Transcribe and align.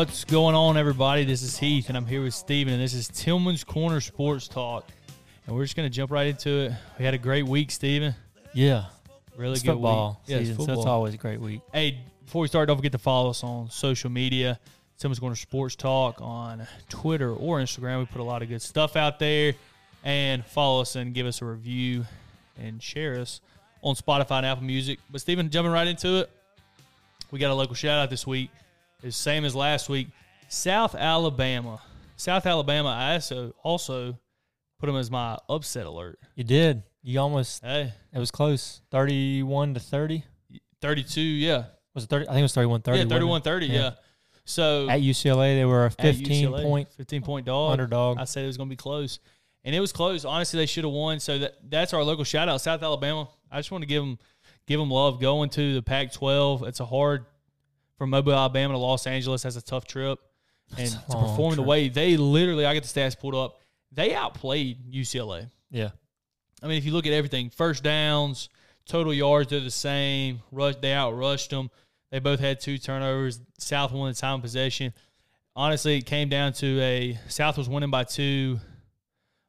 What's 0.00 0.24
going 0.24 0.54
on, 0.54 0.78
everybody? 0.78 1.26
This 1.26 1.42
is 1.42 1.58
Heath, 1.58 1.88
and 1.88 1.96
I'm 1.96 2.06
here 2.06 2.22
with 2.22 2.32
Steven, 2.32 2.72
and 2.72 2.82
this 2.82 2.94
is 2.94 3.06
Tillman's 3.08 3.64
Corner 3.64 4.00
Sports 4.00 4.48
Talk. 4.48 4.88
And 5.46 5.54
we're 5.54 5.64
just 5.64 5.76
going 5.76 5.86
to 5.86 5.94
jump 5.94 6.10
right 6.10 6.28
into 6.28 6.48
it. 6.48 6.72
We 6.98 7.04
had 7.04 7.12
a 7.12 7.18
great 7.18 7.44
week, 7.44 7.70
Steven. 7.70 8.14
Yeah, 8.54 8.86
Really 9.36 9.52
it's 9.52 9.62
good 9.62 9.72
football 9.72 10.22
week. 10.26 10.30
Yeah, 10.30 10.36
it's 10.38 10.48
season, 10.48 10.64
so 10.64 10.72
it's 10.72 10.86
always 10.86 11.12
a 11.12 11.18
great 11.18 11.38
week. 11.38 11.60
Hey, 11.70 11.98
before 12.24 12.40
we 12.40 12.48
start, 12.48 12.68
don't 12.68 12.78
forget 12.78 12.92
to 12.92 12.98
follow 12.98 13.28
us 13.28 13.44
on 13.44 13.68
social 13.68 14.08
media. 14.08 14.58
Tillman's 14.98 15.18
Corner 15.18 15.36
Sports 15.36 15.76
Talk 15.76 16.16
on 16.22 16.66
Twitter 16.88 17.34
or 17.34 17.58
Instagram. 17.58 17.98
We 17.98 18.06
put 18.06 18.22
a 18.22 18.24
lot 18.24 18.40
of 18.40 18.48
good 18.48 18.62
stuff 18.62 18.96
out 18.96 19.18
there. 19.18 19.52
And 20.02 20.46
follow 20.46 20.80
us 20.80 20.96
and 20.96 21.12
give 21.12 21.26
us 21.26 21.42
a 21.42 21.44
review 21.44 22.06
and 22.58 22.82
share 22.82 23.20
us 23.20 23.42
on 23.82 23.96
Spotify 23.96 24.38
and 24.38 24.46
Apple 24.46 24.64
Music. 24.64 24.98
But 25.10 25.20
Steven, 25.20 25.50
jumping 25.50 25.72
right 25.72 25.86
into 25.86 26.20
it, 26.20 26.30
we 27.30 27.38
got 27.38 27.50
a 27.50 27.54
local 27.54 27.74
shout 27.74 27.98
out 27.98 28.08
this 28.08 28.26
week. 28.26 28.48
It's 29.02 29.16
same 29.16 29.44
as 29.44 29.54
last 29.54 29.88
week. 29.88 30.08
South 30.48 30.94
Alabama. 30.94 31.80
South 32.16 32.44
Alabama, 32.46 32.88
I 32.90 33.14
also 33.14 33.54
also 33.62 34.18
put 34.78 34.86
them 34.86 34.96
as 34.96 35.10
my 35.10 35.38
upset 35.48 35.86
alert. 35.86 36.18
You 36.34 36.44
did. 36.44 36.82
You 37.02 37.20
almost. 37.20 37.62
Hey, 37.64 37.92
It 38.12 38.18
was 38.18 38.30
close. 38.30 38.82
Thirty-one 38.90 39.74
to 39.74 39.80
thirty. 39.80 40.24
32, 40.82 41.20
yeah. 41.20 41.64
Was 41.94 42.04
it 42.04 42.08
thirty? 42.10 42.26
I 42.28 42.32
think 42.32 42.40
it 42.40 42.42
was 42.42 42.54
thirty-one 42.54 42.82
thirty. 42.82 42.98
yeah, 43.00 43.04
31 43.06 43.42
30, 43.42 43.66
yeah. 43.66 43.72
Yeah. 43.74 43.90
So 44.44 44.88
At 44.88 45.00
UCLA, 45.00 45.56
they 45.56 45.64
were 45.64 45.84
a 45.84 45.86
at 45.86 45.94
fifteen 45.94 46.48
UCLA, 46.48 46.62
point 46.62 46.92
15 46.96 47.22
point 47.22 47.46
dog. 47.46 47.72
underdog. 47.72 48.18
I 48.18 48.24
said 48.24 48.44
it 48.44 48.48
was 48.48 48.56
going 48.56 48.68
to 48.68 48.72
be 48.72 48.76
close, 48.76 49.18
and 49.64 49.74
it 49.74 49.80
was 49.80 49.92
close. 49.92 50.24
Honestly, 50.24 50.58
they 50.58 50.66
should 50.66 50.84
have 50.84 50.92
won. 50.92 51.20
So 51.20 51.38
that 51.38 51.56
that's 51.70 51.94
our 51.94 52.02
local 52.02 52.24
shout 52.24 52.48
out, 52.48 52.60
South 52.60 52.82
Alabama. 52.82 53.28
I 53.50 53.58
just 53.58 53.70
want 53.70 53.82
to 53.82 53.86
give 53.86 54.02
them 54.02 54.18
give 54.66 54.78
them 54.80 54.90
love 54.90 55.20
going 55.20 55.50
to 55.50 55.74
the 55.74 55.82
Pac-12. 55.82 56.66
It's 56.66 56.80
a 56.80 56.86
hard 56.86 57.26
from 58.00 58.08
Mobile, 58.08 58.32
Alabama 58.32 58.72
to 58.72 58.78
Los 58.78 59.06
Angeles. 59.06 59.42
That's 59.42 59.56
a 59.56 59.62
tough 59.62 59.86
trip, 59.86 60.18
and 60.78 60.90
to 60.90 61.16
perform 61.18 61.54
the 61.56 61.62
way 61.62 61.90
they 61.90 62.16
literally, 62.16 62.64
I 62.64 62.72
get 62.72 62.82
the 62.82 62.88
stats 62.88 63.18
pulled 63.18 63.34
up. 63.34 63.60
They 63.92 64.14
outplayed 64.14 64.90
UCLA. 64.90 65.50
yeah, 65.70 65.90
I 66.62 66.66
mean, 66.66 66.78
if 66.78 66.86
you 66.86 66.92
look 66.92 67.06
at 67.06 67.12
everything, 67.12 67.50
first 67.50 67.82
downs, 67.82 68.48
total 68.86 69.12
yards, 69.12 69.50
they're 69.50 69.60
the 69.60 69.70
same. 69.70 70.40
Rush, 70.50 70.76
they 70.80 70.92
outrushed 70.92 71.50
them. 71.50 71.70
They 72.10 72.20
both 72.20 72.40
had 72.40 72.58
two 72.58 72.78
turnovers. 72.78 73.38
South 73.58 73.92
won 73.92 74.08
the 74.10 74.16
time 74.16 74.40
possession. 74.40 74.94
Honestly, 75.54 75.98
it 75.98 76.06
came 76.06 76.30
down 76.30 76.54
to 76.54 76.80
a 76.80 77.18
South 77.28 77.58
was 77.58 77.68
winning 77.68 77.90
by 77.90 78.04
two 78.04 78.60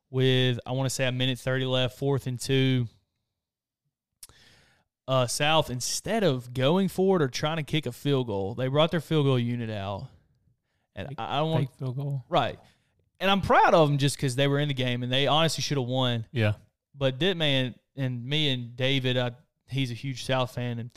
with 0.09 0.59
I 0.65 0.73
want 0.73 0.87
to 0.87 0.93
say 0.93 1.07
a 1.07 1.11
minute 1.13 1.39
thirty 1.39 1.63
left, 1.63 1.97
fourth 1.97 2.27
and 2.27 2.37
two. 2.37 2.89
Uh, 5.11 5.27
South 5.27 5.69
instead 5.69 6.23
of 6.23 6.53
going 6.53 6.87
forward 6.87 7.21
or 7.21 7.27
trying 7.27 7.57
to 7.57 7.63
kick 7.63 7.85
a 7.85 7.91
field 7.91 8.27
goal, 8.27 8.55
they 8.55 8.69
brought 8.69 8.91
their 8.91 9.01
field 9.01 9.25
goal 9.25 9.37
unit 9.37 9.69
out, 9.69 10.07
and 10.95 11.09
Fake- 11.09 11.19
I 11.19 11.35
I 11.35 11.39
don't 11.39 11.51
want 11.51 11.69
field 11.77 11.97
goal. 11.97 12.23
right. 12.29 12.57
And 13.19 13.29
I'm 13.29 13.41
proud 13.41 13.73
of 13.73 13.89
them 13.89 13.97
just 13.97 14.15
because 14.15 14.37
they 14.37 14.47
were 14.47 14.57
in 14.57 14.69
the 14.69 14.73
game 14.73 15.03
and 15.03 15.11
they 15.11 15.27
honestly 15.27 15.61
should 15.61 15.77
have 15.77 15.85
won 15.85 16.25
Yeah, 16.31 16.53
but 16.95 17.19
that 17.19 17.35
man 17.35 17.75
and 17.97 18.25
me 18.25 18.53
and 18.53 18.75
David, 18.75 19.17
I, 19.17 19.31
he's 19.67 19.91
a 19.91 19.95
huge 19.95 20.23
South 20.23 20.53
fan, 20.55 20.79
and 20.79 20.89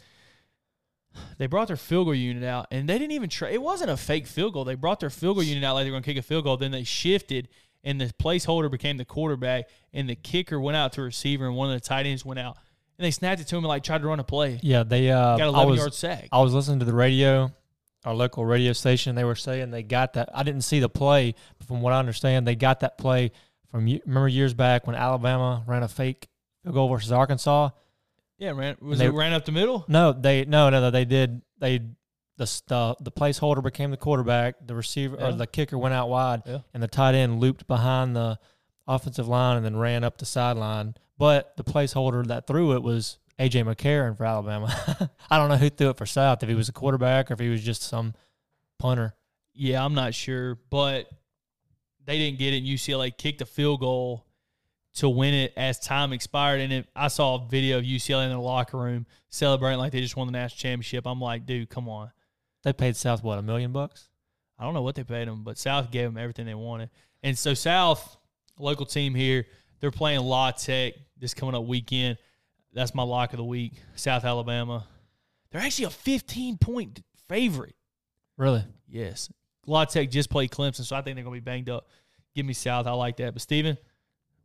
they 1.38 1.46
brought 1.48 1.66
their 1.66 1.76
field 1.76 2.06
goal 2.06 2.14
unit 2.14 2.44
out, 2.44 2.68
and 2.70 2.88
they 2.88 2.98
didn't 2.98 3.12
even 3.12 3.28
try. 3.28 3.50
It 3.50 3.62
wasn't 3.62 3.90
a 3.90 3.96
fake 3.96 4.26
field 4.28 4.52
goal. 4.52 4.64
They 4.64 4.76
brought 4.76 5.00
their 5.00 5.10
field 5.10 5.36
goal 5.36 5.44
unit 5.44 5.64
out 5.64 5.74
like 5.74 5.84
they 5.84 5.90
were 5.90 5.94
going 5.94 6.02
to 6.04 6.10
kick 6.10 6.18
a 6.18 6.22
field 6.22 6.44
goal. 6.44 6.56
Then 6.56 6.70
they 6.70 6.84
shifted, 6.84 7.48
and 7.82 8.00
the 8.00 8.06
placeholder 8.22 8.70
became 8.70 8.96
the 8.96 9.04
quarterback, 9.04 9.68
and 9.92 10.08
the 10.08 10.14
kicker 10.16 10.60
went 10.60 10.76
out 10.76 10.92
to 10.94 11.02
receiver, 11.02 11.46
and 11.46 11.56
one 11.56 11.68
of 11.68 11.74
the 11.74 11.86
tight 11.86 12.06
ends 12.06 12.24
went 12.24 12.38
out, 12.38 12.56
and 12.98 13.04
they 13.04 13.10
snapped 13.10 13.40
it 13.40 13.48
to 13.48 13.56
him 13.56 13.64
and 13.64 13.68
like 13.68 13.82
tried 13.82 14.02
to 14.02 14.08
run 14.08 14.20
a 14.20 14.24
play. 14.24 14.58
yeah. 14.62 14.82
They 14.82 15.10
uh, 15.10 15.36
Got 15.36 15.48
an 15.48 15.54
I 15.54 15.58
11 15.62 15.70
was 15.70 15.78
yard 15.80 15.94
sack. 15.94 16.28
I 16.32 16.40
was 16.40 16.52
listening 16.54 16.78
to 16.80 16.84
the 16.84 16.94
radio, 16.94 17.50
our 18.04 18.14
local 18.14 18.44
radio 18.44 18.72
station. 18.72 19.14
They 19.16 19.24
were 19.24 19.34
saying 19.34 19.70
they 19.70 19.82
got 19.82 20.12
that. 20.14 20.28
I 20.34 20.42
didn't 20.42 20.62
see 20.62 20.80
the 20.80 20.88
play, 20.88 21.34
but 21.58 21.66
from 21.66 21.80
what 21.82 21.92
I 21.92 21.98
understand, 21.98 22.46
they 22.46 22.54
got 22.56 22.80
that 22.80 22.98
play 22.98 23.32
from 23.70 23.86
remember 23.86 24.28
years 24.28 24.54
back 24.54 24.86
when 24.86 24.94
Alabama 24.96 25.62
ran 25.66 25.82
a 25.82 25.88
fake 25.88 26.28
field 26.62 26.74
goal 26.74 26.88
versus 26.88 27.10
Arkansas. 27.12 27.70
Yeah, 28.38 28.52
man. 28.52 28.76
Was 28.80 28.98
They- 28.98 29.06
it 29.06 29.10
ran 29.12 29.32
up 29.32 29.44
the 29.44 29.52
middle? 29.52 29.84
No, 29.88 30.12
they 30.12 30.44
no 30.44 30.68
no 30.70 30.80
no 30.80 30.90
they 30.90 31.04
did 31.04 31.42
they 31.58 31.78
the 32.36 32.62
the 32.66 32.96
the 33.00 33.12
placeholder 33.12 33.62
became 33.62 33.90
the 33.92 33.96
quarterback. 33.96 34.56
The 34.66 34.74
receiver 34.74 35.16
Yeah. 35.18 35.28
or 35.28 35.32
the 35.32 35.46
kicker 35.46 35.78
went 35.78 35.94
out 35.94 36.08
wide, 36.08 36.42
Yeah. 36.46 36.58
and 36.74 36.82
the 36.82 36.88
tight 36.88 37.14
end 37.14 37.40
looped 37.40 37.66
behind 37.68 38.16
the 38.16 38.38
offensive 38.86 39.28
line 39.28 39.56
and 39.56 39.64
then 39.64 39.76
ran 39.76 40.04
up 40.04 40.18
the 40.18 40.26
sideline. 40.26 40.94
But 41.18 41.56
the 41.56 41.64
placeholder 41.64 42.26
that 42.26 42.46
threw 42.46 42.74
it 42.74 42.82
was 42.82 43.18
AJ 43.38 43.64
McCarron 43.64 44.16
for 44.16 44.24
Alabama. 44.24 45.10
I 45.30 45.38
don't 45.38 45.48
know 45.48 45.56
who 45.56 45.70
threw 45.70 45.90
it 45.90 45.96
for 45.96 46.06
South. 46.06 46.42
If 46.42 46.48
he 46.48 46.54
was 46.54 46.68
a 46.68 46.72
quarterback 46.72 47.30
or 47.30 47.34
if 47.34 47.40
he 47.40 47.48
was 47.48 47.62
just 47.62 47.82
some 47.82 48.14
punter. 48.78 49.14
Yeah, 49.54 49.84
I'm 49.84 49.94
not 49.94 50.14
sure, 50.14 50.58
but 50.70 51.08
they 52.04 52.18
didn't 52.18 52.38
get 52.38 52.52
it. 52.52 52.58
And 52.58 52.66
UCLA 52.66 53.16
kicked 53.16 53.40
a 53.40 53.46
field 53.46 53.80
goal 53.80 54.26
to 54.94 55.08
win 55.08 55.34
it 55.34 55.52
as 55.56 55.78
time 55.78 56.12
expired. 56.12 56.60
And 56.60 56.72
it, 56.72 56.88
I 56.94 57.08
saw 57.08 57.36
a 57.36 57.48
video 57.48 57.78
of 57.78 57.84
UCLA 57.84 58.24
in 58.24 58.30
the 58.30 58.38
locker 58.38 58.78
room 58.78 59.06
celebrating 59.28 59.78
like 59.78 59.92
they 59.92 60.00
just 60.00 60.16
won 60.16 60.26
the 60.26 60.32
national 60.32 60.58
championship. 60.58 61.06
I'm 61.06 61.20
like, 61.20 61.46
dude, 61.46 61.68
come 61.68 61.88
on. 61.88 62.10
They 62.62 62.72
paid 62.72 62.96
South 62.96 63.22
what 63.22 63.38
a 63.38 63.42
million 63.42 63.72
bucks. 63.72 64.08
I 64.58 64.64
don't 64.64 64.74
know 64.74 64.82
what 64.82 64.94
they 64.94 65.04
paid 65.04 65.28
them, 65.28 65.42
but 65.42 65.58
South 65.58 65.90
gave 65.90 66.06
them 66.06 66.16
everything 66.16 66.46
they 66.46 66.54
wanted. 66.54 66.90
And 67.22 67.36
so 67.36 67.54
South, 67.54 68.16
local 68.58 68.86
team 68.86 69.14
here, 69.14 69.46
they're 69.80 69.90
playing 69.90 70.20
La 70.20 70.50
Tech 70.52 70.94
this 71.18 71.34
coming 71.34 71.54
up 71.54 71.64
weekend. 71.64 72.18
That's 72.72 72.94
my 72.94 73.02
lock 73.02 73.32
of 73.32 73.38
the 73.38 73.44
week. 73.44 73.74
South 73.94 74.24
Alabama. 74.24 74.86
They're 75.50 75.60
actually 75.60 75.86
a 75.86 75.90
15 75.90 76.58
point 76.58 77.02
favorite. 77.28 77.76
Really? 78.36 78.64
Yes. 78.88 79.30
La 79.66 79.84
Tech 79.84 80.10
just 80.10 80.30
played 80.30 80.50
Clemson, 80.50 80.84
so 80.84 80.96
I 80.96 81.02
think 81.02 81.16
they're 81.16 81.24
going 81.24 81.36
to 81.36 81.40
be 81.40 81.44
banged 81.44 81.70
up. 81.70 81.88
Give 82.34 82.44
me 82.44 82.52
South. 82.52 82.86
I 82.86 82.92
like 82.92 83.16
that. 83.18 83.32
But, 83.32 83.42
Steven, 83.42 83.78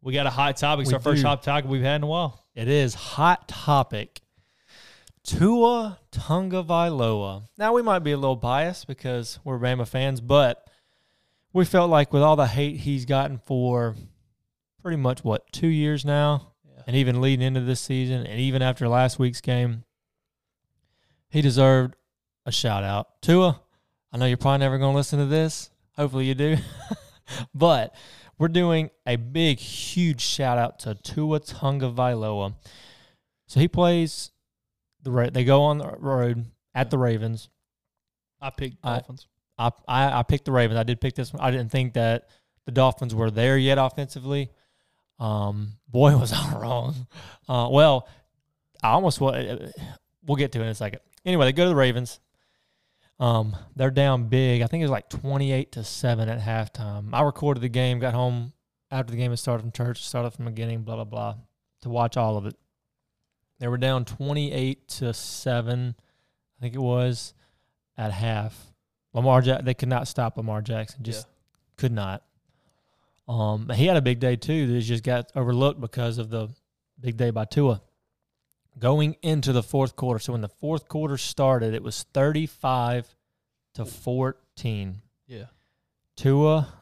we 0.01 0.13
got 0.13 0.27
a 0.27 0.29
hot 0.29 0.57
topic. 0.57 0.83
It's 0.83 0.91
We 0.91 0.95
our 0.95 1.01
first 1.01 1.23
hot 1.23 1.41
topic 1.41 1.69
we've 1.69 1.81
had 1.81 1.95
in 1.97 2.03
a 2.03 2.07
while. 2.07 2.45
It 2.53 2.67
is 2.67 2.93
hot 2.93 3.47
topic. 3.47 4.21
Tua 5.23 5.99
Tagovailoa. 6.11 7.47
Now 7.57 7.73
we 7.73 7.81
might 7.81 7.99
be 7.99 8.11
a 8.11 8.17
little 8.17 8.35
biased 8.35 8.87
because 8.87 9.39
we're 9.43 9.59
Bama 9.59 9.87
fans, 9.87 10.21
but 10.21 10.68
we 11.53 11.65
felt 11.65 11.89
like 11.89 12.13
with 12.13 12.21
all 12.21 12.35
the 12.35 12.47
hate 12.47 12.77
he's 12.77 13.05
gotten 13.05 13.37
for 13.39 13.95
pretty 14.81 14.97
much 14.97 15.23
what 15.23 15.51
two 15.51 15.67
years 15.67 16.05
now, 16.05 16.53
Yeah. 16.65 16.83
and 16.87 16.95
even 16.95 17.21
leading 17.21 17.45
into 17.45 17.61
this 17.61 17.81
season, 17.81 18.25
and 18.25 18.39
even 18.39 18.61
after 18.61 18.87
last 18.87 19.19
week's 19.19 19.41
game, 19.41 19.83
he 21.29 21.41
deserved 21.41 21.95
a 22.45 22.51
shout 22.51 22.83
out. 22.83 23.21
Tua, 23.21 23.61
I 24.11 24.17
know 24.17 24.25
you're 24.25 24.37
probably 24.37 24.59
never 24.59 24.77
going 24.77 24.93
to 24.93 24.97
listen 24.97 25.19
to 25.19 25.25
this. 25.25 25.69
Hopefully 25.95 26.25
you 26.25 26.33
do, 26.35 26.57
but 27.53 27.93
we're 28.37 28.47
doing 28.47 28.89
a 29.05 29.17
big, 29.17 29.59
huge 29.59 30.21
shout 30.21 30.57
out 30.57 30.79
to 30.79 30.95
Tua 30.95 31.41
Tagovailoa. 31.41 32.55
So 33.47 33.59
he 33.59 33.67
plays 33.67 34.31
the 35.03 35.29
they 35.33 35.43
go 35.43 35.63
on 35.63 35.79
the 35.79 35.95
road 35.97 36.45
at 36.73 36.89
the 36.89 36.97
Ravens. 36.97 37.49
I 38.41 38.49
picked 38.49 38.81
Dolphins. 38.81 39.27
I, 39.59 40.19
I 40.19 40.23
picked 40.23 40.45
the 40.45 40.51
Ravens. 40.51 40.79
I 40.79 40.83
did 40.83 41.01
pick 41.01 41.15
this 41.15 41.33
one. 41.33 41.41
I 41.41 41.51
didn't 41.51 41.69
think 41.69 41.93
that 41.93 42.29
the 42.65 42.71
Dolphins 42.71 43.13
were 43.13 43.29
there 43.29 43.57
yet 43.57 43.77
offensively. 43.77 44.49
Um, 45.19 45.73
boy, 45.87 46.17
was 46.17 46.31
I 46.31 46.57
wrong. 46.57 47.07
Uh, 47.47 47.67
well, 47.71 48.07
I 48.81 48.91
almost 48.91 49.19
we'll 49.19 50.35
get 50.37 50.51
to 50.53 50.59
it 50.59 50.63
in 50.63 50.69
a 50.69 50.75
second. 50.75 51.01
Anyway, 51.25 51.45
they 51.45 51.53
go 51.53 51.63
to 51.63 51.69
the 51.69 51.75
Ravens. 51.75 52.19
Um, 53.19 53.55
they're 53.75 53.91
down 53.91 54.29
big. 54.29 54.61
I 54.61 54.67
think 54.67 54.81
it 54.81 54.85
was 54.85 54.91
like 54.91 55.09
twenty 55.09 55.51
eight 55.51 55.73
to 55.73 55.83
seven 55.83 56.29
at 56.29 56.39
halftime. 56.39 57.09
I 57.11 57.21
recorded 57.21 57.59
the 57.61 57.69
game, 57.69 57.99
got 57.99 58.13
home 58.13 58.53
after 58.91 59.11
the 59.11 59.17
game 59.17 59.31
had 59.31 59.39
started 59.39 59.61
from 59.63 59.71
church, 59.71 60.05
started 60.05 60.31
from 60.31 60.45
the 60.45 60.51
beginning, 60.51 60.83
blah 60.83 60.95
blah 60.95 61.03
blah, 61.03 61.35
to 61.81 61.89
watch 61.89 62.15
all 62.15 62.37
of 62.37 62.45
it. 62.45 62.55
They 63.59 63.67
were 63.67 63.77
down 63.77 64.05
twenty 64.05 64.53
eight 64.53 64.87
to 64.89 65.13
seven, 65.13 65.95
I 66.57 66.61
think 66.61 66.75
it 66.75 66.81
was, 66.81 67.33
at 67.97 68.13
half. 68.13 68.68
Lamar 69.13 69.41
Jack 69.41 69.63
they 69.63 69.73
could 69.73 69.89
not 69.89 70.07
stop 70.07 70.37
Lamar 70.37 70.61
Jackson. 70.61 71.03
Just 71.03 71.27
could 71.77 71.91
not. 71.91 72.23
Um, 73.27 73.69
he 73.69 73.85
had 73.85 73.97
a 73.97 74.01
big 74.01 74.19
day 74.19 74.35
too. 74.35 74.67
That 74.67 74.81
just 74.81 75.03
got 75.03 75.31
overlooked 75.35 75.79
because 75.79 76.17
of 76.17 76.29
the 76.29 76.49
big 76.99 77.17
day 77.17 77.29
by 77.29 77.45
Tua. 77.45 77.81
Going 78.77 79.17
into 79.21 79.51
the 79.51 79.63
fourth 79.63 79.95
quarter, 79.95 80.19
so 80.19 80.31
when 80.33 80.41
the 80.41 80.49
fourth 80.49 80.87
quarter 80.87 81.17
started, 81.17 81.73
it 81.73 81.83
was 81.83 82.05
thirty-five 82.13 83.13
to 83.73 83.85
fourteen. 83.85 85.01
Yeah. 85.27 85.45
Tua 86.15 86.73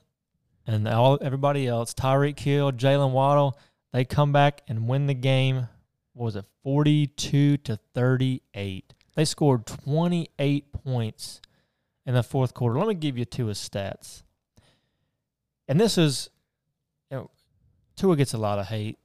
and 0.66 0.88
all 0.88 1.18
everybody 1.22 1.68
else, 1.68 1.94
Tyreek 1.94 2.40
Hill, 2.40 2.72
Jaylen 2.72 3.12
Waddle, 3.12 3.58
they 3.94 4.06
come 4.06 4.32
back 4.32 4.62
and 4.68 4.88
win 4.88 5.08
the 5.08 5.14
game. 5.14 5.68
What 6.14 6.26
was 6.26 6.36
it, 6.36 6.46
forty-two 6.64 7.58
to 7.58 7.78
thirty-eight? 7.94 8.94
They 9.16 9.26
scored 9.26 9.66
twenty-eight 9.66 10.72
points 10.72 11.42
in 12.08 12.14
the 12.14 12.24
fourth 12.24 12.54
quarter. 12.54 12.80
Let 12.80 12.88
me 12.88 12.96
give 12.96 13.18
you 13.18 13.26
Tua's 13.26 13.60
stats. 13.60 14.24
And 15.68 15.80
this 15.80 15.98
is, 15.98 16.30
you 17.12 17.18
know, 17.18 17.30
Tua 17.98 18.16
gets 18.16 18.34
a 18.34 18.38
lot 18.38 18.58
of 18.58 18.68
hate. 18.68 18.98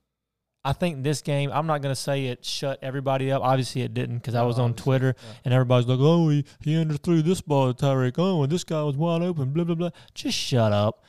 I 0.64 0.72
think 0.72 1.02
this 1.02 1.22
game, 1.22 1.50
I'm 1.52 1.66
not 1.66 1.82
going 1.82 1.92
to 1.92 2.00
say 2.00 2.26
it 2.26 2.44
shut 2.44 2.78
everybody 2.80 3.32
up. 3.32 3.42
Obviously, 3.42 3.82
it 3.82 3.92
didn't 3.92 4.18
because 4.18 4.36
I 4.36 4.44
was 4.44 4.60
on 4.60 4.74
Twitter 4.74 5.16
yeah. 5.18 5.34
and 5.44 5.52
everybody's 5.52 5.88
like, 5.88 5.98
oh, 6.00 6.28
he, 6.28 6.44
he 6.60 6.74
underthrew 6.74 7.24
this 7.24 7.40
ball 7.40 7.74
to 7.74 7.84
Tyreek 7.84 8.16
Owen. 8.20 8.48
This 8.48 8.62
guy 8.62 8.80
was 8.84 8.96
wide 8.96 9.22
open, 9.22 9.52
blah, 9.52 9.64
blah, 9.64 9.74
blah. 9.74 9.90
Just 10.14 10.38
shut 10.38 10.72
up. 10.72 11.02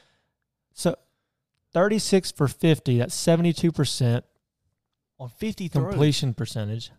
So 0.73 0.95
36 1.73 2.31
for 2.31 2.47
50, 2.47 2.97
that's 2.97 3.15
72% 3.15 4.23
On 5.19 5.29
50 5.29 5.69
completion 5.69 6.33
percentage, 6.33 6.91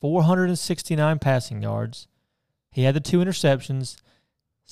469 0.00 1.18
passing 1.18 1.62
yards. 1.62 2.06
He 2.70 2.84
had 2.84 2.94
the 2.94 3.00
two 3.00 3.18
interceptions, 3.18 3.96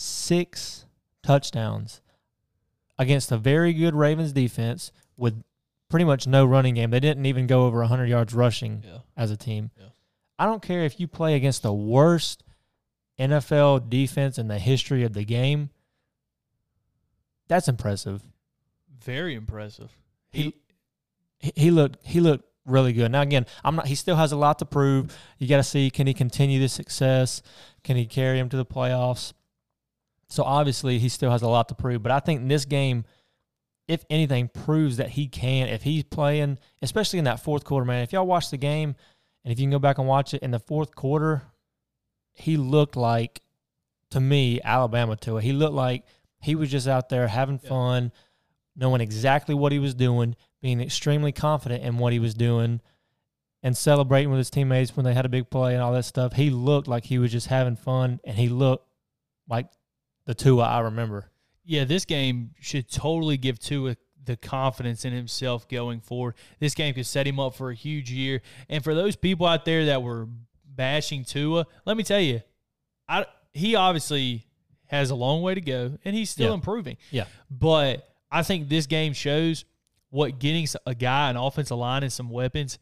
six 0.00 0.86
touchdowns 1.22 2.00
against 2.98 3.30
a 3.32 3.36
very 3.36 3.72
good 3.72 3.94
Ravens 3.94 4.32
defense 4.32 4.92
with 5.16 5.42
pretty 5.88 6.04
much 6.04 6.26
no 6.26 6.44
running 6.46 6.74
game. 6.74 6.90
They 6.90 7.00
didn't 7.00 7.26
even 7.26 7.46
go 7.46 7.66
over 7.66 7.80
100 7.80 8.06
yards 8.06 8.32
rushing 8.34 8.82
Yeah. 8.86 8.98
as 9.16 9.30
a 9.30 9.36
team. 9.36 9.70
Yeah. 9.78 9.86
I 10.38 10.46
don't 10.46 10.62
care 10.62 10.84
if 10.84 10.98
you 11.00 11.06
play 11.06 11.34
against 11.34 11.62
the 11.62 11.72
worst 11.72 12.42
NFL 13.18 13.90
defense 13.90 14.38
in 14.38 14.48
the 14.48 14.58
history 14.58 15.04
of 15.04 15.12
the 15.12 15.24
game. 15.24 15.70
That's 17.48 17.68
impressive. 17.68 18.22
Very 19.04 19.34
impressive. 19.34 19.90
He- 20.30 20.54
He, 21.56 21.70
looked 21.70 22.06
he 22.06 22.20
looked 22.20 22.44
really 22.66 22.92
good. 22.92 23.10
Now 23.10 23.22
again, 23.22 23.46
I'm 23.64 23.74
not. 23.76 23.86
He 23.86 23.94
still 23.94 24.16
has 24.16 24.30
a 24.30 24.36
lot 24.36 24.58
to 24.58 24.66
prove. 24.66 25.16
You 25.38 25.48
got 25.48 25.56
to 25.56 25.62
see 25.62 25.90
can 25.90 26.06
he 26.06 26.12
continue 26.14 26.60
this 26.60 26.74
success? 26.74 27.40
Can 27.82 27.96
he 27.96 28.04
carry 28.06 28.38
him 28.38 28.50
to 28.50 28.56
the 28.58 28.66
playoffs? 28.66 29.32
So 30.30 30.44
obviously 30.44 30.98
he 30.98 31.08
still 31.08 31.30
has 31.30 31.42
a 31.42 31.48
lot 31.48 31.68
to 31.68 31.74
prove. 31.74 32.02
But 32.02 32.12
I 32.12 32.20
think 32.20 32.40
in 32.40 32.48
this 32.48 32.64
game, 32.64 33.04
if 33.88 34.04
anything, 34.08 34.48
proves 34.48 34.98
that 34.98 35.10
he 35.10 35.26
can. 35.26 35.68
If 35.68 35.82
he's 35.82 36.04
playing, 36.04 36.58
especially 36.80 37.18
in 37.18 37.24
that 37.24 37.42
fourth 37.42 37.64
quarter, 37.64 37.84
man. 37.84 38.02
If 38.02 38.12
y'all 38.12 38.26
watch 38.26 38.50
the 38.50 38.56
game, 38.56 38.94
and 39.44 39.52
if 39.52 39.58
you 39.58 39.64
can 39.64 39.70
go 39.70 39.80
back 39.80 39.98
and 39.98 40.06
watch 40.06 40.32
it 40.32 40.42
in 40.42 40.52
the 40.52 40.60
fourth 40.60 40.94
quarter, 40.94 41.42
he 42.32 42.56
looked 42.56 42.96
like 42.96 43.40
to 44.10 44.20
me 44.20 44.60
Alabama 44.62 45.16
to 45.16 45.38
it. 45.38 45.44
He 45.44 45.52
looked 45.52 45.74
like 45.74 46.04
he 46.40 46.54
was 46.54 46.70
just 46.70 46.86
out 46.86 47.08
there 47.08 47.26
having 47.26 47.58
fun, 47.58 48.12
knowing 48.76 49.00
exactly 49.00 49.54
what 49.54 49.72
he 49.72 49.78
was 49.78 49.94
doing, 49.94 50.36
being 50.62 50.80
extremely 50.80 51.32
confident 51.32 51.82
in 51.82 51.98
what 51.98 52.12
he 52.12 52.18
was 52.20 52.34
doing, 52.34 52.80
and 53.62 53.76
celebrating 53.76 54.30
with 54.30 54.38
his 54.38 54.50
teammates 54.50 54.96
when 54.96 55.04
they 55.04 55.14
had 55.14 55.26
a 55.26 55.30
big 55.30 55.50
play 55.50 55.74
and 55.74 55.82
all 55.82 55.92
that 55.92 56.04
stuff. 56.04 56.34
He 56.34 56.50
looked 56.50 56.86
like 56.86 57.04
he 57.04 57.18
was 57.18 57.32
just 57.32 57.48
having 57.48 57.76
fun, 57.76 58.20
and 58.24 58.36
he 58.36 58.48
looked 58.48 58.86
like 59.48 59.66
the 60.26 60.34
Tua 60.34 60.64
I 60.64 60.80
remember. 60.80 61.30
yeah, 61.64 61.84
this 61.84 62.04
game 62.04 62.50
should 62.60 62.90
totally 62.90 63.36
give 63.36 63.58
Tua 63.58 63.96
the 64.24 64.36
confidence 64.36 65.04
in 65.04 65.12
himself 65.12 65.66
going 65.68 66.00
forward. 66.00 66.34
This 66.58 66.74
game 66.74 66.94
could 66.94 67.06
set 67.06 67.26
him 67.26 67.40
up 67.40 67.54
for 67.54 67.70
a 67.70 67.74
huge 67.74 68.10
year. 68.10 68.42
And 68.68 68.84
for 68.84 68.94
those 68.94 69.16
people 69.16 69.46
out 69.46 69.64
there 69.64 69.86
that 69.86 70.02
were 70.02 70.28
bashing 70.64 71.24
Tua, 71.24 71.66
let 71.86 71.96
me 71.96 72.02
tell 72.02 72.20
you, 72.20 72.42
I 73.08 73.24
he 73.52 73.74
obviously 73.74 74.46
has 74.86 75.10
a 75.10 75.14
long 75.14 75.40
way 75.42 75.54
to 75.54 75.60
go, 75.60 75.98
and 76.04 76.14
he's 76.14 76.30
still 76.30 76.48
Yeah. 76.48 76.54
improving. 76.54 76.96
Yeah. 77.10 77.24
But 77.50 78.08
I 78.30 78.42
think 78.42 78.68
this 78.68 78.86
game 78.86 79.12
shows 79.12 79.64
what 80.10 80.38
getting 80.38 80.66
a 80.86 80.94
guy, 80.94 81.30
an 81.30 81.36
offensive 81.36 81.78
line, 81.78 82.02
and 82.02 82.12
some 82.12 82.28
weapons, 82.30 82.78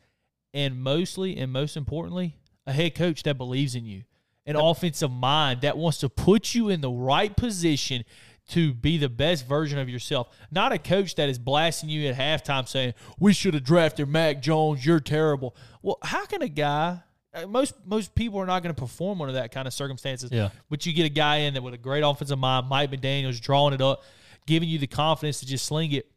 and 0.53 0.81
mostly 0.83 1.37
and 1.37 1.53
most 1.53 1.77
importantly, 1.77 2.37
a 2.67 2.73
head 2.73 2.95
coach 2.95 3.23
that 3.23 3.37
believes 3.39 3.75
in 3.75 3.85
you, 3.87 4.05
an 4.49 4.57
offensive 4.57 5.11
mind 5.11 5.61
that 5.61 5.77
wants 5.77 5.99
to 5.99 6.09
put 6.09 6.55
you 6.55 6.69
in 6.69 6.81
the 6.81 6.91
right 6.91 7.37
position 7.37 8.05
to 8.49 8.73
be 8.73 8.97
the 8.97 9.11
best 9.11 9.47
version 9.47 9.79
of 9.79 9.89
yourself. 9.91 10.29
Not 10.51 10.73
a 10.73 10.79
coach 10.79 11.15
that 11.17 11.29
is 11.29 11.39
blasting 11.39 11.91
you 11.91 12.09
at 12.09 12.17
halftime 12.17 12.67
saying, 12.67 12.95
"We 13.19 13.35
should 13.35 13.53
have 13.55 13.63
drafted 13.63 14.09
Mac 14.09 14.41
Jones. 14.41 14.85
You're 14.87 15.01
terrible." 15.01 15.55
Well, 15.83 15.99
how 16.03 16.25
can 16.25 16.41
a 16.43 16.49
guy? 16.49 17.01
uh, 17.35 17.47
Most 17.47 17.75
most 17.85 18.15
people 18.15 18.41
are 18.41 18.47
not 18.47 18.63
going 18.63 18.75
to 18.75 18.81
perform 18.81 19.21
under 19.21 19.35
that 19.35 19.53
kind 19.53 19.69
of 19.69 19.75
circumstances. 19.75 20.31
Yeah. 20.33 20.49
But 20.71 20.87
you 20.87 20.95
get 20.95 21.05
a 21.05 21.11
guy 21.11 21.37
in 21.39 21.55
that 21.55 21.63
with 21.63 21.75
a 21.75 21.79
great 21.79 22.01
offensive 22.03 22.39
mind, 22.39 22.69
Mike 22.69 22.91
McDaniel's 22.91 23.39
drawing 23.39 23.75
it 23.75 23.83
up, 23.83 24.03
giving 24.47 24.69
you 24.69 24.79
the 24.79 24.87
confidence 24.87 25.41
to 25.41 25.47
just 25.47 25.67
sling 25.67 25.93
it. 25.93 26.11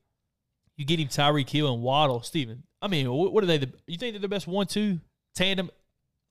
You 0.77 0.85
get 0.85 0.99
him 0.99 1.09
Tyreek 1.09 1.49
Hill 1.49 1.71
and 1.71 1.83
Waddle, 1.83 2.21
Steven. 2.21 2.63
I 2.81 2.87
mean, 2.87 3.11
what 3.11 3.43
are 3.43 3.47
they? 3.47 3.57
The, 3.57 3.71
you 3.87 3.97
think 3.97 4.13
they're 4.13 4.21
the 4.21 4.29
best 4.29 4.47
one-two 4.47 4.99
tandem 5.35 5.69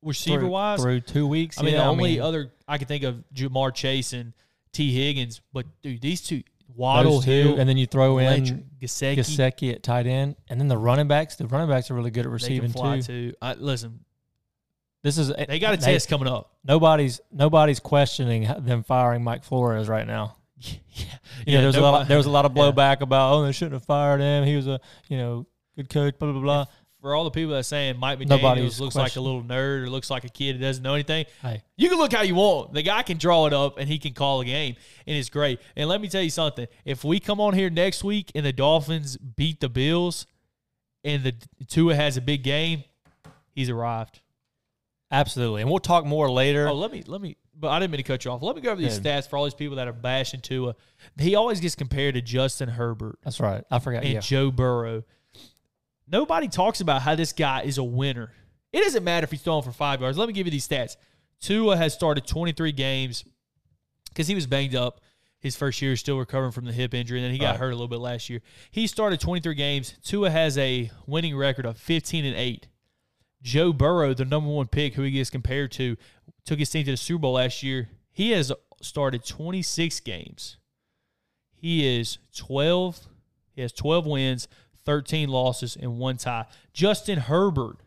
receiver 0.02 0.46
wise? 0.46 0.80
through 0.80 1.00
two 1.00 1.26
weeks. 1.26 1.58
I 1.58 1.62
mean, 1.62 1.74
yeah, 1.74 1.84
the 1.84 1.90
only 1.90 2.20
other 2.20 2.52
I 2.66 2.78
can 2.78 2.86
think 2.86 3.04
of 3.04 3.22
Ja'Marr 3.34 3.74
Chase 3.74 4.12
and 4.12 4.32
Tee 4.72 4.92
Higgins, 4.92 5.40
but 5.52 5.66
dude, 5.82 6.00
these 6.00 6.20
two 6.20 6.42
Waddle 6.76 7.20
two, 7.20 7.30
Hill 7.30 7.60
and 7.60 7.68
then 7.68 7.76
you 7.76 7.86
throw 7.86 8.18
in 8.18 8.66
Gesicki, 8.80 9.16
Gasecki 9.16 9.72
at 9.74 9.82
tight 9.82 10.06
end, 10.06 10.36
and 10.48 10.60
then 10.60 10.68
the 10.68 10.78
running 10.78 11.08
backs. 11.08 11.36
The 11.36 11.46
running 11.46 11.68
backs 11.68 11.90
are 11.90 11.94
really 11.94 12.10
good 12.10 12.20
at 12.20 12.28
they 12.28 12.32
receiving 12.32 12.72
too. 12.72 13.02
too. 13.02 13.34
I, 13.42 13.54
listen, 13.54 14.00
This 15.02 15.18
is 15.18 15.32
they 15.48 15.58
got 15.58 15.74
a 15.74 15.76
test 15.76 16.08
coming 16.08 16.28
up. 16.28 16.54
Nobody's 16.64 17.20
nobody's 17.32 17.80
questioning 17.80 18.48
them 18.60 18.82
firing 18.82 19.24
Mike 19.24 19.44
Flores 19.44 19.88
right 19.88 20.06
now. 20.06 20.36
yeah, 20.56 21.04
You 21.46 21.54
know, 21.56 21.62
there's 21.62 21.76
a 21.76 21.80
lot. 21.80 22.02
Of, 22.02 22.08
there 22.08 22.16
was 22.16 22.26
a 22.26 22.30
lot 22.30 22.44
of 22.44 22.52
yeah. 22.56 22.62
blowback 22.62 23.00
about 23.00 23.34
oh 23.34 23.44
they 23.44 23.52
shouldn't 23.52 23.74
have 23.74 23.84
fired 23.84 24.20
him. 24.20 24.44
He 24.44 24.56
was 24.56 24.66
a 24.66 24.80
you 25.08 25.16
know 25.16 25.46
good 25.76 25.90
coach. 25.90 26.18
Blah 26.18 26.32
blah 26.32 26.40
blah. 26.40 26.64
For 27.00 27.14
all 27.14 27.24
the 27.24 27.30
people 27.30 27.52
that 27.52 27.58
are 27.60 27.62
saying 27.62 27.98
Mike 27.98 28.18
McDaniels 28.18 28.78
looks 28.80 28.94
like 28.94 29.16
a 29.16 29.20
little 29.20 29.42
nerd 29.42 29.84
or 29.84 29.90
looks 29.90 30.10
like 30.10 30.24
a 30.24 30.28
kid 30.28 30.56
who 30.56 30.62
doesn't 30.62 30.82
know 30.82 30.94
anything. 30.94 31.24
Hey, 31.42 31.62
You 31.76 31.88
can 31.88 31.98
look 31.98 32.12
how 32.12 32.22
you 32.22 32.34
want. 32.34 32.74
The 32.74 32.82
guy 32.82 33.02
can 33.02 33.16
draw 33.16 33.46
it 33.46 33.52
up 33.52 33.78
and 33.78 33.88
he 33.88 33.98
can 33.98 34.12
call 34.12 34.40
a 34.40 34.44
game, 34.44 34.76
and 35.06 35.16
it's 35.16 35.30
great. 35.30 35.60
And 35.76 35.88
let 35.88 36.00
me 36.00 36.08
tell 36.08 36.22
you 36.22 36.30
something: 36.30 36.66
if 36.84 37.02
we 37.04 37.20
come 37.20 37.40
on 37.40 37.54
here 37.54 37.70
next 37.70 38.04
week 38.04 38.30
and 38.34 38.44
the 38.44 38.52
Dolphins 38.52 39.16
beat 39.16 39.60
the 39.60 39.68
Bills, 39.68 40.26
and 41.04 41.22
the 41.24 41.34
Tua 41.68 41.94
has 41.94 42.16
a 42.16 42.20
big 42.20 42.42
game, 42.42 42.84
he's 43.54 43.70
arrived. 43.70 44.20
absolutely. 45.10 45.62
And 45.62 45.70
we'll 45.70 45.78
talk 45.80 46.04
more 46.04 46.30
later. 46.30 46.68
Oh, 46.68 46.74
let 46.74 46.92
me 46.92 47.02
let 47.06 47.20
me. 47.20 47.36
But 47.54 47.68
I 47.68 47.78
didn't 47.78 47.90
mean 47.92 47.98
to 47.98 48.04
cut 48.04 48.24
you 48.24 48.30
off. 48.30 48.40
Let 48.42 48.56
me 48.56 48.62
go 48.62 48.70
over 48.72 48.80
these 48.80 48.98
Good. 48.98 49.06
stats 49.06 49.28
for 49.28 49.36
all 49.36 49.44
these 49.44 49.52
people 49.54 49.76
that 49.76 49.86
are 49.86 49.92
bashing 49.92 50.40
Tua. 50.40 50.74
He 51.18 51.34
always 51.34 51.60
gets 51.60 51.74
compared 51.74 52.14
to 52.14 52.22
Justin 52.22 52.70
Herbert 52.70 53.18
That's 53.22 53.38
right. 53.38 53.62
I 53.70 53.78
forgot. 53.80 54.02
and 54.02 54.14
Yeah. 54.14 54.20
Joe 54.20 54.50
Burrow. 54.50 55.02
Nobody 56.10 56.48
talks 56.48 56.80
about 56.80 57.02
how 57.02 57.14
this 57.14 57.32
guy 57.32 57.62
is 57.62 57.78
a 57.78 57.84
winner. 57.84 58.32
It 58.72 58.80
doesn't 58.80 59.04
matter 59.04 59.24
if 59.24 59.30
he's 59.30 59.42
throwing 59.42 59.62
for 59.62 59.72
five 59.72 60.00
yards. 60.00 60.18
Let 60.18 60.26
me 60.28 60.32
give 60.34 60.46
you 60.46 60.50
these 60.50 60.66
stats. 60.66 60.96
Tua 61.40 61.76
has 61.76 61.94
started 61.94 62.26
23 62.26 62.72
games 62.72 63.24
because 64.08 64.26
he 64.26 64.34
was 64.34 64.46
banged 64.46 64.74
up 64.74 65.00
his 65.38 65.56
first 65.56 65.80
year, 65.80 65.96
still 65.96 66.18
recovering 66.18 66.52
from 66.52 66.66
the 66.66 66.72
hip 66.72 66.92
injury, 66.92 67.18
and 67.18 67.24
then 67.24 67.32
he 67.32 67.38
got 67.38 67.52
Right. 67.52 67.60
hurt 67.60 67.70
a 67.70 67.74
little 67.74 67.88
bit 67.88 67.98
last 68.00 68.28
year. 68.28 68.42
He 68.70 68.86
started 68.86 69.20
23 69.20 69.54
games. 69.54 69.94
Tua 70.04 70.30
has 70.30 70.58
a 70.58 70.90
winning 71.06 71.34
record 71.36 71.64
of 71.64 71.78
15 71.78 72.24
and 72.24 72.36
8. 72.36 72.66
Joe 73.42 73.72
Burrow, 73.72 74.12
the 74.12 74.26
number 74.26 74.50
one 74.50 74.66
pick, 74.68 74.94
who 74.94 75.02
he 75.02 75.12
gets 75.12 75.30
compared 75.30 75.72
to, 75.72 75.96
took 76.44 76.58
his 76.58 76.68
team 76.68 76.84
to 76.84 76.90
the 76.90 76.96
Super 76.96 77.22
Bowl 77.22 77.32
last 77.34 77.62
year. 77.62 77.88
He 78.12 78.32
has 78.32 78.52
started 78.82 79.24
26 79.24 80.00
games. 80.00 80.58
He 81.54 81.86
is 81.98 82.18
12. 82.36 83.06
He 83.52 83.62
has 83.62 83.72
12 83.72 84.06
wins, 84.06 84.46
13 84.84 85.28
losses, 85.28 85.76
and 85.76 85.98
one 85.98 86.16
tie. 86.16 86.46
Justin 86.72 87.18
Herbert 87.18 87.78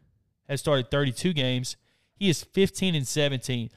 has 0.48 0.60
started 0.60 0.92
32 0.92 1.34
games. 1.34 1.76
He 2.16 2.30
is 2.30 2.44
15 2.44 2.96
and 2.96 3.08
17 3.08 3.70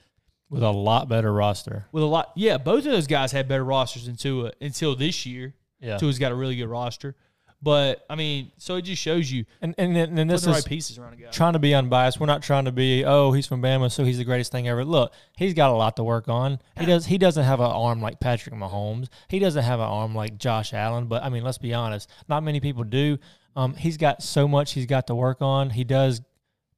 With 0.50 0.62
a 0.62 0.70
lot 0.70 1.08
better 1.08 1.32
roster. 1.32 1.86
with 1.92 2.02
a 2.02 2.06
lot. 2.06 2.32
Yeah, 2.36 2.58
both 2.58 2.86
of 2.86 2.92
those 2.92 3.06
guys 3.06 3.32
had 3.32 3.48
better 3.48 3.64
rosters 3.64 4.06
than 4.06 4.16
Tua 4.16 4.52
until 4.60 4.94
this 4.94 5.26
year. 5.26 5.54
Yeah. 5.80 5.98
Tua's 5.98 6.18
got 6.18 6.32
a 6.32 6.34
really 6.34 6.56
good 6.56 6.68
roster. 6.68 7.16
But, 7.62 8.04
I 8.10 8.14
mean, 8.16 8.52
so 8.58 8.76
it 8.76 8.82
just 8.82 9.00
shows 9.02 9.32
you 9.32 9.44
And 9.62 9.74
and 9.78 9.96
then, 9.96 10.18
and 10.18 10.30
this 10.30 10.42
is 10.42 10.48
right 10.48 10.64
pieces 10.64 10.98
around 10.98 11.14
a 11.14 11.16
guy. 11.16 11.30
trying 11.30 11.54
to 11.54 11.58
be 11.58 11.74
unbiased. 11.74 12.20
We're 12.20 12.26
not 12.26 12.42
trying 12.42 12.66
to 12.66 12.72
be, 12.72 13.04
oh, 13.04 13.32
he's 13.32 13.46
from 13.46 13.62
Bama, 13.62 13.90
so 13.90 14.04
he's 14.04 14.18
the 14.18 14.24
greatest 14.24 14.52
thing 14.52 14.68
ever. 14.68 14.84
Look, 14.84 15.12
he's 15.36 15.54
got 15.54 15.70
a 15.70 15.74
lot 15.74 15.96
to 15.96 16.04
work 16.04 16.28
on. 16.28 16.60
He 16.78 16.84
does. 16.86 17.06
He 17.06 17.18
doesn't 17.18 17.42
have 17.44 17.60
an 17.60 17.66
arm 17.70 18.00
like 18.02 18.20
Patrick 18.20 18.54
Mahomes. 18.54 19.08
He 19.28 19.38
doesn't 19.38 19.64
have 19.64 19.80
an 19.80 19.86
arm 19.86 20.14
like 20.14 20.38
Josh 20.38 20.74
Allen. 20.74 21.06
But 21.06 21.22
I 21.24 21.28
mean, 21.30 21.42
let's 21.44 21.58
be 21.58 21.72
honest, 21.74 22.10
not 22.28 22.42
many 22.42 22.60
people 22.60 22.84
do. 22.84 23.18
Um, 23.56 23.74
he's 23.74 23.96
got 23.96 24.22
so 24.22 24.46
much 24.46 24.72
he's 24.72 24.86
got 24.86 25.06
to 25.06 25.14
work 25.14 25.38
on. 25.40 25.70
He 25.70 25.82
does 25.82 26.20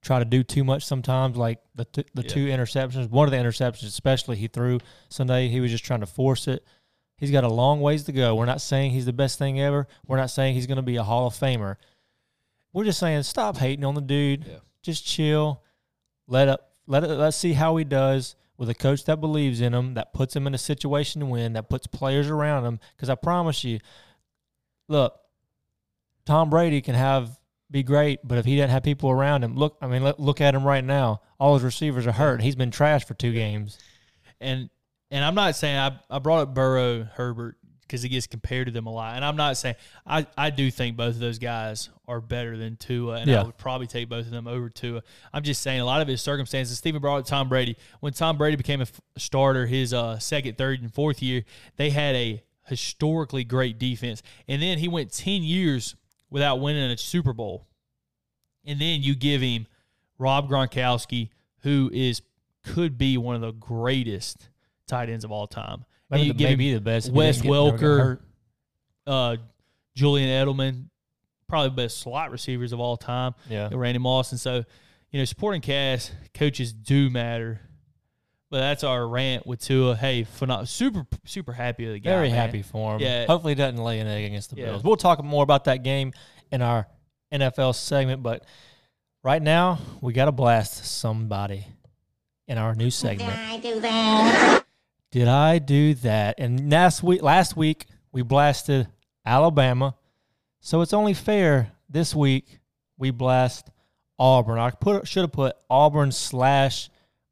try 0.01 0.17
to 0.19 0.23
do 0.25 0.43
too 0.43 0.63
much 0.63 0.85
sometimes, 0.85 1.35
like 1.35 1.59
the 1.75 1.83
t- 1.83 2.05
the 2.13 2.21
Yeah. 2.21 2.29
two 2.29 2.47
interceptions. 2.47 3.09
One 3.09 3.27
of 3.27 3.31
the 3.31 3.37
interceptions, 3.37 3.85
especially, 3.87 4.37
he 4.37 4.47
threw 4.47 4.79
Sunday. 5.09 5.49
He 5.49 5.59
was 5.59 5.71
just 5.71 5.83
trying 5.83 5.99
to 5.99 6.05
force 6.05 6.47
it. 6.47 6.63
He's 7.19 7.31
got 7.31 7.43
a 7.43 7.49
long 7.49 7.81
ways 7.81 8.03
to 8.05 8.11
go. 8.11 8.35
We're 8.35 8.45
not 8.45 8.61
saying 8.61 8.91
he's 8.91 9.05
the 9.05 9.13
best 9.13 9.37
thing 9.37 9.59
ever. 9.59 9.87
We're 10.07 10.17
not 10.17 10.29
saying 10.29 10.55
he's 10.55 10.67
going 10.67 10.77
to 10.77 10.81
be 10.81 10.95
a 10.95 11.03
Hall 11.03 11.27
of 11.27 11.33
Famer. 11.33 11.75
We're 12.71 12.85
just 12.85 12.99
saying 12.99 13.23
stop 13.23 13.57
hating 13.57 13.83
on 13.83 13.95
the 13.95 14.01
dude. 14.01 14.45
Yeah. 14.45 14.57
Just 14.81 15.05
chill. 15.05 15.63
Let 16.27 16.47
up. 16.47 16.71
Let 16.87 17.03
it. 17.03 17.07
Let's 17.07 17.37
see 17.37 17.53
how 17.53 17.75
he 17.75 17.83
does 17.83 18.35
with 18.57 18.69
a 18.69 18.75
coach 18.75 19.05
that 19.05 19.21
believes 19.21 19.61
in 19.61 19.73
him, 19.73 19.93
that 19.95 20.13
puts 20.13 20.35
him 20.35 20.45
in 20.45 20.53
a 20.53 20.57
situation 20.57 21.21
to 21.21 21.25
win, 21.25 21.53
that 21.53 21.69
puts 21.69 21.87
players 21.87 22.29
around 22.29 22.65
him. 22.65 22.79
Because 22.95 23.09
I 23.09 23.15
promise 23.15 23.63
you, 23.63 23.79
look, 24.87 25.17
Tom 26.25 26.49
Brady 26.49 26.81
can 26.81 26.95
have 26.95 27.39
be 27.71 27.83
great, 27.83 28.19
but 28.23 28.37
if 28.37 28.45
he 28.45 28.55
doesn't 28.57 28.71
have 28.71 28.83
people 28.83 29.09
around 29.11 29.43
him, 29.43 29.55
look. 29.55 29.77
I 29.81 29.87
mean, 29.87 30.03
look, 30.03 30.17
look 30.19 30.41
at 30.41 30.55
him 30.55 30.63
right 30.63 30.83
now. 30.83 31.21
All 31.39 31.53
his 31.55 31.63
receivers 31.63 32.07
are 32.07 32.11
hurt. 32.11 32.41
He's 32.41 32.55
been 32.55 32.71
trashed 32.71 33.05
for 33.05 33.13
two 33.13 33.33
games. 33.33 33.77
And 34.41 34.69
and 35.11 35.23
I'm 35.23 35.35
not 35.35 35.55
saying 35.55 35.77
I, 35.77 35.99
I 36.09 36.19
brought 36.19 36.39
up 36.41 36.53
Burrow 36.53 37.03
Herbert 37.03 37.57
because 37.81 38.03
he 38.03 38.09
gets 38.09 38.27
compared 38.27 38.67
to 38.67 38.71
them 38.71 38.85
a 38.85 38.91
lot. 38.91 39.15
And 39.15 39.25
I'm 39.25 39.35
not 39.35 39.57
saying 39.57 39.75
I, 40.05 40.27
I 40.37 40.51
do 40.51 40.69
think 40.69 40.95
both 40.95 41.15
of 41.15 41.19
those 41.19 41.39
guys 41.39 41.89
are 42.07 42.21
better 42.21 42.55
than 42.55 42.75
Tua, 42.75 43.15
and 43.15 43.29
Yeah. 43.29 43.41
I 43.41 43.43
would 43.43 43.57
probably 43.57 43.87
take 43.87 44.09
both 44.09 44.25
of 44.25 44.31
them 44.31 44.47
over 44.47 44.69
Tua. 44.69 45.01
I'm 45.33 45.41
just 45.43 45.61
saying 45.63 45.79
a 45.81 45.85
lot 45.85 46.01
of 46.01 46.07
his 46.07 46.21
circumstances. 46.21 46.77
Stephen 46.77 47.01
brought 47.01 47.17
up 47.17 47.25
Tom 47.25 47.49
Brady. 47.49 47.77
When 47.99 48.13
Tom 48.13 48.37
Brady 48.37 48.57
became 48.57 48.79
a 48.81 48.83
f- 48.83 49.01
starter, 49.17 49.65
his 49.65 49.91
uh, 49.93 50.19
second, 50.19 50.57
third, 50.57 50.81
and 50.81 50.93
fourth 50.93 51.23
year, 51.23 51.43
they 51.77 51.89
had 51.89 52.15
a 52.15 52.43
historically 52.67 53.43
great 53.43 53.79
defense, 53.79 54.21
and 54.47 54.61
then 54.61 54.77
he 54.77 54.87
went 54.87 55.11
ten 55.11 55.41
years 55.41 55.95
without 56.29 56.59
winning 56.59 56.91
a 56.91 56.97
Super 56.97 57.33
Bowl, 57.33 57.65
and 58.63 58.79
then 58.79 59.01
you 59.01 59.15
give 59.15 59.41
him 59.41 59.65
Rob 60.19 60.47
Gronkowski, 60.47 61.29
who 61.61 61.89
is 61.91 62.21
could 62.63 62.97
be 62.99 63.17
one 63.17 63.33
of 63.33 63.41
the 63.41 63.51
greatest 63.53 64.49
tight 64.89 65.09
ends 65.09 65.23
of 65.23 65.31
all 65.31 65.47
time. 65.47 65.85
Maybe, 66.09 66.23
you 66.23 66.33
the, 66.33 66.37
give 66.39 66.49
him 66.49 66.57
maybe 66.57 66.73
the 66.73 66.81
best. 66.81 67.11
Wes 67.11 67.37
didn't 67.37 67.51
get- 67.51 67.59
never 67.59 67.77
get 67.77 67.85
Welker, 67.85 68.19
uh, 69.07 69.37
Julian 69.95 70.29
Edelman, 70.29 70.85
probably 71.47 71.69
the 71.69 71.75
best 71.75 71.99
slot 71.99 72.31
receivers 72.31 72.73
of 72.73 72.79
all 72.79 72.97
time. 72.97 73.33
Yeah. 73.49 73.69
Randy 73.71 73.99
Moss, 73.99 74.31
and 74.31 74.39
so 74.39 74.63
you 75.11 75.19
know, 75.19 75.25
supporting 75.25 75.61
cast 75.61 76.13
coaches 76.33 76.73
do 76.73 77.09
matter. 77.09 77.61
But 78.51 78.59
that's 78.61 78.83
our 78.83 79.07
rant 79.07 79.45
with 79.45 79.61
Tua. 79.61 79.95
Hey, 79.95 80.23
phenom- 80.23 80.67
super 80.67 81.05
super 81.25 81.53
happy 81.53 81.85
with 81.85 81.93
the 81.95 81.99
guy. 81.99 82.09
Very 82.09 82.29
man. 82.29 82.37
happy 82.37 82.61
for 82.63 82.95
him. 82.95 83.01
Yeah. 83.01 83.25
Hopefully, 83.27 83.51
he 83.51 83.55
doesn't 83.55 83.77
lay 83.83 83.99
an 83.99 84.07
egg 84.07 84.25
against 84.25 84.49
the 84.49 84.57
Yeah. 84.57 84.65
Bills. 84.65 84.83
We'll 84.83 84.95
talk 84.97 85.23
more 85.23 85.43
about 85.43 85.65
that 85.65 85.83
game 85.83 86.13
in 86.51 86.61
our 86.63 86.87
NFL 87.31 87.73
segment, 87.75 88.23
but 88.23 88.43
right 89.23 89.41
now 89.41 89.77
we 90.01 90.13
got 90.13 90.25
to 90.25 90.31
blast 90.31 90.83
somebody 90.85 91.67
in 92.47 92.57
our 92.57 92.73
new 92.73 92.89
segment. 92.89 93.37
I 95.11 95.13
do 95.13 95.19
that? 95.19 95.19
Did 95.19 95.27
I 95.27 95.59
do 95.59 95.93
that? 95.95 96.35
And 96.39 96.71
last 96.71 97.03
week, 97.03 97.21
last 97.21 97.57
week 97.57 97.85
we 98.11 98.21
blasted 98.21 98.87
Alabama, 99.25 99.95
so 100.59 100.81
it's 100.81 100.93
only 100.93 101.13
fair 101.13 101.71
this 101.89 102.15
week 102.15 102.59
we 102.97 103.11
blast 103.11 103.69
Auburn. 104.17 104.59
I 104.59 104.71
put 104.71 105.07
should 105.07 105.21
have 105.21 105.31
put 105.31 105.55
Auburn 105.69 106.11
slash 106.11 106.89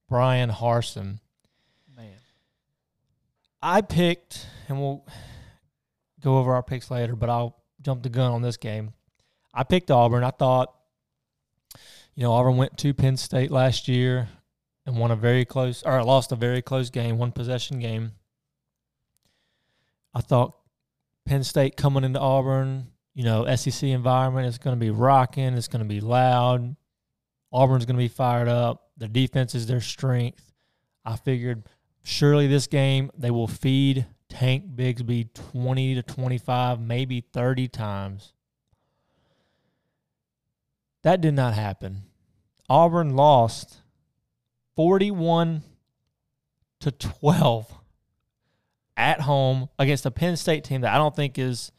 Bryan 0.09 0.49
Harsin. 0.49 1.19
Man. 1.95 2.15
I 3.61 3.81
picked, 3.81 4.45
and 4.69 4.79
we'll 4.79 5.05
go 6.21 6.37
over 6.37 6.53
our 6.53 6.63
picks 6.63 6.89
later, 6.89 7.15
but 7.15 7.29
I'll 7.29 7.61
jump 7.81 8.03
the 8.03 8.09
gun 8.09 8.31
on 8.31 8.41
this 8.41 8.57
game. 8.57 8.93
I 9.53 9.63
picked 9.63 9.91
Auburn. 9.91 10.23
I 10.23 10.31
thought, 10.31 10.73
you 12.15 12.23
know, 12.23 12.31
Auburn 12.31 12.57
went 12.57 12.77
to 12.77 12.93
Penn 12.93 13.17
State 13.17 13.51
last 13.51 13.87
year 13.87 14.29
and 14.87 14.97
won 14.97 15.11
a 15.11 15.15
very 15.17 15.43
close, 15.43 15.83
or 15.83 16.01
lost 16.01 16.31
a 16.31 16.35
very 16.35 16.61
close 16.61 16.89
game, 16.89 17.17
one 17.17 17.33
possession 17.33 17.79
game. 17.79 18.13
I 20.15 20.21
thought 20.21 20.55
Penn 21.25 21.43
State 21.43 21.75
coming 21.75 22.05
into 22.05 22.19
Auburn, 22.19 22.87
you 23.13 23.25
know, 23.25 23.53
SEC 23.55 23.83
environment, 23.83 24.47
it's 24.47 24.57
going 24.57 24.75
to 24.75 24.79
be 24.79 24.89
rocking, 24.89 25.53
it's 25.55 25.67
going 25.67 25.83
to 25.83 25.87
be 25.87 25.99
loud. 25.99 26.75
Auburn's 27.51 27.85
going 27.85 27.97
to 27.97 28.03
be 28.03 28.07
fired 28.07 28.47
up. 28.47 28.89
Their 28.97 29.09
defense 29.09 29.53
is 29.55 29.67
their 29.67 29.81
strength. 29.81 30.53
I 31.03 31.17
figured 31.17 31.63
surely 32.03 32.47
this 32.47 32.67
game 32.67 33.11
they 33.17 33.31
will 33.31 33.47
feed 33.47 34.05
Tank 34.29 34.75
Bigsby 34.75 35.33
20 35.51 35.95
to 35.95 36.03
25, 36.03 36.79
maybe 36.79 37.21
30 37.21 37.67
times. 37.67 38.33
That 41.03 41.19
did 41.19 41.33
not 41.33 41.53
happen. 41.53 42.03
Auburn 42.69 43.15
lost 43.15 43.81
41 44.77 45.63
to 46.81 46.91
12 46.91 47.73
at 48.95 49.21
home 49.21 49.69
against 49.79 50.05
a 50.05 50.11
Penn 50.11 50.37
State 50.37 50.63
team 50.63 50.81
that 50.81 50.93
I 50.93 50.99
don't 50.99 51.15
think 51.15 51.39
is 51.39 51.71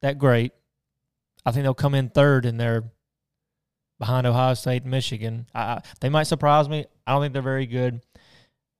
that 0.00 0.18
great. 0.18 0.52
I 1.44 1.52
think 1.52 1.64
they'll 1.64 1.74
come 1.74 1.94
in 1.94 2.08
third 2.08 2.46
in 2.46 2.56
their 2.56 2.84
behind 3.98 4.26
Ohio 4.26 4.54
State 4.54 4.82
and 4.82 4.90
Michigan. 4.90 5.46
I, 5.54 5.82
they 6.00 6.08
might 6.08 6.22
surprise 6.22 6.70
me. 6.70 6.86
I 7.06 7.12
don't 7.12 7.20
think 7.20 7.34
they're 7.34 7.42
very 7.42 7.66
good. 7.66 8.00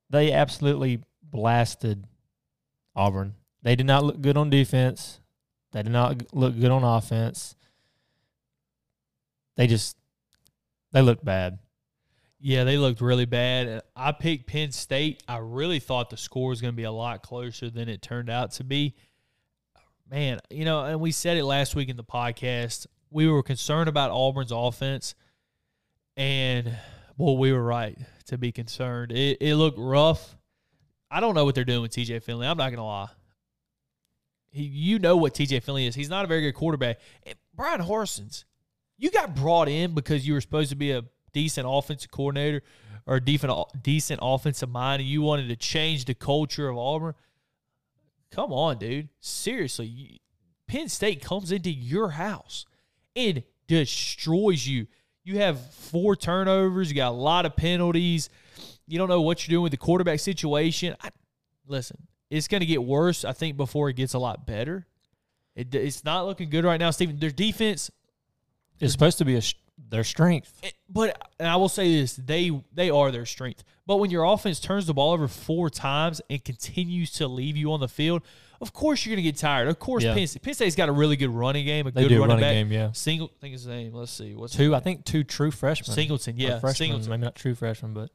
They 0.08 0.32
absolutely 0.32 1.02
blasted 1.22 2.06
Auburn. 2.96 3.34
They 3.62 3.76
did 3.76 3.86
not 3.86 4.02
look 4.02 4.22
good 4.22 4.38
on 4.38 4.48
defense. 4.48 5.20
They 5.72 5.82
did 5.82 5.92
not 5.92 6.34
look 6.34 6.58
good 6.58 6.70
on 6.70 6.84
offense. 6.84 7.54
They 9.56 9.66
just 9.66 9.94
they 10.92 11.02
looked 11.02 11.24
bad. 11.24 11.58
Yeah, 12.44 12.64
they 12.64 12.76
looked 12.76 13.00
really 13.00 13.24
bad. 13.24 13.82
I 13.94 14.10
picked 14.10 14.48
Penn 14.48 14.72
State. 14.72 15.22
I 15.28 15.36
really 15.38 15.78
thought 15.78 16.10
the 16.10 16.16
score 16.16 16.48
was 16.48 16.60
going 16.60 16.72
to 16.72 16.76
be 16.76 16.82
a 16.82 16.90
lot 16.90 17.22
closer 17.22 17.70
than 17.70 17.88
it 17.88 18.02
turned 18.02 18.28
out 18.28 18.50
to 18.52 18.64
be. 18.64 18.96
Man, 20.10 20.40
you 20.50 20.64
know, 20.64 20.84
and 20.84 21.00
we 21.00 21.12
said 21.12 21.36
it 21.36 21.44
last 21.44 21.76
week 21.76 21.88
in 21.88 21.96
the 21.96 22.02
podcast. 22.02 22.88
We 23.12 23.28
were 23.28 23.44
concerned 23.44 23.88
about 23.88 24.10
Auburn's 24.10 24.50
offense, 24.50 25.14
and 26.16 26.76
well, 27.16 27.38
we 27.38 27.52
were 27.52 27.62
right 27.62 27.96
to 28.26 28.36
be 28.36 28.50
concerned. 28.50 29.12
It, 29.12 29.38
it 29.40 29.54
looked 29.54 29.78
rough. 29.78 30.36
I 31.12 31.20
don't 31.20 31.36
know 31.36 31.44
what 31.44 31.54
they're 31.54 31.64
doing 31.64 31.82
with 31.82 31.92
TJ 31.92 32.24
Finley. 32.24 32.48
I'm 32.48 32.56
not 32.56 32.70
going 32.70 32.78
to 32.78 32.82
lie. 32.82 33.08
He, 34.50 34.64
you 34.64 34.98
know 34.98 35.16
what 35.16 35.34
TJ 35.34 35.62
Finley 35.62 35.86
is. 35.86 35.94
He's 35.94 36.10
not 36.10 36.24
a 36.24 36.28
very 36.28 36.40
good 36.40 36.54
quarterback. 36.54 36.98
And 37.22 37.36
Bryan 37.54 37.82
Harsin's, 37.82 38.46
you 38.98 39.12
got 39.12 39.36
brought 39.36 39.68
in 39.68 39.94
because 39.94 40.26
you 40.26 40.34
were 40.34 40.40
supposed 40.40 40.70
to 40.70 40.76
be 40.76 40.90
a 40.90 41.04
decent 41.32 41.66
offensive 41.68 42.10
coordinator 42.10 42.62
or 43.06 43.20
decent, 43.20 43.52
decent 43.82 44.20
offensive 44.22 44.68
mind 44.68 45.00
and 45.00 45.08
you 45.08 45.22
wanted 45.22 45.48
to 45.48 45.56
change 45.56 46.04
the 46.04 46.14
culture 46.14 46.68
of 46.68 46.78
Auburn. 46.78 47.14
Come 48.30 48.52
on, 48.52 48.78
dude. 48.78 49.08
Seriously. 49.20 49.86
You, 49.86 50.18
Penn 50.66 50.88
State 50.88 51.22
comes 51.22 51.52
into 51.52 51.70
your 51.70 52.10
house 52.10 52.64
and 53.14 53.42
destroys 53.66 54.66
you. 54.66 54.86
You 55.24 55.38
have 55.38 55.60
four 55.74 56.16
turnovers. 56.16 56.90
You 56.90 56.96
got 56.96 57.10
a 57.10 57.14
lot 57.14 57.46
of 57.46 57.56
penalties. 57.56 58.30
You 58.86 58.98
don't 58.98 59.08
know 59.08 59.20
what 59.20 59.46
you're 59.46 59.54
doing 59.54 59.62
with 59.62 59.72
the 59.72 59.78
quarterback 59.78 60.20
situation. 60.20 60.96
I, 61.00 61.10
listen, 61.66 62.08
it's 62.30 62.48
going 62.48 62.60
to 62.60 62.66
get 62.66 62.82
worse, 62.82 63.24
I 63.24 63.32
think, 63.32 63.56
before 63.56 63.90
it 63.90 63.96
gets 63.96 64.14
a 64.14 64.18
lot 64.18 64.46
better. 64.46 64.86
It, 65.54 65.74
it's 65.74 66.04
not 66.04 66.26
looking 66.26 66.48
good 66.48 66.64
right 66.64 66.80
now, 66.80 66.90
Stephen. 66.90 67.18
Their 67.18 67.30
defense 67.30 67.90
is 68.80 68.92
supposed 68.92 69.18
to 69.18 69.24
be 69.24 69.36
a 69.36 69.42
their 69.88 70.04
strength. 70.04 70.52
it- 70.62 70.74
but 70.88 71.20
and 71.38 71.48
I 71.48 71.56
will 71.56 71.68
say 71.68 72.00
this: 72.00 72.14
they 72.14 72.50
they 72.72 72.90
are 72.90 73.10
their 73.10 73.26
strength. 73.26 73.64
But 73.86 73.96
when 73.96 74.10
your 74.10 74.24
offense 74.24 74.60
turns 74.60 74.86
the 74.86 74.94
ball 74.94 75.12
over 75.12 75.26
four 75.28 75.68
times 75.68 76.20
and 76.30 76.42
continues 76.44 77.12
to 77.14 77.26
leave 77.28 77.56
you 77.56 77.72
on 77.72 77.80
the 77.80 77.88
field, 77.88 78.22
of 78.60 78.72
course 78.72 79.04
you're 79.04 79.14
going 79.16 79.24
to 79.24 79.28
get 79.30 79.36
tired. 79.38 79.66
Of 79.68 79.78
course, 79.80 80.04
Yeah. 80.04 80.14
Penn, 80.14 80.26
State, 80.28 80.42
Penn 80.42 80.54
State's 80.54 80.76
got 80.76 80.88
a 80.88 80.92
really 80.92 81.16
good 81.16 81.30
running 81.30 81.64
game, 81.64 81.86
a 81.86 81.90
They 81.90 82.02
good 82.02 82.12
running 82.12 82.28
running 82.28 82.40
back. 82.40 82.52
game, 82.54 82.70
yeah. 82.72 82.92
Single, 82.92 83.30
I 83.34 83.40
think 83.40 83.52
his 83.52 83.66
name. 83.66 83.92
Let's 83.92 84.12
see, 84.12 84.34
what's 84.34 84.54
Two, 84.54 84.74
I 84.74 84.80
think 84.80 85.04
two 85.04 85.24
true 85.24 85.50
freshmen. 85.50 85.92
Singleton. 85.94 86.36
Yeah, 86.38 86.60
freshmen, 86.60 86.74
Singleton. 86.88 87.10
maybe 87.10 87.22
not 87.24 87.34
true 87.34 87.54
freshmen, 87.56 87.92
but 87.92 88.10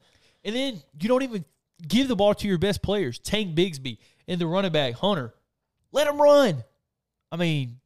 And 0.46 0.56
then 0.56 0.82
you 1.02 1.10
don't 1.10 1.24
even 1.24 1.44
give 1.86 2.08
the 2.08 2.16
ball 2.16 2.34
to 2.36 2.48
your 2.48 2.58
best 2.58 2.82
players, 2.82 3.20
Tank 3.20 3.54
Bigsby 3.56 3.98
and 4.28 4.40
the 4.40 4.48
running 4.48 4.72
back 4.72 4.94
Hunter. 4.96 5.34
Let 5.92 6.08
them 6.08 6.22
run. 6.22 6.64
I 7.32 7.36
mean, 7.36 7.80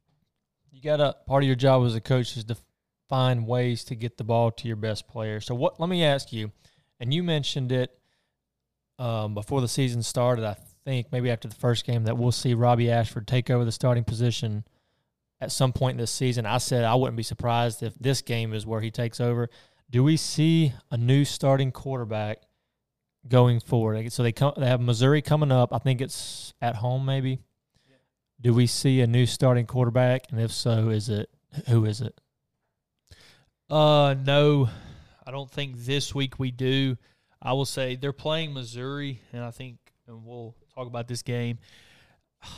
you 0.70 0.80
got 0.80 0.96
to 0.98 1.16
part 1.26 1.42
of 1.42 1.46
your 1.48 1.56
job 1.56 1.84
as 1.84 1.94
a 1.96 2.00
coach 2.00 2.36
is 2.36 2.44
to 2.44 2.56
find 3.12 3.46
ways 3.46 3.84
to 3.84 3.94
get 3.94 4.16
the 4.16 4.24
ball 4.24 4.50
to 4.50 4.66
your 4.66 4.76
best 4.76 5.06
player. 5.06 5.38
So 5.38 5.54
what? 5.54 5.78
Let 5.78 5.90
me 5.90 6.02
ask 6.02 6.32
you, 6.32 6.50
and 6.98 7.12
you 7.12 7.22
mentioned 7.22 7.70
it 7.70 7.90
um, 8.98 9.34
before 9.34 9.60
the 9.60 9.68
season 9.68 10.02
started. 10.02 10.46
I 10.46 10.56
think 10.86 11.08
maybe 11.12 11.30
after 11.30 11.46
the 11.46 11.54
first 11.54 11.84
game 11.84 12.04
that 12.04 12.16
we'll 12.16 12.32
see 12.32 12.54
Robbie 12.54 12.90
Ashford 12.90 13.28
take 13.28 13.50
over 13.50 13.66
the 13.66 13.70
starting 13.70 14.02
position 14.02 14.64
at 15.42 15.52
some 15.52 15.74
point 15.74 15.98
this 15.98 16.10
season. 16.10 16.46
I 16.46 16.56
said 16.56 16.84
I 16.84 16.94
wouldn't 16.94 17.18
be 17.18 17.22
surprised 17.22 17.82
if 17.82 17.94
this 17.96 18.22
game 18.22 18.54
is 18.54 18.64
where 18.64 18.80
he 18.80 18.90
takes 18.90 19.20
over. 19.20 19.50
Do 19.90 20.02
we 20.02 20.16
see 20.16 20.72
a 20.90 20.96
new 20.96 21.26
starting 21.26 21.70
quarterback 21.70 22.38
going 23.28 23.60
forward? 23.60 24.10
So 24.10 24.22
they 24.22 24.32
come, 24.32 24.54
they 24.56 24.68
have 24.68 24.80
Missouri 24.80 25.20
coming 25.20 25.52
up. 25.52 25.74
I 25.74 25.78
think 25.78 26.00
it's 26.00 26.54
at 26.62 26.76
home, 26.76 27.04
maybe. 27.04 27.40
Do 28.40 28.54
we 28.54 28.66
see 28.66 29.02
a 29.02 29.06
new 29.06 29.26
starting 29.26 29.66
quarterback? 29.66 30.28
And 30.30 30.40
if 30.40 30.50
so, 30.50 30.88
is 30.88 31.10
it 31.10 31.28
who 31.68 31.84
is 31.84 32.00
it? 32.00 32.18
Uh, 33.72 34.14
no, 34.26 34.68
I 35.26 35.30
don't 35.30 35.50
think 35.50 35.78
this 35.78 36.14
week 36.14 36.38
we 36.38 36.50
do. 36.50 36.98
I 37.40 37.54
will 37.54 37.64
say 37.64 37.96
they're 37.96 38.12
playing 38.12 38.52
Missouri, 38.52 39.20
and 39.32 39.42
I 39.42 39.50
think, 39.50 39.78
and 40.06 40.26
we'll 40.26 40.54
talk 40.74 40.86
about 40.86 41.08
this 41.08 41.22
game. 41.22 41.58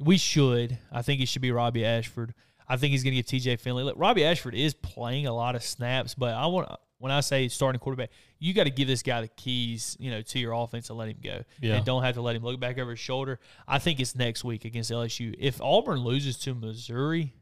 We 0.00 0.16
should. 0.16 0.76
I 0.90 1.02
think 1.02 1.20
it 1.20 1.28
should 1.28 1.42
be 1.42 1.52
Robbie 1.52 1.84
Ashford. 1.84 2.34
I 2.68 2.76
think 2.76 2.90
he's 2.90 3.04
going 3.04 3.14
to 3.14 3.22
give 3.22 3.26
TJ 3.40 3.60
Finley. 3.60 3.84
Look, 3.84 3.94
Robbie 3.96 4.24
Ashford 4.24 4.56
is 4.56 4.74
playing 4.74 5.28
a 5.28 5.32
lot 5.32 5.54
of 5.54 5.62
snaps, 5.62 6.16
but 6.16 6.34
I 6.34 6.46
want 6.46 6.68
when 6.98 7.12
I 7.12 7.20
say 7.20 7.46
starting 7.46 7.78
quarterback, 7.78 8.10
you 8.40 8.52
got 8.52 8.64
to 8.64 8.70
give 8.70 8.88
this 8.88 9.04
guy 9.04 9.20
the 9.20 9.28
keys, 9.28 9.96
you 10.00 10.10
know, 10.10 10.20
to 10.20 10.38
your 10.40 10.54
offense 10.54 10.88
and 10.90 10.98
let 10.98 11.08
him 11.08 11.18
go. 11.22 11.44
Yeah. 11.60 11.76
And 11.76 11.84
don't 11.84 12.02
have 12.02 12.16
to 12.16 12.20
let 12.20 12.34
him 12.34 12.42
look 12.42 12.58
back 12.58 12.78
over 12.78 12.90
his 12.90 12.98
shoulder. 12.98 13.38
I 13.68 13.78
think 13.78 14.00
it's 14.00 14.16
next 14.16 14.42
week 14.42 14.64
against 14.64 14.90
LSU. 14.90 15.36
If 15.38 15.60
Auburn 15.60 16.00
loses 16.00 16.36
to 16.38 16.54
Missouri, 16.54 17.32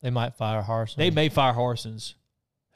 They 0.00 0.10
might 0.10 0.36
fire 0.36 0.62
Harsin. 0.62 0.96
they 0.96 1.10
may 1.10 1.28
fire 1.28 1.54
Harsin's. 1.54 2.14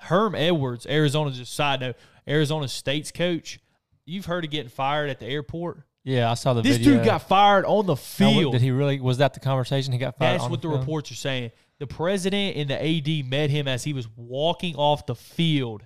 Herm 0.00 0.34
Edwards, 0.34 0.86
Arizona. 0.86 1.30
Just 1.30 1.54
side 1.54 1.80
note, 1.80 1.96
Arizona 2.26 2.68
State's 2.68 3.10
coach. 3.12 3.60
You've 4.06 4.26
heard 4.26 4.44
of 4.44 4.50
getting 4.50 4.70
fired 4.70 5.10
at 5.10 5.20
the 5.20 5.26
airport. 5.26 5.82
Yeah, 6.02 6.30
I 6.30 6.34
saw 6.34 6.54
the 6.54 6.62
This 6.62 6.78
video. 6.78 6.94
dude 6.96 7.04
got 7.04 7.28
fired 7.28 7.64
on 7.66 7.84
the 7.86 7.96
field. 7.96 8.52
Did 8.52 8.62
he 8.62 8.70
really? 8.70 8.98
Was 9.00 9.18
that 9.18 9.34
the 9.34 9.40
conversation 9.40 9.92
he 9.92 9.98
got 9.98 10.16
fired? 10.16 10.40
That's 10.40 10.50
what 10.50 10.62
the 10.62 10.68
field? 10.68 10.80
reports 10.80 11.12
are 11.12 11.16
saying. 11.16 11.50
The 11.78 11.86
president 11.86 12.56
and 12.56 12.68
the 12.70 12.76
AD 12.82 13.26
met 13.30 13.50
him 13.50 13.68
as 13.68 13.84
he 13.84 13.92
was 13.92 14.08
walking 14.16 14.76
off 14.76 15.06
the 15.06 15.14
field, 15.14 15.82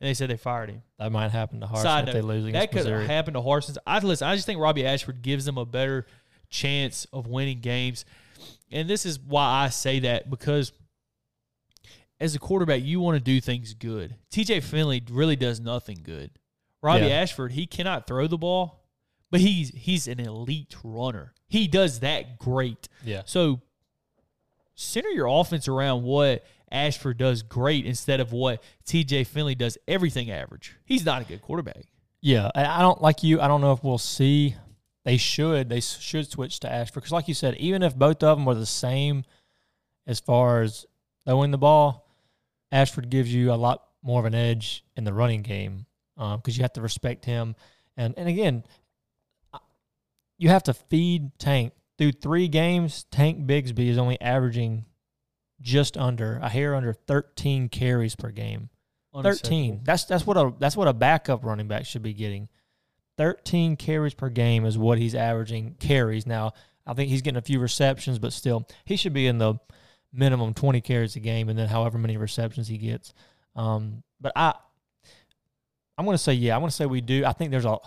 and 0.00 0.08
they 0.08 0.14
said 0.14 0.30
they 0.30 0.36
fired 0.36 0.70
him. 0.70 0.82
That 0.98 1.12
might 1.12 1.30
happen 1.30 1.60
to 1.60 1.66
Harsin 1.66 1.82
Side 1.82 2.08
if 2.08 2.14
they 2.14 2.20
lose 2.22 2.50
that 2.52 2.70
could 2.70 2.78
Missouri. 2.84 3.06
happen 3.06 3.34
to 3.34 3.40
Harsin's. 3.40 3.78
I 3.86 3.98
listen. 4.00 4.26
I 4.26 4.34
just 4.34 4.46
think 4.46 4.58
Robbie 4.60 4.86
Ashford 4.86 5.22
gives 5.22 5.44
them 5.44 5.58
a 5.58 5.64
better 5.66 6.06
chance 6.50 7.06
of 7.12 7.26
winning 7.26 7.60
games, 7.60 8.04
and 8.70 8.88
this 8.88 9.04
is 9.06 9.20
why 9.20 9.64
I 9.64 9.68
say 9.68 10.00
that 10.00 10.28
because 10.30 10.72
as 12.22 12.34
a 12.34 12.38
quarterback, 12.38 12.82
you 12.82 13.00
want 13.00 13.16
to 13.16 13.20
do 13.22 13.40
things 13.40 13.74
good. 13.74 14.14
T.J. 14.30 14.60
Finley 14.60 15.02
really 15.10 15.36
does 15.36 15.60
nothing 15.60 15.98
good. 16.02 16.30
Robbie 16.82 17.06
Yeah. 17.06 17.20
Ashford, 17.20 17.52
he 17.52 17.66
cannot 17.66 18.06
throw 18.06 18.26
the 18.26 18.38
ball, 18.38 18.84
but 19.30 19.40
he's 19.40 19.70
he's 19.70 20.08
an 20.08 20.20
elite 20.20 20.74
runner. 20.82 21.32
He 21.48 21.68
does 21.68 22.00
that 22.00 22.38
great. 22.38 22.88
yeah, 23.04 23.22
So 23.26 23.60
center 24.74 25.10
your 25.10 25.26
offense 25.26 25.68
around 25.68 26.02
what 26.02 26.44
Ashford 26.70 27.18
does 27.18 27.42
great 27.42 27.84
instead 27.86 28.20
of 28.20 28.32
what 28.32 28.62
TJ 28.86 29.26
Finley 29.26 29.54
does 29.54 29.76
everything 29.86 30.30
average. 30.30 30.74
He's 30.84 31.04
not 31.04 31.22
a 31.22 31.24
good 31.24 31.42
quarterback. 31.42 31.84
yeah. 32.20 32.50
I 32.54 32.80
don't 32.80 33.02
like 33.02 33.22
you. 33.22 33.40
I 33.40 33.48
don't 33.48 33.60
know 33.60 33.72
if 33.72 33.84
we'll 33.84 33.98
see. 33.98 34.56
They 35.04 35.16
should. 35.16 35.68
They 35.68 35.80
should 35.80 36.30
switch 36.30 36.60
to 36.60 36.72
Ashford 36.72 36.94
because, 37.02 37.10
like 37.12 37.26
you 37.28 37.34
said, 37.34 37.56
even 37.56 37.82
if 37.82 37.96
both 37.96 38.22
of 38.22 38.38
them 38.38 38.46
are 38.48 38.54
the 38.54 38.64
same 38.66 39.24
as 40.06 40.20
far 40.20 40.62
as 40.62 40.86
throwing 41.26 41.50
the 41.50 41.58
ball, 41.58 42.08
Ashford 42.72 43.10
gives 43.10 43.32
you 43.32 43.52
a 43.52 43.54
lot 43.54 43.84
more 44.02 44.18
of 44.18 44.26
an 44.26 44.34
edge 44.34 44.84
in 44.96 45.04
the 45.04 45.12
running 45.12 45.42
game 45.42 45.86
um, 46.16 46.38
because 46.38 46.56
you 46.56 46.64
have 46.64 46.72
to 46.72 46.80
respect 46.80 47.24
him. 47.24 47.54
And 47.96 48.14
and 48.16 48.28
again, 48.28 48.64
uh, 49.52 49.58
you 50.38 50.48
have 50.48 50.64
to 50.64 50.74
feed 50.74 51.38
Tank 51.38 51.74
through 51.98 52.12
three 52.12 52.48
games. 52.48 53.04
Tank 53.10 53.46
Bigsby 53.46 53.88
is 53.88 53.98
only 53.98 54.20
averaging 54.20 54.86
just 55.60 55.96
under 55.96 56.40
a 56.42 56.48
hair 56.48 56.74
under 56.74 56.92
13 56.92 57.68
carries 57.68 58.16
per 58.16 58.30
game. 58.30 58.70
13. 59.14 59.82
That's 59.84 60.04
that's 60.04 60.26
what 60.26 60.36
a 60.38 60.54
that's 60.58 60.76
what 60.76 60.88
a 60.88 60.94
backup 60.94 61.44
running 61.44 61.68
back 61.68 61.84
should 61.84 62.02
be 62.02 62.14
getting. 62.14 62.48
13 63.18 63.76
carries 63.76 64.14
per 64.14 64.30
game 64.30 64.64
is 64.64 64.78
what 64.78 64.96
he's 64.98 65.14
averaging 65.14 65.76
carries. 65.78 66.26
Now, 66.26 66.54
I 66.86 66.94
think 66.94 67.10
he's 67.10 67.20
getting 67.20 67.36
a 67.36 67.42
few 67.42 67.60
receptions, 67.60 68.18
but 68.18 68.32
still 68.32 68.66
he 68.86 68.96
should 68.96 69.12
be 69.12 69.26
in 69.26 69.36
the 69.36 69.56
minimum 70.12 70.54
20 70.54 70.80
carries 70.80 71.16
a 71.16 71.20
game 71.20 71.48
and 71.48 71.58
then 71.58 71.68
however 71.68 71.98
many 71.98 72.16
receptions 72.16 72.68
he 72.68 72.78
gets. 72.78 73.14
Um, 73.56 74.02
but 74.20 74.32
I 74.36 74.54
I'm 75.98 76.04
going 76.04 76.16
to 76.16 76.22
say 76.22 76.32
yeah, 76.32 76.54
I'm 76.54 76.60
going 76.60 76.70
to 76.70 76.76
say 76.76 76.86
we 76.86 77.00
do. 77.00 77.24
I 77.24 77.32
think 77.32 77.50
there's 77.50 77.64
a 77.64 77.78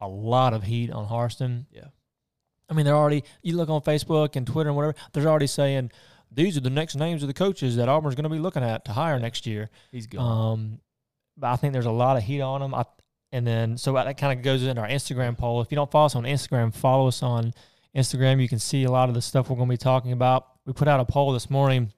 a 0.00 0.08
lot 0.08 0.52
of 0.54 0.62
heat 0.62 0.90
on 0.90 1.06
Harsin. 1.06 1.66
Yeah. 1.70 1.88
I 2.68 2.74
mean, 2.74 2.86
they're 2.86 2.96
already 2.96 3.24
you 3.42 3.56
look 3.56 3.68
on 3.68 3.80
Facebook 3.82 4.36
and 4.36 4.46
Twitter 4.46 4.70
and 4.70 4.76
whatever, 4.76 4.94
they're 5.12 5.26
already 5.26 5.46
saying 5.46 5.90
these 6.30 6.56
are 6.56 6.60
the 6.60 6.70
next 6.70 6.96
names 6.96 7.22
of 7.22 7.28
the 7.28 7.34
coaches 7.34 7.76
that 7.76 7.88
Auburn's 7.88 8.14
going 8.14 8.24
to 8.24 8.30
be 8.30 8.38
looking 8.38 8.62
at 8.62 8.84
to 8.86 8.92
hire 8.92 9.18
next 9.18 9.46
year. 9.46 9.70
He's 9.92 10.06
gone. 10.06 10.52
Um, 10.52 10.80
but 11.36 11.48
I 11.48 11.56
think 11.56 11.72
there's 11.72 11.86
a 11.86 11.92
lot 11.92 12.16
of 12.16 12.22
heat 12.22 12.40
on 12.40 12.62
him. 12.62 12.74
I, 12.74 12.84
and 13.32 13.46
then 13.46 13.76
so 13.76 13.92
that 13.94 14.16
kind 14.16 14.38
of 14.38 14.44
goes 14.44 14.62
into 14.62 14.80
our 14.80 14.88
Instagram 14.88 15.36
poll. 15.36 15.60
If 15.60 15.70
you 15.70 15.76
don't 15.76 15.90
follow 15.90 16.06
us 16.06 16.16
on 16.16 16.24
Instagram, 16.24 16.74
follow 16.74 17.08
us 17.08 17.22
on 17.22 17.52
Instagram. 17.94 18.40
You 18.40 18.48
can 18.48 18.58
see 18.58 18.84
a 18.84 18.90
lot 18.90 19.08
of 19.08 19.14
the 19.14 19.22
stuff 19.22 19.50
we're 19.50 19.56
going 19.56 19.68
to 19.68 19.72
be 19.72 19.76
talking 19.76 20.12
about. 20.12 20.46
We 20.66 20.72
put 20.72 20.88
out 20.88 21.00
a 21.00 21.04
poll 21.04 21.32
this 21.32 21.50
morning, 21.50 21.92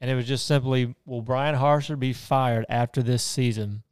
and 0.00 0.10
it 0.10 0.14
was 0.14 0.26
just 0.26 0.46
simply, 0.46 0.94
will 1.06 1.22
Bryan 1.22 1.54
Harsin 1.54 1.98
be 1.98 2.12
fired 2.12 2.66
after 2.68 3.02
this 3.02 3.22
season? 3.22 3.82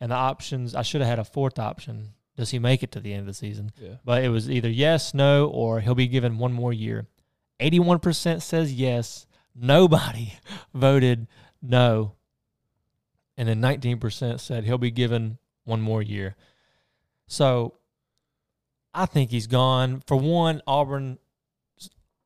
And 0.00 0.10
the 0.10 0.16
options, 0.16 0.74
I 0.74 0.82
should 0.82 1.00
have 1.00 1.08
had 1.08 1.18
a 1.18 1.24
fourth 1.24 1.58
option. 1.58 2.10
Does 2.36 2.50
he 2.50 2.58
make 2.58 2.82
it 2.82 2.92
to 2.92 3.00
the 3.00 3.12
end 3.12 3.20
of 3.20 3.26
the 3.26 3.34
season? 3.34 3.70
yeah. 3.80 3.96
But 4.04 4.24
it 4.24 4.28
was 4.28 4.50
either 4.50 4.68
yes, 4.68 5.14
no, 5.14 5.46
or 5.46 5.80
he'll 5.80 5.94
be 5.94 6.08
given 6.08 6.36
one 6.38 6.52
more 6.52 6.72
year. 6.72 7.06
81% 7.60 8.42
says 8.42 8.72
yes. 8.72 9.26
Nobody 9.54 10.34
voted 10.74 11.28
no. 11.62 12.14
And 13.36 13.48
then 13.48 13.62
19% 13.62 14.40
said 14.40 14.64
he'll 14.64 14.78
be 14.78 14.90
given 14.90 15.38
one 15.64 15.80
more 15.80 16.02
year. 16.02 16.36
So 17.26 17.74
I 18.92 19.06
think 19.06 19.30
he's 19.30 19.46
gone. 19.46 20.02
For 20.06 20.16
one, 20.16 20.60
Auburn, 20.66 21.18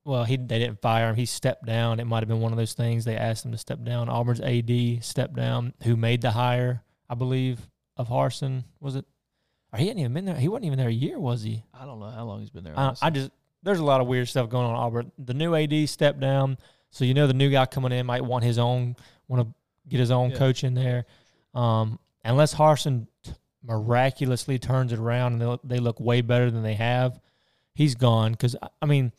well, 0.09 0.25
he 0.25 0.37
they 0.37 0.59
didn't 0.59 0.81
fire 0.81 1.11
him. 1.11 1.16
He 1.16 1.27
stepped 1.27 1.66
down. 1.66 2.01
It 2.01 2.07
might 2.07 2.21
have 2.21 2.29
been 2.29 2.40
one 2.40 2.51
of 2.53 2.59
those 2.59 2.73
things. 2.73 3.05
They 3.05 3.14
asked 3.16 3.44
him 3.44 3.53
to 3.53 3.59
step 3.59 3.85
down. 3.85 4.09
Auburn's 4.09 4.40
AD 4.40 5.05
stepped 5.05 5.35
down, 5.37 5.75
who 5.83 5.97
made 5.97 6.23
the 6.23 6.31
hire, 6.31 6.83
I 7.11 7.14
believe, 7.14 7.61
of 7.97 8.09
Harsin. 8.09 8.64
Was 8.81 8.97
it? 8.97 9.05
Or 9.73 9.79
he 9.79 9.87
hadn't 9.88 10.01
even 10.01 10.14
been 10.14 10.25
there. 10.25 10.35
He 10.37 10.49
wasn't 10.49 10.64
even 10.64 10.79
there 10.79 10.88
a 10.88 10.92
year, 10.92 11.18
was 11.21 11.42
he? 11.42 11.62
I 11.75 11.85
don't 11.85 12.01
know 12.01 12.09
how 12.09 12.25
long 12.25 12.40
he's 12.40 12.49
been 12.49 12.64
there. 12.64 12.73
I. 12.79 12.94
I 13.03 13.11
just 13.11 13.31
there's 13.62 13.81
a 13.81 13.85
lot 13.85 14.01
of 14.01 14.07
weird 14.07 14.29
stuff 14.29 14.49
going 14.49 14.64
on 14.66 14.75
Auburn. 14.75 15.12
The 15.18 15.35
new 15.35 15.55
AD 15.55 15.88
stepped 15.90 16.21
down, 16.21 16.57
so 16.90 17.05
you 17.05 17.12
know 17.12 17.27
the 17.27 17.35
new 17.35 17.51
guy 17.51 17.66
coming 17.66 17.92
in 17.92 18.07
might 18.07 18.25
want 18.25 18.44
his 18.44 18.59
own, 18.59 18.97
want 19.29 19.47
to 19.47 19.55
get 19.88 20.01
his 20.01 20.11
own 20.11 20.31
Yeah. 20.31 20.37
coach 20.37 20.64
in 20.64 20.73
there. 20.73 21.05
Um, 21.55 21.99
unless 22.25 22.55
Harsin 22.55 23.09
t- 23.23 23.33
miraculously 23.62 24.59
turns 24.59 24.92
it 24.92 24.99
around 24.99 25.42
and 25.42 25.59
they 25.64 25.79
look, 25.79 26.01
way 26.01 26.21
better 26.23 26.51
than 26.51 26.62
they 26.62 26.75
have, 26.75 27.21
he's 27.75 27.94
gone. 27.94 28.33
Because 28.33 28.57
I 28.81 28.87
mean, 28.87 29.12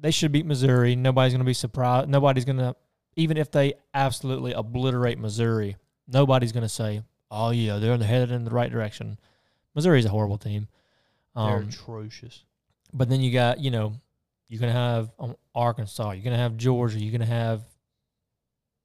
they 0.00 0.10
should 0.10 0.32
beat 0.32 0.46
Missouri. 0.46 0.94
Nobody's 0.96 1.32
going 1.32 1.40
to 1.40 1.44
be 1.46 1.54
surprised. 1.54 2.08
Nobody's 2.08 2.44
going 2.44 2.58
to, 2.58 2.76
even 3.16 3.36
if 3.36 3.50
they 3.50 3.74
absolutely 3.94 4.52
obliterate 4.52 5.18
Missouri, 5.18 5.76
nobody's 6.06 6.52
going 6.52 6.62
to 6.62 6.68
say, 6.68 7.02
"Oh 7.30 7.50
yeah, 7.50 7.78
they're 7.78 7.96
headed 7.98 8.30
in 8.30 8.44
the 8.44 8.50
right 8.50 8.70
direction." 8.70 9.18
Missouri's 9.74 10.04
a 10.04 10.10
horrible 10.10 10.38
team. 10.38 10.68
They're 11.34 11.44
Um, 11.58 11.68
atrocious. 11.68 12.44
but 12.92 13.08
then 13.08 13.20
you 13.20 13.32
got, 13.32 13.60
you 13.60 13.70
know, 13.70 13.92
you're 14.48 14.60
going 14.60 14.72
to 14.72 14.78
have 14.78 15.10
um, 15.18 15.36
Arkansas, 15.54 16.12
you're 16.12 16.24
going 16.24 16.36
to 16.36 16.42
have 16.42 16.56
Georgia, 16.56 16.98
you're 16.98 17.12
going 17.12 17.20
to 17.20 17.26
have 17.34 17.62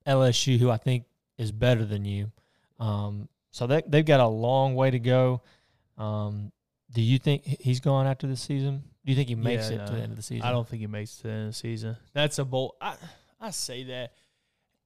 LSU, 0.05 0.57
who 0.59 0.69
I 0.69 0.77
think 0.77 1.05
is 1.37 1.51
better 1.51 1.85
than 1.85 2.05
you. 2.05 2.31
Um, 2.79 3.27
so 3.51 3.65
they, 3.67 3.81
they've 3.87 4.05
got 4.05 4.19
a 4.19 4.27
long 4.27 4.75
way 4.75 4.91
to 4.91 4.99
go. 4.99 5.41
Um, 5.97 6.51
do 6.91 7.01
you 7.01 7.17
think 7.17 7.43
he- 7.45 7.57
he's 7.59 7.79
gone 7.79 8.05
after 8.07 8.27
this 8.27 8.41
season? 8.41 8.83
Do 9.05 9.11
you 9.11 9.15
think 9.15 9.29
he 9.29 9.35
makes 9.35 9.69
Yeah, 9.69 9.77
it 9.83 9.87
to 9.87 9.93
the 9.93 9.99
end 10.01 10.11
of 10.11 10.15
the 10.17 10.23
season? 10.23 10.45
I 10.47 10.51
don't 10.51 10.67
think 10.67 10.79
he 10.81 10.87
makes 10.87 11.17
it 11.17 11.21
to 11.23 11.27
the 11.27 11.33
end 11.33 11.41
of 11.47 11.49
the 11.49 11.57
season. 11.57 11.97
That's 12.13 12.39
a 12.39 12.45
bold. 12.45 12.73
I 12.81 12.95
I 13.41 13.49
say 13.51 13.83
that 13.85 14.13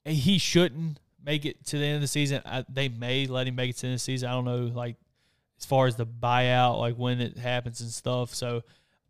he 0.05 0.37
shouldn't 0.39 0.99
make 1.23 1.45
it 1.45 1.65
to 1.67 1.77
the 1.77 1.85
end 1.85 1.95
of 1.95 2.01
the 2.01 2.07
season. 2.07 2.41
I, 2.45 2.65
they 2.69 2.89
may 2.89 3.27
let 3.27 3.47
him 3.47 3.55
make 3.55 3.69
it 3.71 3.75
to 3.77 3.81
the 3.81 3.87
end 3.87 3.93
of 3.93 3.99
the 3.99 4.03
season. 4.03 4.29
I 4.29 4.33
don't 4.33 4.45
know, 4.45 4.65
like 4.73 4.95
as 5.59 5.65
far 5.65 5.85
as 5.87 5.95
the 5.95 6.05
buyout, 6.07 6.79
like 6.79 6.95
when 6.95 7.19
it 7.21 7.37
happens 7.37 7.81
and 7.81 7.89
stuff. 7.89 8.33
So 8.33 8.63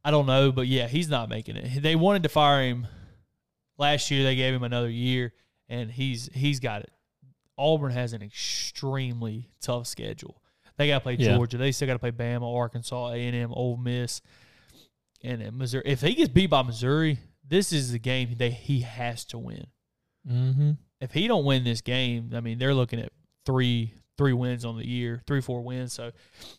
I 0.03 0.11
don't 0.11 0.25
know, 0.25 0.51
but 0.51 0.67
yeah, 0.67 0.87
he's 0.87 1.09
not 1.09 1.29
making 1.29 1.55
it. 1.57 1.81
They 1.81 1.95
wanted 1.95 2.23
to 2.23 2.29
fire 2.29 2.63
him 2.63 2.87
last 3.77 4.11
year. 4.11 4.23
They 4.23 4.35
gave 4.35 4.53
him 4.53 4.63
another 4.63 4.89
year, 4.89 5.33
and 5.69 5.89
he's 5.91 6.29
he's 6.33 6.59
got 6.59 6.81
it. 6.81 6.91
Auburn 7.57 7.91
has 7.91 8.13
an 8.13 8.21
extremely 8.21 9.49
tough 9.61 9.87
schedule. 9.87 10.41
They 10.77 10.87
got 10.87 10.95
to 10.99 10.99
play 11.01 11.15
Yeah. 11.15 11.35
Georgia. 11.35 11.57
They 11.57 11.71
still 11.71 11.87
got 11.87 11.93
to 11.93 11.99
play 11.99 12.11
Bama, 12.11 12.43
Arkansas, 12.55 13.09
A 13.11 13.15
and 13.15 13.35
M, 13.35 13.51
Ole 13.51 13.77
Miss, 13.77 14.21
and 15.23 15.57
Missouri. 15.57 15.83
If 15.85 16.01
he 16.01 16.13
gets 16.13 16.29
beat 16.29 16.49
by 16.49 16.61
Missouri, 16.61 17.19
this 17.47 17.71
is 17.71 17.91
the 17.91 17.99
game 17.99 18.35
that 18.37 18.51
he 18.51 18.81
has 18.81 19.25
to 19.25 19.37
win. 19.37 19.67
Mm-hmm. 20.29 20.71
If 20.99 21.11
he 21.11 21.27
don't 21.27 21.45
win 21.45 21.63
this 21.63 21.81
game, 21.81 22.31
I 22.33 22.41
mean 22.41 22.57
they're 22.57 22.73
looking 22.73 22.99
at 22.99 23.11
three 23.45 23.93
three 24.17 24.33
wins 24.33 24.65
on 24.65 24.77
the 24.77 24.87
year, 24.87 25.21
three 25.27 25.41
four 25.41 25.61
wins. 25.61 25.93
So 25.93 26.11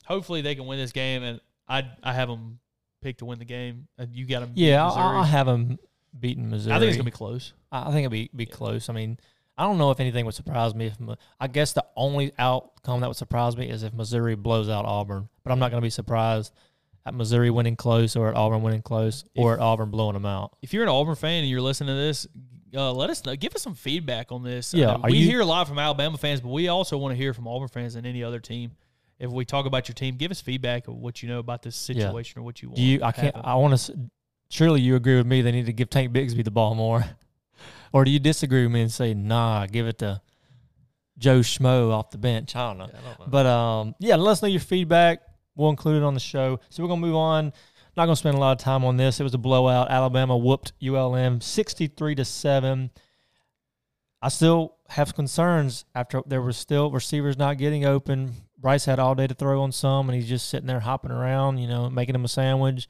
hopefully 0.06 0.40
they 0.40 0.54
can 0.54 0.66
win 0.66 0.78
this 0.78 0.92
game, 0.92 1.22
and 1.22 1.40
I 1.68 1.88
I 2.02 2.12
have 2.12 2.28
them 2.28 2.60
pick 3.02 3.18
to 3.18 3.24
win 3.24 3.38
the 3.38 3.44
game. 3.44 3.88
And 3.98 4.14
you 4.14 4.26
got 4.26 4.40
them. 4.40 4.52
Yeah, 4.54 4.84
I'll, 4.84 5.18
I'll 5.18 5.24
have 5.24 5.48
him 5.48 5.78
beating 6.18 6.50
Missouri. 6.50 6.74
I 6.74 6.78
think 6.78 6.88
it's 6.88 6.96
gonna 6.96 7.04
be 7.04 7.10
close. 7.10 7.52
I 7.70 7.90
think 7.90 8.00
it'd 8.00 8.12
be 8.12 8.30
be 8.34 8.46
close. 8.46 8.88
I 8.88 8.92
mean, 8.92 9.18
I 9.58 9.64
don't 9.64 9.76
know 9.76 9.90
if 9.90 9.98
anything 9.98 10.24
would 10.24 10.34
surprise 10.34 10.74
me. 10.74 10.86
If 10.86 10.96
I 11.40 11.48
guess 11.48 11.72
the 11.72 11.84
only 11.96 12.32
outcome 12.38 13.00
that 13.00 13.08
would 13.08 13.16
surprise 13.16 13.56
me 13.56 13.68
is 13.68 13.82
if 13.82 13.92
Missouri 13.92 14.36
blows 14.36 14.68
out 14.68 14.84
Auburn. 14.84 15.28
But 15.42 15.52
I'm 15.52 15.58
not 15.58 15.70
going 15.72 15.80
to 15.80 15.84
be 15.84 15.90
surprised 15.90 16.52
at 17.08 17.14
Missouri 17.14 17.50
winning 17.50 17.76
close 17.76 18.14
or 18.16 18.28
at 18.28 18.36
Auburn 18.36 18.62
winning 18.62 18.82
close 18.82 19.24
or 19.36 19.54
at 19.54 19.60
Auburn 19.60 19.90
blowing 19.90 20.14
them 20.14 20.26
out. 20.26 20.56
If 20.62 20.72
you're 20.72 20.82
an 20.82 20.88
Auburn 20.88 21.14
fan 21.16 21.40
and 21.40 21.48
you're 21.48 21.60
listening 21.60 21.88
to 21.88 21.94
this, 21.94 22.26
uh, 22.74 22.92
let 22.92 23.10
us 23.10 23.24
know. 23.24 23.34
Give 23.34 23.54
us 23.54 23.62
some 23.62 23.74
feedback 23.74 24.30
on 24.30 24.42
this. 24.42 24.74
Yeah, 24.74 24.90
Uh, 24.92 24.98
we 25.10 25.18
you- 25.18 25.26
hear 25.26 25.40
a 25.40 25.44
lot 25.44 25.66
from 25.68 25.78
Alabama 25.78 26.18
fans, 26.18 26.40
but 26.40 26.50
we 26.50 26.68
also 26.68 26.96
want 26.98 27.12
to 27.12 27.16
hear 27.16 27.32
from 27.34 27.48
Auburn 27.48 27.68
fans 27.68 27.94
and 27.96 28.06
any 28.06 28.22
other 28.22 28.40
team. 28.40 28.72
If 29.18 29.32
we 29.32 29.44
talk 29.44 29.66
about 29.66 29.88
your 29.88 29.94
team, 29.94 30.16
give 30.16 30.30
us 30.30 30.40
feedback 30.40 30.86
of 30.86 30.94
what 30.94 31.22
you 31.22 31.28
know 31.28 31.40
about 31.40 31.62
this 31.62 31.74
situation 31.74 32.38
or 32.38 32.42
what 32.44 32.62
you 32.62 32.68
want. 32.68 32.76
Do 32.76 32.82
you? 32.82 33.00
I 33.02 33.10
can't. 33.10 33.34
happen. 33.34 33.40
I 33.44 33.54
want 33.56 33.76
to. 33.78 33.98
Surely 34.50 34.80
you 34.80 34.94
agree 34.94 35.16
with 35.16 35.26
me. 35.26 35.42
They 35.42 35.50
need 35.50 35.66
to 35.66 35.72
give 35.72 35.90
Tank 35.90 36.12
Bigsby 36.12 36.44
the 36.44 36.50
ball 36.52 36.74
more, 36.76 37.04
or 37.92 38.04
do 38.04 38.10
you 38.10 38.18
disagree 38.20 38.62
with 38.62 38.72
me 38.72 38.82
and 38.82 38.92
say, 38.92 39.12
Nah, 39.14 39.66
give 39.66 39.86
it 39.88 39.98
to 39.98 40.20
Joe 41.18 41.40
Schmo 41.40 41.90
off 41.92 42.10
the 42.10 42.18
bench? 42.18 42.54
I 42.54 42.68
don't 42.68 42.78
know. 42.78 42.86
Yeah, 42.92 43.00
I 43.00 43.08
don't 43.08 43.18
know. 43.20 43.26
But 43.28 43.46
um, 43.46 43.94
yeah, 43.98 44.14
let 44.16 44.32
us 44.32 44.42
know 44.42 44.48
your 44.48 44.60
feedback. 44.60 45.20
We'll 45.58 45.70
include 45.70 45.98
it 45.98 46.06
on 46.06 46.14
the 46.14 46.20
show. 46.20 46.60
So 46.70 46.82
we're 46.82 46.88
gonna 46.88 47.00
move 47.02 47.16
on. 47.16 47.52
Not 47.96 48.06
gonna 48.06 48.16
spend 48.16 48.36
a 48.36 48.40
lot 48.40 48.52
of 48.52 48.58
time 48.58 48.84
on 48.84 48.96
this. 48.96 49.18
It 49.20 49.24
was 49.24 49.34
a 49.34 49.38
blowout. 49.38 49.90
Alabama 49.90 50.36
whooped 50.36 50.72
ULM 50.82 51.40
sixty-three 51.40 52.14
to 52.14 52.24
seven. 52.24 52.90
I 54.22 54.28
still 54.28 54.76
have 54.88 55.14
concerns 55.14 55.84
after 55.94 56.22
there 56.26 56.40
were 56.40 56.52
still 56.52 56.90
receivers 56.90 57.36
not 57.36 57.58
getting 57.58 57.84
open. 57.84 58.32
Bryce 58.56 58.84
had 58.84 58.98
all 58.98 59.14
day 59.14 59.26
to 59.26 59.34
throw 59.34 59.62
on 59.62 59.70
some, 59.72 60.08
and 60.08 60.16
he's 60.16 60.28
just 60.28 60.48
sitting 60.48 60.66
there 60.66 60.80
hopping 60.80 61.10
around, 61.12 61.58
you 61.58 61.68
know, 61.68 61.90
making 61.90 62.14
him 62.14 62.24
a 62.24 62.28
sandwich. 62.28 62.88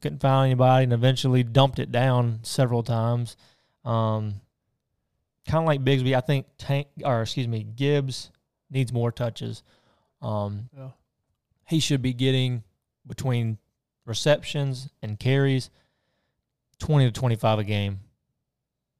Couldn't 0.00 0.20
find 0.20 0.46
anybody, 0.50 0.84
and 0.84 0.92
eventually 0.92 1.42
dumped 1.42 1.78
it 1.78 1.92
down 1.92 2.40
several 2.42 2.82
times. 2.82 3.36
Um, 3.84 4.40
kind 5.46 5.62
of 5.62 5.66
like 5.66 5.84
Bigsby, 5.84 6.16
I 6.16 6.20
think 6.20 6.46
Tank 6.58 6.88
or 7.04 7.22
excuse 7.22 7.48
me, 7.48 7.62
Gibbs 7.64 8.30
needs 8.70 8.92
more 8.92 9.10
touches. 9.12 9.62
Um, 10.22 10.68
Yeah. 10.76 10.90
He 11.70 11.80
should 11.80 12.02
be 12.02 12.12
getting 12.12 12.62
between 13.06 13.56
receptions 14.06 14.88
and 15.02 15.18
carries 15.18 15.70
twenty 16.78 17.06
to 17.06 17.12
twenty 17.12 17.36
five 17.36 17.58
a 17.58 17.64
game, 17.64 18.00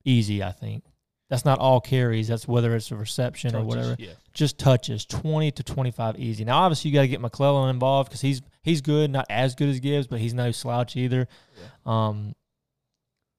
easy. 0.05 0.43
I 0.43 0.53
think 0.53 0.85
that's 1.29 1.45
not 1.45 1.59
all 1.59 1.81
carries. 1.81 2.29
That's 2.29 2.49
whether 2.49 2.75
it's 2.75 2.91
a 2.91 2.97
reception 2.97 3.55
or 3.55 3.63
whatever 3.65 3.95
Yeah. 3.99 4.13
just 4.33 4.59
touches 4.59 5.05
20 5.07 5.53
to 5.53 5.63
25 5.63 6.19
easy. 6.19 6.45
Now, 6.45 6.59
obviously, 6.59 6.91
you 6.91 6.95
got 6.97 7.03
to 7.03 7.09
get 7.09 7.21
McClellan 7.21 7.71
involved 7.71 8.09
because 8.09 8.21
he's 8.21 8.43
he's 8.63 8.81
good, 8.81 9.11
not 9.11 9.27
as 9.31 9.55
good 9.55 9.69
as 9.69 9.79
Gibbs, 9.81 10.07
but 10.09 10.19
he's 10.19 10.35
no 10.35 10.51
slouch 10.51 10.97
either. 10.97 11.29
Um, 11.87 12.35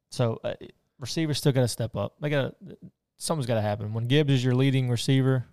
so 0.09 0.39
uh, 0.43 0.53
receivers 0.99 1.37
still 1.37 1.51
got 1.51 1.61
to 1.61 1.67
step 1.67 1.95
up. 1.97 2.15
They 2.21 2.29
got 2.29 2.55
something's 3.17 3.45
got 3.47 3.55
to 3.55 3.61
happen 3.61 3.93
when 3.93 4.07
Gibbs 4.07 4.31
is 4.33 4.43
your 4.43 4.55
leading 4.55 4.89
receiver. 4.89 5.45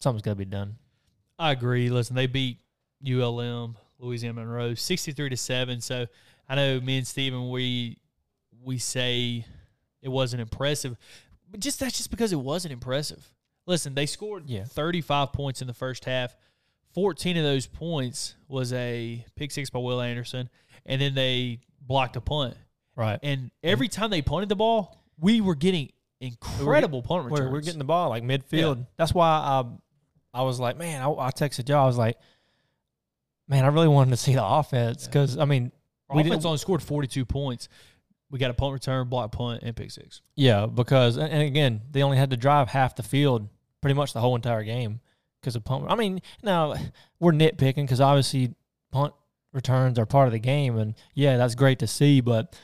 Something's 0.00 0.22
got 0.22 0.32
to 0.32 0.36
be 0.36 0.44
done. 0.44 0.76
I 1.40 1.52
agree. 1.52 1.88
Listen, 1.88 2.14
they 2.14 2.26
beat 2.26 2.58
ULM, 3.04 3.76
Louisiana 3.98 4.34
Monroe, 4.40 4.74
sixty-three 4.74 5.30
to 5.30 5.36
seven. 5.36 5.80
So 5.80 6.06
I 6.48 6.54
know 6.54 6.80
me 6.80 6.98
and 6.98 7.06
Steven, 7.06 7.48
we 7.50 7.98
we 8.62 8.76
say 8.78 9.46
it 10.02 10.08
wasn't 10.10 10.42
impressive, 10.42 10.96
but 11.50 11.60
just 11.60 11.80
that's 11.80 11.96
just 11.96 12.10
because 12.10 12.32
it 12.32 12.40
wasn't 12.40 12.72
impressive. 12.72 13.26
Listen, 13.66 13.94
they 13.94 14.06
scored 14.06 14.48
Yeah. 14.48 14.64
thirty-five 14.64 15.32
points 15.32 15.62
in 15.62 15.66
the 15.66 15.74
first 15.74 16.04
half. 16.04 16.36
Fourteen 16.92 17.36
of 17.36 17.44
those 17.44 17.66
points 17.66 18.34
was 18.48 18.72
a 18.72 19.24
pick 19.36 19.50
six 19.50 19.70
by 19.70 19.78
Will 19.78 20.00
Anderson, 20.00 20.50
and 20.84 21.00
then 21.00 21.14
they 21.14 21.60
blocked 21.80 22.16
a 22.16 22.20
punt. 22.20 22.54
Right. 22.96 23.18
And 23.22 23.50
every 23.62 23.88
time 23.88 24.10
they 24.10 24.20
punted 24.20 24.48
the 24.50 24.56
ball, 24.56 25.02
we 25.18 25.40
were 25.40 25.54
getting 25.54 25.90
incredible 26.20 27.00
punt 27.00 27.24
returns. 27.24 27.40
We're, 27.48 27.52
we're 27.52 27.60
getting 27.60 27.78
the 27.78 27.84
ball 27.84 28.10
like 28.10 28.22
midfield. 28.24 28.86
That's 28.98 29.14
why 29.14 29.28
I 29.28 29.64
I 30.32 30.42
was 30.42 30.60
like, 30.60 30.76
man, 30.76 31.02
I, 31.02 31.08
I 31.10 31.30
texted 31.30 31.68
y'all. 31.68 31.82
I 31.84 31.86
was 31.86 31.98
like, 31.98 32.16
man, 33.48 33.64
I 33.64 33.68
really 33.68 33.88
wanted 33.88 34.10
to 34.10 34.16
see 34.16 34.34
the 34.34 34.44
offense 34.44 35.06
because 35.06 35.38
I 35.38 35.44
mean, 35.44 35.72
Our 36.08 36.16
we 36.16 36.22
offense 36.22 36.36
didn't- 36.36 36.46
only 36.46 36.58
scored 36.58 36.82
42 36.82 37.24
points. 37.24 37.68
We 38.30 38.38
got 38.38 38.50
a 38.50 38.54
punt 38.54 38.72
return, 38.72 39.08
block 39.08 39.32
punt, 39.32 39.64
and 39.64 39.74
pick 39.74 39.90
six. 39.90 40.22
Yeah, 40.36 40.66
because 40.66 41.16
and 41.16 41.32
and 41.32 41.42
again, 41.42 41.80
they 41.90 42.02
only 42.04 42.16
had 42.16 42.30
to 42.30 42.36
drive 42.36 42.68
half 42.68 42.94
the 42.94 43.02
field 43.02 43.48
pretty 43.80 43.94
much 43.94 44.12
the 44.12 44.20
whole 44.20 44.36
entire 44.36 44.62
game 44.62 45.00
because 45.40 45.56
of 45.56 45.64
punt. 45.64 45.86
I 45.88 45.96
mean, 45.96 46.20
now 46.42 46.76
we're 47.18 47.32
nitpicking 47.32 47.74
because 47.76 48.00
obviously 48.00 48.54
punt 48.92 49.14
returns 49.52 49.98
are 49.98 50.06
part 50.06 50.28
of 50.28 50.32
the 50.32 50.38
game, 50.38 50.78
and 50.78 50.94
yeah, 51.12 51.36
that's 51.38 51.56
great 51.56 51.80
to 51.80 51.88
see. 51.88 52.20
But 52.20 52.54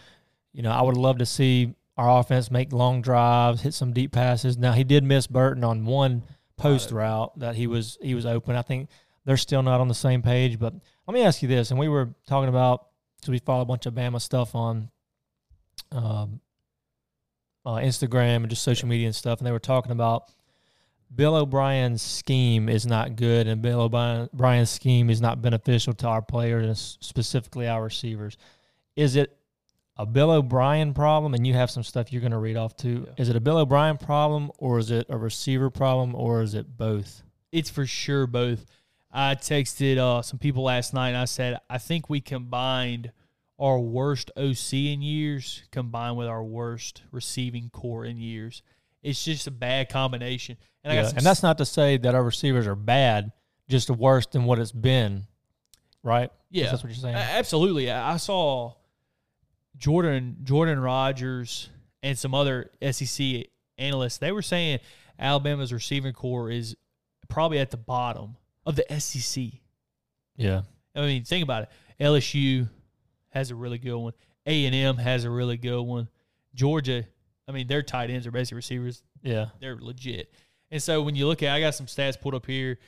you 0.53 0.63
know, 0.63 0.71
I 0.71 0.83
would 0.83 0.97
love 0.97 1.19
to 1.19 1.27
see 1.27 1.75
our 1.97 2.21
offense 2.21 2.49
make 2.49 2.73
long 2.73 3.03
drives, 3.03 3.63
hit 3.63 3.75
some 3.75 3.93
deep 3.93 4.13
passes. 4.13 4.57
Now 4.57 4.71
he 4.71 4.85
did 4.85 5.03
miss 5.03 5.27
Burton 5.27 5.65
on 5.65 5.85
one 5.85 6.23
post 6.57 6.91
route 6.91 7.39
that 7.39 7.55
he 7.55 7.67
was 7.67 7.99
he 8.01 8.15
was 8.15 8.27
open. 8.27 8.57
I 8.57 8.63
think 8.63 8.89
they're 9.25 9.37
still 9.37 9.63
not 9.63 9.81
on 9.81 9.89
the 9.89 9.95
same 9.95 10.23
page. 10.23 10.59
But 10.59 10.75
let 11.07 11.15
me 11.15 11.23
ask 11.23 11.43
you 11.43 11.49
this: 11.49 11.71
and 11.71 11.79
we 11.79 11.89
were 11.89 12.15
talking 12.27 12.49
about 12.49 12.87
so 13.23 13.33
we 13.33 13.39
follow 13.39 13.63
a 13.63 13.67
bunch 13.67 13.87
of 13.87 13.95
Bama 13.95 14.21
stuff 14.21 14.55
on 14.55 14.91
um, 15.93 16.41
uh, 17.65 17.77
Instagram 17.77 18.37
and 18.37 18.51
just 18.51 18.63
social 18.63 18.89
media 18.89 19.07
and 19.07 19.15
stuff, 19.15 19.39
and 19.39 19.47
they 19.47 19.53
were 19.53 19.59
talking 19.59 19.93
about 19.93 20.31
Bill 21.15 21.35
O'Brien's 21.35 22.03
scheme 22.03 22.69
is 22.69 22.87
not 22.87 23.17
good, 23.17 23.47
and 23.47 23.63
Bill 23.63 23.81
O'Brien's 23.83 24.71
scheme 24.71 25.11
is 25.11 25.21
not 25.21 25.43
beneficial 25.43 25.93
to 25.95 26.07
our 26.07 26.23
players 26.23 26.67
and 26.67 26.79
specifically 26.79 27.69
our 27.69 27.83
receivers. 27.83 28.37
Is 28.97 29.17
it 29.17 29.37
a 29.97 30.07
Bill 30.07 30.31
O'Brien 30.31 30.95
problem? 30.95 31.35
And 31.35 31.47
you 31.47 31.55
have 31.55 31.71
some 31.71 31.83
stuff 31.83 32.13
you're 32.13 32.21
going 32.21 32.33
to 32.33 32.39
read 32.39 32.57
off 32.57 32.77
too. 32.77 33.07
Yeah. 33.07 33.23
Is 33.23 33.29
it 33.29 33.37
a 33.37 33.41
Bill 33.41 33.59
O'Brien 33.59 33.99
problem, 33.99 34.51
or 34.59 34.79
is 34.79 34.91
it 34.91 35.07
a 35.09 35.17
receiver 35.17 35.71
problem, 35.71 36.15
or 36.15 36.43
is 36.43 36.55
it 36.55 36.77
both? 36.77 37.23
It's 37.53 37.71
for 37.71 37.87
sure 37.87 38.27
both. 38.27 38.67
I 39.13 39.35
texted 39.35 39.97
uh, 39.97 40.21
some 40.21 40.39
people 40.39 40.65
last 40.65 40.93
night 40.93 41.09
and 41.09 41.17
I 41.17 41.25
said, 41.25 41.59
I 41.71 41.79
think 41.79 42.11
we 42.11 42.21
combined 42.21 43.13
our 43.59 43.79
worst 43.79 44.31
OC 44.37 44.75
in 44.75 45.01
years 45.01 45.63
combined 45.71 46.17
with 46.19 46.27
our 46.27 46.45
worst 46.45 47.03
receiving 47.11 47.71
corps 47.71 48.05
in 48.05 48.19
years. 48.19 48.63
It's 49.03 49.25
just 49.25 49.47
a 49.47 49.51
bad 49.51 49.89
combination. 49.89 50.59
And 50.85 50.93
I 50.93 50.97
Yeah, 50.97 51.11
and 51.17 51.25
that's 51.25 51.43
not 51.43 51.59
to 51.59 51.65
say 51.65 51.97
that 51.97 52.15
our 52.15 52.23
receivers 52.23 52.67
are 52.67 52.75
bad, 52.75 53.33
just 53.69 53.89
worse 53.89 54.27
than 54.27 54.45
what 54.45 54.59
it's 54.59 54.73
been, 54.73 55.25
right? 56.03 56.31
Yeah, 56.51 56.71
that's 56.71 56.83
what 56.83 56.91
you're 56.91 56.97
saying. 56.97 57.15
Absolutely. 57.15 57.91
I 57.91 58.19
saw 58.19 58.75
Jordan 59.79 60.39
Jordan 60.43 60.81
Rodgers 60.81 61.71
and 62.03 62.19
some 62.19 62.35
other 62.35 62.71
SEC 62.91 63.47
analysts. 63.79 64.19
They 64.19 64.33
were 64.33 64.43
saying 64.43 64.81
Alabama's 65.19 65.73
receiving 65.73 66.13
corps 66.13 66.51
is 66.51 66.77
probably 67.29 67.59
at 67.59 67.71
the 67.71 67.77
bottom 67.77 68.37
of 68.65 68.77
the 68.77 68.85
SEC. 68.99 69.45
yeah, 70.37 70.63
I 70.95 71.01
mean, 71.01 71.25
think 71.25 71.43
about 71.43 71.65
it. 71.65 71.69
LSU 72.01 72.69
has 73.31 73.51
a 73.51 73.55
really 73.55 73.79
good 73.79 73.97
one. 73.97 74.13
A 74.47 74.67
and 74.67 74.75
M 74.75 74.97
has 74.97 75.25
a 75.25 75.31
really 75.31 75.57
good 75.57 75.83
one. 75.83 76.09
Georgia, 76.55 77.05
I 77.49 77.53
mean, 77.53 77.67
their 77.67 77.83
tight 77.83 78.11
ends 78.11 78.27
are 78.27 78.31
basically 78.31 78.57
receivers 78.57 79.03
yeah, 79.23 79.47
they're 79.61 79.77
legit. 79.77 80.33
And 80.71 80.83
so 80.83 81.03
when 81.03 81.17
you 81.17 81.27
look 81.27 81.43
at, 81.43 81.55
I 81.55 81.61
got 81.61 81.75
some 81.75 81.87
stats 81.87 82.21
pulled 82.21 82.35
up 82.35 82.47
here. 82.47 82.79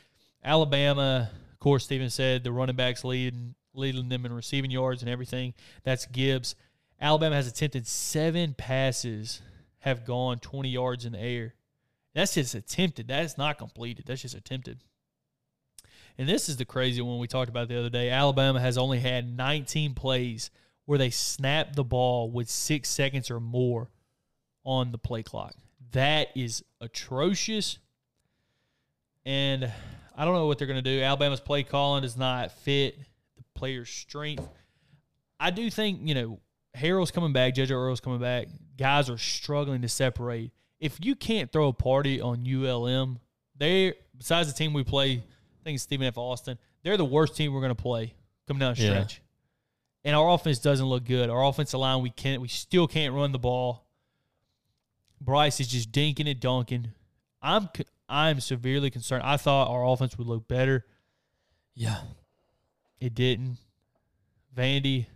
Alabama, 0.44 1.30
of 1.52 1.58
course, 1.58 1.84
Steven 1.84 2.10
said 2.10 2.44
the 2.44 2.52
running 2.52 2.76
backs 2.76 3.04
leading 3.04 3.54
leading 3.74 4.08
them 4.08 4.24
in 4.26 4.32
receiving 4.32 4.70
yards 4.70 5.02
and 5.02 5.10
everything. 5.10 5.54
That's 5.84 6.06
Gibbs. 6.06 6.54
Alabama 7.00 7.36
has 7.36 7.46
attempted 7.46 7.86
seven 7.86 8.54
passes, 8.54 9.40
have 9.80 10.04
gone 10.04 10.38
20 10.38 10.68
yards 10.68 11.04
in 11.04 11.12
the 11.12 11.20
air. 11.20 11.54
That's 12.14 12.34
just 12.34 12.54
attempted. 12.54 13.08
That's 13.08 13.38
not 13.38 13.58
completed. 13.58 14.04
That's 14.06 14.22
just 14.22 14.34
attempted. 14.34 14.80
And 16.18 16.28
this 16.28 16.48
is 16.48 16.56
the 16.56 16.64
crazy 16.64 17.00
one 17.00 17.18
we 17.18 17.28
talked 17.28 17.48
about 17.48 17.68
the 17.68 17.78
other 17.78 17.90
day. 17.90 18.10
Alabama 18.10 18.60
has 18.60 18.76
only 18.76 18.98
had 18.98 19.36
19 19.36 19.94
plays 19.94 20.50
where 20.84 20.98
they 20.98 21.10
snapped 21.10 21.76
the 21.76 21.84
ball 21.84 22.30
with 22.30 22.50
six 22.50 22.88
seconds 22.88 23.30
or 23.30 23.38
more 23.38 23.88
on 24.64 24.90
the 24.90 24.98
play 24.98 25.22
clock. 25.22 25.54
That 25.92 26.28
is 26.34 26.64
atrocious. 26.80 27.78
And 29.24 29.70
I 30.16 30.24
don't 30.24 30.34
know 30.34 30.46
what 30.48 30.58
they're 30.58 30.66
going 30.66 30.82
to 30.82 30.96
do. 30.96 31.00
Alabama's 31.00 31.40
play 31.40 31.62
calling 31.62 32.02
does 32.02 32.16
not 32.16 32.50
fit 32.50 32.98
the 33.36 33.44
player's 33.54 33.88
strength. 33.88 34.48
I 35.38 35.50
do 35.50 35.70
think, 35.70 36.00
you 36.02 36.14
know, 36.14 36.40
Harrell's 36.78 37.10
coming 37.10 37.32
back, 37.32 37.54
JJ 37.54 37.70
Earl's 37.70 38.00
coming 38.00 38.20
back. 38.20 38.48
Guys 38.76 39.10
are 39.10 39.18
struggling 39.18 39.82
to 39.82 39.88
separate. 39.88 40.52
If 40.80 40.98
you 41.04 41.14
can't 41.16 41.50
throw 41.50 41.68
a 41.68 41.72
party 41.72 42.20
on 42.20 42.44
ULM, 42.46 43.18
they 43.56 43.94
besides 44.16 44.50
the 44.52 44.56
team 44.56 44.72
we 44.72 44.84
play, 44.84 45.12
I 45.12 45.64
think 45.64 45.74
it's 45.74 45.82
Stephen 45.82 46.06
F. 46.06 46.16
Austin, 46.16 46.58
they're 46.82 46.96
the 46.96 47.04
worst 47.04 47.36
team 47.36 47.52
we're 47.52 47.60
going 47.60 47.74
to 47.74 47.82
play 47.82 48.14
coming 48.46 48.60
down 48.60 48.74
the 48.74 48.82
Yeah. 48.82 48.90
stretch. 48.90 49.20
And 50.04 50.14
our 50.14 50.30
offense 50.30 50.58
doesn't 50.60 50.86
look 50.86 51.04
good. 51.04 51.28
Our 51.28 51.44
offensive 51.44 51.80
line, 51.80 52.02
we 52.02 52.10
can't, 52.10 52.40
we 52.40 52.48
still 52.48 52.86
can't 52.86 53.12
run 53.14 53.32
the 53.32 53.38
ball. 53.38 53.84
Bryce 55.20 55.58
is 55.60 55.66
just 55.68 55.90
dinking 55.90 56.30
and 56.30 56.38
dunking. 56.40 56.92
I'm 57.42 57.68
I'm 58.08 58.40
severely 58.40 58.90
concerned. 58.90 59.22
I 59.24 59.36
thought 59.36 59.68
our 59.68 59.84
offense 59.86 60.16
would 60.16 60.26
look 60.28 60.46
better. 60.48 60.84
yeah. 61.74 61.98
It 63.00 63.14
didn't. 63.14 63.58
Vandy, 64.56 65.06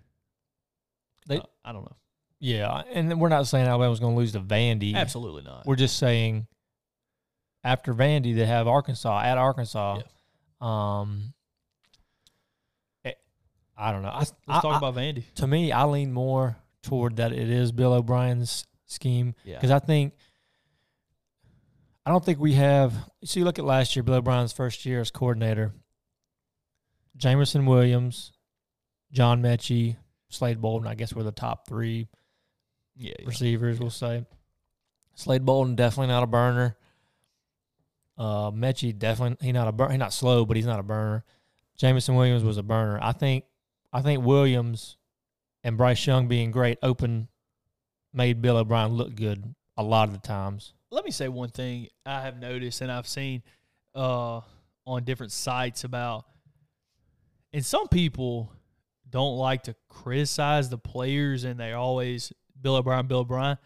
They- 1.26 1.38
uh, 1.38 1.42
I 1.64 1.72
don't 1.72 1.82
know. 1.85 1.96
Yeah, 2.40 2.82
and 2.92 3.20
we're 3.20 3.28
not 3.28 3.46
saying 3.46 3.66
Alabama's 3.68 4.00
going 4.00 4.14
to 4.14 4.18
lose 4.18 4.32
to 4.32 4.40
Vandy. 4.40 4.94
Absolutely 4.96 5.42
not. 5.42 5.64
We're 5.64 5.76
just 5.76 5.96
saying 5.96 6.48
after 7.62 7.94
Vandy 7.94 8.35
they 8.35 8.46
have 8.46 8.66
Arkansas 8.66 9.20
at 9.22 9.38
Arkansas. 9.38 10.00
Um, 10.61 11.35
eh, 13.04 13.12
I 13.76 13.92
don't 13.92 14.02
know. 14.02 14.08
I, 14.08 14.18
Let's 14.18 14.32
I- 14.48 14.61
talk 14.61 14.76
about 14.78 14.96
Vandy. 14.96 15.22
to 15.37 15.46
me, 15.46 15.70
I 15.70 15.85
lean 15.85 16.12
more 16.12 16.56
toward 16.82 17.16
that 17.16 17.32
it 17.32 17.48
is 17.48 17.70
Bill 17.70 17.92
O'Brien's 17.92 18.66
scheme 18.87 19.35
Yeah. 19.44 19.54
because 19.56 19.70
I 19.70 19.78
think 19.78 20.14
I 22.04 22.11
don't 22.11 22.24
think 22.24 22.40
we 22.40 22.54
have. 22.54 22.92
So 23.24 23.38
you 23.38 23.44
look 23.44 23.61
at 23.61 23.64
last 23.64 23.94
year, 23.94 24.02
Bill 24.02 24.16
O'Brien's 24.16 24.52
first 24.52 24.85
year 24.85 25.00
as 25.00 25.12
coordinator. 25.12 25.72
Jameson 27.16 27.66
Williams, 27.66 28.32
John 29.12 29.40
Metchie, 29.42 29.96
Slade 30.33 30.61
Bolden. 30.61 30.88
I 30.88 30.95
guess 30.95 31.12
were 31.12 31.23
the 31.23 31.31
top 31.33 31.68
three 31.68 32.09
Yeah, 32.97 33.14
yeah. 33.21 33.27
receivers. 33.27 33.79
We'll 33.79 33.90
say 33.90 34.25
Slade 35.14 35.45
Bolden 35.45 35.77
definitely 35.77 36.09
not 36.09 36.23
a 36.23 36.27
burner. 36.27 36.77
Uh, 38.18 38.51
Metchie 38.51 38.97
definitely 38.99 39.47
he 39.47 39.53
not 39.53 39.68
a 39.68 39.73
bur- 39.73 39.88
he 39.90 39.97
not 39.99 40.12
slow, 40.12 40.45
but 40.45 40.57
he's 40.57 40.66
not 40.66 40.81
a 40.81 40.83
burner. 40.83 41.25
Jameson 41.77 42.14
Williams 42.14 42.45
was 42.45 42.59
a 42.59 42.62
burner. 42.62 42.99
I 43.03 43.12
think 43.12 43.45
I 43.92 44.03
think 44.03 44.25
Williams 44.25 44.97
and 45.64 45.77
Bryce 45.77 46.07
Young 46.07 46.29
being 46.29 46.51
great 46.51 46.79
open 46.83 47.29
made 48.12 48.42
Bill 48.42 48.57
O'Brien 48.59 48.92
look 48.92 49.14
good 49.14 49.55
a 49.77 49.83
lot 49.83 50.09
of 50.09 50.14
the 50.14 50.21
times. 50.21 50.75
Let 50.90 51.05
me 51.05 51.11
say 51.11 51.29
one 51.29 51.49
thing 51.49 51.88
I 52.05 52.21
have 52.23 52.38
noticed 52.38 52.81
and 52.83 52.92
I've 52.92 53.09
seen 53.09 53.42
uh, 53.95 54.40
on 54.87 55.05
different 55.05 55.33
sites 55.33 55.85
about, 55.85 56.27
and 57.55 57.64
some 57.64 57.88
people 57.88 58.53
don't 59.12 59.37
like 59.37 59.64
to 59.64 59.77
criticize 59.88 60.70
the 60.70 60.79
players, 60.79 61.44
and 61.44 61.61
they 61.61 61.72
always 61.72 62.33
Bill 62.61 62.77
O'Brien, 62.77 63.07
Bill 63.07 63.20
O'Brien. 63.20 63.59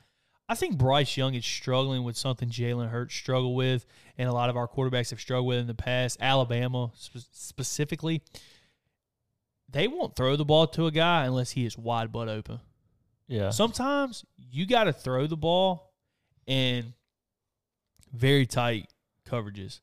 I 0.48 0.54
think 0.54 0.76
Bryce 0.76 1.16
Young 1.16 1.35
is 1.35 1.44
struggling 1.44 2.04
with 2.04 2.16
something 2.16 2.48
Jalen 2.48 2.90
Hurts 2.90 3.14
struggled 3.14 3.56
with, 3.56 3.87
and 4.18 4.28
a 4.28 4.32
lot 4.32 4.50
of 4.50 4.56
our 4.56 4.68
quarterbacks 4.68 5.11
have 5.11 5.20
struggled 5.20 5.46
with 5.48 5.59
in 5.59 5.66
the 5.66 5.74
past. 5.74 6.18
Alabama 6.20 6.92
spe- 6.94 7.26
specifically, 7.32 8.22
they 9.68 9.88
won't 9.88 10.14
throw 10.14 10.37
the 10.37 10.44
ball 10.44 10.66
to 10.68 10.87
a 10.87 10.90
guy 10.90 11.24
unless 11.24 11.52
he 11.52 11.64
is 11.64 11.78
wide 11.78 12.12
butt 12.12 12.28
open. 12.28 12.61
Yeah. 13.26 13.50
Sometimes 13.50 14.24
you 14.37 14.66
got 14.66 14.85
to 14.85 14.92
throw 14.92 15.26
the 15.26 15.37
ball 15.37 15.92
in 16.46 16.94
very 18.12 18.46
tight 18.46 18.88
coverages. 19.28 19.80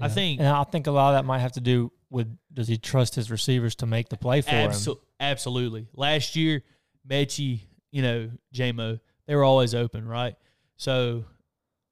I 0.00 0.08
think 0.08 0.40
and 0.40 0.48
I 0.48 0.64
think 0.64 0.86
a 0.86 0.90
lot 0.90 1.14
of 1.14 1.18
that 1.18 1.26
might 1.26 1.40
have 1.40 1.52
to 1.52 1.60
do 1.60 1.92
with 2.10 2.28
does 2.52 2.68
he 2.68 2.76
trust 2.76 3.14
his 3.14 3.30
receivers 3.30 3.74
to 3.76 3.86
make 3.86 4.08
the 4.08 4.16
play 4.16 4.40
for 4.40 4.50
him? 4.50 4.70
Absolutely. 5.18 5.86
Last 5.94 6.36
year, 6.36 6.62
Metchie, 7.08 7.60
you 7.92 8.02
know, 8.02 8.30
JMO, 8.54 9.00
they 9.26 9.34
were 9.34 9.44
always 9.44 9.74
open, 9.74 10.08
right? 10.08 10.34
So, 10.76 11.24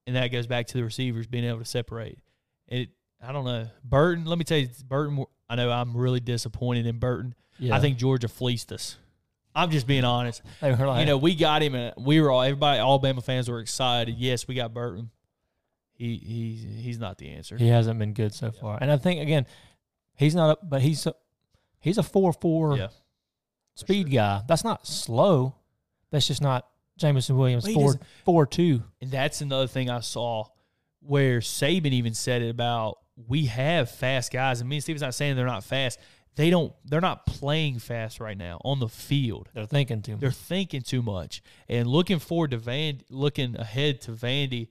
and 0.06 0.16
that 0.16 0.28
goes 0.28 0.46
back 0.46 0.66
to 0.68 0.74
the 0.78 0.84
receivers 0.84 1.26
being 1.26 1.44
able 1.44 1.58
to 1.58 1.64
separate. 1.64 2.18
It, 2.66 2.88
I 3.22 3.32
don't 3.32 3.44
know. 3.44 3.68
Burton, 3.84 4.24
let 4.24 4.38
me 4.38 4.44
tell 4.44 4.58
you, 4.58 4.68
Burton, 4.87 5.24
I 5.48 5.56
know 5.56 5.70
I'm 5.70 5.96
really 5.96 6.20
disappointed 6.20 6.87
in 6.87 6.98
Burton. 6.98 7.34
Yeah. 7.58 7.76
I 7.76 7.80
think 7.80 7.98
Georgia 7.98 8.28
fleeced 8.28 8.72
us. 8.72 8.96
I'm 9.54 9.70
just 9.70 9.87
being 9.87 10.04
honest. 10.04 10.42
like, 10.62 10.78
you 10.78 11.06
know, 11.06 11.16
we 11.16 11.34
got 11.34 11.62
him, 11.62 11.74
and 11.74 11.92
we 11.98 12.20
were 12.20 12.30
all 12.30 12.42
everybody, 12.42 12.78
Alabama 12.78 13.20
fans 13.20 13.50
were 13.50 13.58
excited. 13.58 14.16
Yes, 14.16 14.46
we 14.46 14.54
got 14.54 14.72
Burton. 14.72 15.11
He 15.98 16.16
he's 16.16 16.84
he's 16.84 16.98
not 16.98 17.18
the 17.18 17.28
answer. 17.30 17.56
he 17.56 17.68
hasn't 17.68 17.98
been 17.98 18.12
good 18.14 18.32
so 18.32 18.52
far. 18.52 18.78
And 18.80 18.90
I 18.90 18.96
think 18.96 19.20
again, 19.20 19.46
he's 20.14 20.34
not 20.34 20.58
a, 20.62 20.64
but 20.64 20.80
he's 20.80 21.04
a, 21.06 21.14
he's 21.80 21.98
a 21.98 22.04
four 22.04 22.32
four 22.32 22.76
Yeah. 22.78 22.88
speed 23.74 24.11
guy. 24.12 24.42
That's 24.46 24.62
not 24.64 24.87
slow. 24.87 25.56
That's 26.12 26.26
just 26.26 26.40
not 26.40 26.68
Jameson 26.96 27.37
Williams 27.37 27.64
Well, 27.66 27.74
four 27.74 27.94
four 28.24 28.46
two. 28.46 28.84
And 29.00 29.11
that's 29.11 29.40
another 29.40 29.66
thing 29.66 29.90
I 29.90 30.00
saw 30.00 30.44
where 31.00 31.40
Saban 31.40 31.92
even 31.92 32.14
said 32.14 32.42
it 32.42 32.50
about 32.50 32.98
we 33.28 33.46
have 33.46 33.90
fast 33.90 34.32
guys. 34.32 34.61
And 34.61 34.70
me 34.70 34.76
and 34.76 34.82
Steven's 34.84 35.02
not 35.02 35.14
saying 35.14 35.34
they're 35.34 35.46
not 35.46 35.64
fast. 35.64 35.98
They 36.37 36.50
don't 36.50 36.72
they're 36.84 37.00
not 37.00 37.26
playing 37.26 37.80
fast 37.80 38.20
right 38.20 38.38
now 38.38 38.61
on 38.64 38.78
the 38.78 38.88
field. 38.88 39.48
They're 39.52 39.66
thinking 39.66 40.02
too 40.02 40.12
much. 40.12 40.20
They're 40.20 40.30
thinking 40.30 40.82
too 40.82 41.02
much. 41.02 41.42
And 41.68 41.88
looking 41.88 42.20
forward 42.20 42.52
to 42.52 42.58
Van 42.58 43.00
looking 43.11 43.56
ahead 43.56 44.00
to 44.02 44.12
Vandy. 44.12 44.68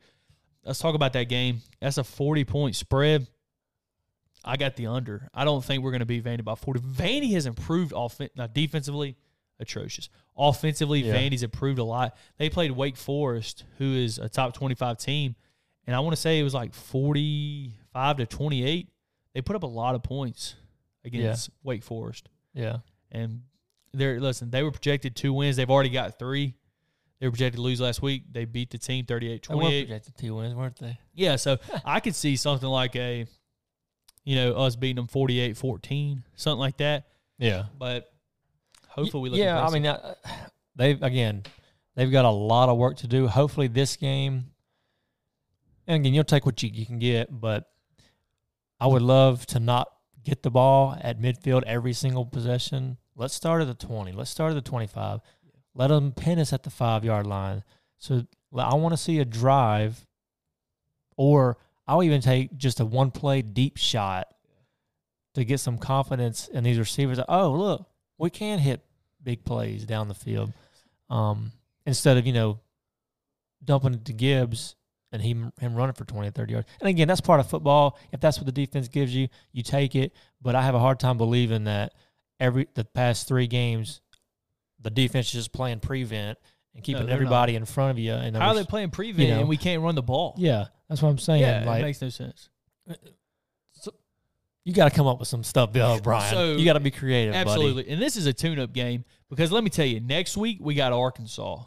Let's 0.68 0.80
talk 0.80 0.94
about 0.96 1.14
that 1.14 1.30
game. 1.30 1.62
That's 1.82 1.98
a 1.98 2.04
40 2.04 2.44
point 2.46 2.76
spread. 2.76 3.28
I 4.44 4.56
got 4.58 4.76
the 4.76 4.88
under. 4.88 5.28
I 5.34 5.46
don't 5.46 5.64
think 5.66 5.84
we're 5.84 5.92
going 5.92 6.00
to 6.02 6.06
beat 6.06 6.24
Vandy 6.24 6.44
by 6.44 6.56
40. 6.56 6.80
Vandy 6.82 7.32
has 7.34 7.46
improved 7.46 7.92
off- 7.94 8.20
now 8.36 8.48
defensively, 8.48 9.18
atrocious. 9.60 10.10
Offensively, 10.38 11.02
Yeah. 11.02 11.16
Vandy's 11.16 11.44
improved 11.44 11.80
a 11.80 11.84
lot. 11.84 12.16
They 12.38 12.50
played 12.50 12.72
Wake 12.72 12.98
Forest, 12.98 13.64
who 13.78 13.94
is 13.96 14.20
a 14.20 14.30
top 14.30 14.54
25 14.54 14.98
team, 15.00 15.36
and 15.86 15.96
I 15.96 16.00
want 16.02 16.16
to 16.16 16.22
say 16.22 16.40
it 16.40 16.44
was 16.44 16.54
like 16.54 16.74
45 16.74 18.18
to 18.18 18.26
28. 18.26 18.90
They 19.34 19.42
put 19.42 19.56
up 19.56 19.64
a 19.64 19.68
lot 19.68 19.96
of 19.96 20.04
points 20.04 20.56
against 21.04 21.50
Wake 21.64 21.84
Forest. 21.84 22.30
yeah. 22.54 22.78
And 23.12 23.44
they're 23.94 24.20
listen, 24.20 24.50
they 24.52 24.64
were 24.64 24.72
projected 24.72 25.16
two 25.16 25.32
wins. 25.34 25.56
They've 25.56 25.70
already 25.70 25.90
got 25.90 26.20
three. 26.20 26.56
They 27.20 27.28
were 27.28 27.32
projected 27.32 27.58
to 27.58 27.62
lose 27.62 27.82
last 27.82 28.02
week. 28.02 28.24
They 28.32 28.46
beat 28.46 28.70
the 28.70 28.78
team 28.78 29.06
38 29.06 29.48
They 29.48 29.56
were 29.56 29.62
28. 29.62 29.88
projected 29.88 30.18
two 30.18 30.36
wins, 30.36 30.54
weren't 30.54 30.78
they? 30.78 31.00
Yeah, 31.14 31.36
so 31.36 31.58
I 31.86 32.00
could 32.00 32.16
see 32.16 32.36
something 32.36 32.70
like 32.70 32.96
a, 32.96 33.26
you 34.24 34.36
know, 34.36 34.54
us 34.54 34.76
beating 34.76 34.98
them 34.98 35.08
48 35.08 35.58
14, 35.58 36.24
something 36.36 36.60
like 36.60 36.78
that. 36.78 37.08
Yeah. 37.40 37.66
But 37.78 38.12
hopefully 38.88 39.24
we 39.24 39.30
look 39.30 39.40
yeah, 39.40 39.66
I 39.66 39.70
mean, 39.72 39.86
uh, 39.86 40.16
they've 40.76 41.02
again, 41.02 41.44
they've 41.96 42.12
got 42.12 42.26
a 42.26 42.30
lot 42.30 42.70
of 42.70 42.78
work 42.78 42.98
to 42.98 43.08
do. 43.08 43.28
Hopefully, 43.28 43.68
this 43.68 43.96
game, 43.96 44.48
and 45.86 45.98
again, 45.98 46.14
you'll 46.14 46.24
take 46.24 46.46
what 46.46 46.62
you, 46.64 46.70
you 46.74 46.86
can 46.86 47.00
get, 47.00 47.30
but 47.32 47.70
I 48.80 48.88
would 48.88 49.02
love 49.02 49.46
to 49.48 49.60
not 49.60 49.88
get 50.24 50.44
the 50.44 50.52
ball 50.52 50.98
at 51.02 51.20
midfield 51.20 51.64
every 51.64 51.94
single 51.94 52.26
possession. 52.26 52.98
Let's 53.16 53.34
start 53.34 53.62
at 53.62 53.68
the 53.68 53.74
twenty. 53.74 54.12
Let's 54.12 54.30
start 54.30 54.52
at 54.52 54.56
the 54.56 54.68
twenty-five. 54.70 55.20
Let 55.78 55.88
them 55.88 56.12
pin 56.12 56.40
us 56.40 56.54
at 56.54 56.64
the 56.64 56.70
five-yard 56.70 57.28
line. 57.28 57.64
So 58.00 58.26
I 58.58 58.74
want 58.76 58.94
to 58.94 58.98
see 58.98 59.20
a 59.20 59.26
drive, 59.26 60.06
or 61.16 61.58
I'll 61.88 62.04
even 62.04 62.20
take 62.20 62.58
just 62.58 62.80
a 62.80 62.86
one-play 62.86 63.44
deep 63.44 63.78
shot 63.78 64.28
to 65.36 65.46
get 65.46 65.60
some 65.60 65.78
confidence 65.78 66.48
in 66.48 66.64
these 66.64 66.80
receivers. 66.80 67.20
Oh, 67.30 67.52
look, 67.52 67.86
we 68.18 68.32
can 68.32 68.58
hit 68.58 68.82
big 69.24 69.46
plays 69.46 69.86
down 69.86 70.08
the 70.08 70.16
field 70.16 70.52
um, 71.10 71.52
instead 71.86 72.18
of 72.18 72.26
you 72.26 72.34
know 72.34 72.60
dumping 73.64 73.94
it 73.94 74.06
to 74.06 74.14
Gibbs 74.14 74.76
and 75.12 75.22
he 75.22 75.30
him 75.30 75.76
running 75.76 75.94
for 75.94 76.06
20 76.06 76.28
or 76.28 76.32
30 76.32 76.54
yards. 76.54 76.68
And 76.80 76.90
again, 76.90 77.08
that's 77.08 77.22
part 77.22 77.40
of 77.40 77.48
football. 77.48 78.00
If 78.12 78.20
that's 78.20 78.38
what 78.38 78.46
the 78.46 78.52
defense 78.52 78.88
gives 78.88 79.14
you, 79.14 79.28
you 79.52 79.64
take 79.64 79.96
it. 79.96 80.14
But 80.42 80.56
I 80.56 80.64
have 80.64 80.76
a 80.76 80.80
hard 80.80 81.00
time 81.00 81.18
believing 81.18 81.66
that 81.66 81.94
every 82.40 82.68
the 82.74 82.84
past 82.84 83.28
three 83.28 83.48
games, 83.48 84.02
the 84.82 84.90
defense 84.90 85.28
is 85.28 85.34
just 85.34 85.54
playing 85.54 85.80
prevent 85.80 86.38
and 86.76 86.84
keeping 86.84 87.06
they're 87.06 87.14
everybody 87.16 87.56
in 87.56 87.66
front 87.66 87.92
of 87.92 88.00
you. 88.00 88.14
And 88.14 88.36
How 88.36 88.50
are 88.50 88.56
they 88.56 88.64
playing 88.64 88.92
prevent 88.92 89.20
you 89.28 89.34
know. 89.34 89.40
and 89.42 89.50
we 89.50 89.58
can't 89.58 89.82
run 89.82 89.96
the 89.96 90.04
ball? 90.04 90.36
Yeah, 90.38 90.66
that's 90.88 91.02
what 91.02 91.10
I'm 91.10 91.18
saying. 91.18 91.42
Yeah, 91.42 91.64
like 91.66 91.80
it 91.82 91.86
makes 91.86 92.02
no 92.02 92.10
sense. 92.10 92.50
Uh, 92.90 92.94
uh, 92.94 93.92
you 94.64 94.74
got 94.74 94.90
to 94.90 94.96
come 94.96 95.08
up 95.08 95.20
with 95.20 95.28
some 95.28 95.44
stuff, 95.44 95.72
Bill 95.72 95.92
O'Brien. 95.94 96.34
So- 96.34 96.54
you 96.54 96.66
got 96.66 96.74
to 96.74 96.80
be 96.80 96.92
creative, 96.92 97.34
buddy. 97.34 97.50
Absolutely. 97.50 97.90
And 97.90 98.02
this 98.02 98.18
is 98.18 98.26
a 98.26 98.34
tune 98.34 98.60
up 98.60 98.74
game 98.74 99.06
because 99.30 99.52
let 99.52 99.64
me 99.64 99.70
tell 99.70 99.86
you, 99.86 100.00
next 100.00 100.38
week 100.38 100.60
we 100.62 100.76
got 100.76 100.94
Arkansas. 100.94 101.64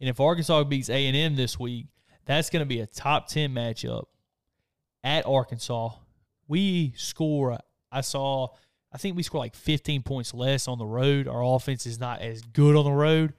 And 0.00 0.10
if 0.10 0.20
Arkansas 0.20 0.64
beats 0.64 0.90
A 0.90 1.06
and 1.06 1.16
M 1.16 1.36
this 1.36 1.58
week, 1.58 1.86
that's 2.26 2.50
going 2.50 2.60
to 2.60 2.66
be 2.66 2.80
a 2.80 2.86
top 2.86 3.28
10 3.28 3.54
matchup 3.54 4.04
at 5.02 5.26
Arkansas. 5.26 5.90
We 6.48 6.92
score 6.96 7.58
I 7.90 8.00
saw 8.02 8.48
I 8.92 8.98
think 8.98 9.16
we 9.16 9.22
score 9.22 9.40
like 9.40 9.54
15 9.54 10.02
points 10.02 10.32
less 10.32 10.68
on 10.68 10.78
the 10.78 10.86
road. 10.86 11.28
Our 11.28 11.42
offense 11.56 11.86
is 11.86 11.98
not 11.98 12.20
as 12.22 12.40
good 12.42 12.76
on 12.76 12.84
the 12.84 12.92
road. 12.92 13.34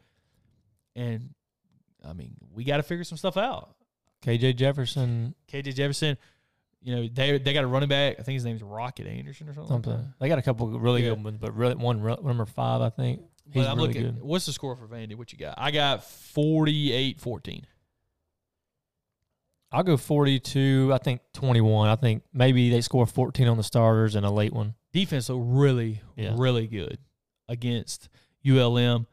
And 0.95 1.33
I 2.07 2.13
mean, 2.13 2.35
we 2.53 2.63
got 2.63 2.77
to 2.77 2.83
figure 2.83 3.03
some 3.03 3.17
stuff 3.17 3.37
out. 3.37 3.75
KJ 4.23 4.55
Jefferson, 4.55 5.35
KJ 5.51 5.75
Jefferson, 5.75 6.17
you 6.81 6.95
know, 6.95 7.07
they 7.11 7.37
they 7.37 7.53
got 7.53 7.63
a 7.63 7.67
running 7.67 7.89
back. 7.89 8.15
I 8.19 8.23
think 8.23 8.35
his 8.35 8.45
name's 8.45 8.61
Rocket 8.63 9.07
Anderson 9.07 9.47
or 9.49 9.53
something. 9.53 9.73
like 9.75 9.83
that. 9.83 10.05
They 10.19 10.27
got 10.27 10.39
a 10.39 10.41
couple 10.43 10.73
of 10.75 10.81
really 10.81 11.03
Yeah. 11.03 11.09
good 11.15 11.23
ones, 11.23 11.37
but 11.39 11.55
really 11.55 11.75
one 11.75 12.03
number 12.03 12.45
five, 12.45 12.81
I 12.81 12.89
think. 12.89 13.21
He's 13.45 13.63
But 13.63 13.67
I'm 13.71 13.77
really 13.77 13.89
looking. 13.89 14.03
good. 14.15 14.21
What's 14.23 14.45
the 14.45 14.53
score 14.53 14.75
for 14.75 14.87
Vandy? 14.87 15.15
What 15.15 15.31
you 15.31 15.37
got? 15.39 15.55
I 15.57 15.71
got 15.71 16.01
48-14. 16.03 17.63
I'll 19.71 19.83
go 19.83 19.97
42. 19.97 20.91
I 20.93 20.97
think 20.97 21.21
21. 21.33 21.89
I 21.89 21.95
think 21.95 22.23
maybe 22.33 22.69
they 22.69 22.81
score 22.81 23.05
14 23.05 23.47
on 23.47 23.57
the 23.57 23.63
starters 23.63 24.15
and 24.15 24.25
a 24.25 24.29
late 24.31 24.53
one. 24.53 24.75
Defense 24.99 25.29
looked 25.29 25.45
really, 25.45 26.01
Yeah. 26.15 26.33
really 26.37 26.65
good 26.67 26.97
against 27.47 28.09
ULM. 28.43 29.05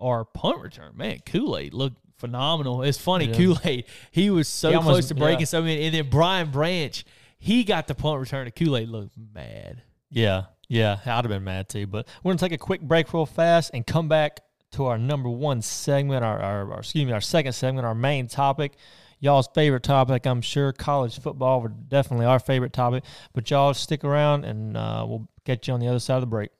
Our 0.00 0.24
punt 0.24 0.60
return, 0.60 0.96
man, 0.96 1.18
Kool 1.26 1.56
Aid 1.56 1.74
looked 1.74 1.96
phenomenal. 2.18 2.82
It's 2.82 2.98
funny, 2.98 3.26
Yeah. 3.26 3.36
Kool 3.36 3.58
Aid. 3.64 3.84
He 4.10 4.30
was 4.30 4.48
so 4.48 4.70
He 4.70 4.74
almost- 4.74 4.92
close 4.92 5.08
to 5.08 5.14
breaking 5.14 5.40
yeah. 5.40 5.46
something, 5.46 5.78
and 5.80 5.94
then 5.94 6.10
Brian 6.10 6.50
Branch, 6.50 7.04
he 7.38 7.62
got 7.64 7.86
the 7.86 7.94
punt 7.94 8.18
return. 8.20 8.46
And 8.46 8.54
Kool 8.54 8.76
Aid 8.76 8.88
looked 8.88 9.16
mad. 9.16 9.82
Yeah, 10.10 10.46
yeah. 10.68 10.98
I'd 11.04 11.08
have 11.24 11.28
been 11.28 11.44
mad 11.44 11.68
too. 11.68 11.86
But 11.86 12.08
we're 12.22 12.32
gonna 12.32 12.38
take 12.38 12.52
a 12.52 12.58
quick 12.58 12.80
break 12.80 13.12
real 13.12 13.26
fast 13.26 13.70
and 13.74 13.86
come 13.86 14.08
back 14.08 14.40
to 14.72 14.86
our 14.86 14.98
number 14.98 15.28
one 15.30 15.62
segment, 15.62 16.24
our, 16.24 16.40
our, 16.40 16.72
our 16.72 16.78
excuse 16.80 17.04
me, 17.06 17.12
our 17.12 17.20
second 17.20 17.52
segment, 17.52 17.86
our 17.86 17.94
main 17.94 18.26
topic. 18.26 18.76
Y'all's 19.20 19.48
favorite 19.54 19.82
topic, 19.82 20.26
I'm 20.26 20.40
sure. 20.40 20.72
College 20.72 21.18
football, 21.20 21.60
were 21.60 21.68
definitely 21.68 22.26
our 22.26 22.38
favorite 22.38 22.72
topic. 22.72 23.04
But 23.32 23.50
y'all 23.50 23.74
stick 23.74 24.04
around, 24.04 24.44
and 24.44 24.76
uh, 24.76 25.04
we'll 25.08 25.28
get 25.44 25.66
you 25.66 25.74
on 25.74 25.80
the 25.80 25.88
other 25.88 25.98
side 25.98 26.16
of 26.16 26.20
the 26.20 26.26
break. 26.26 26.50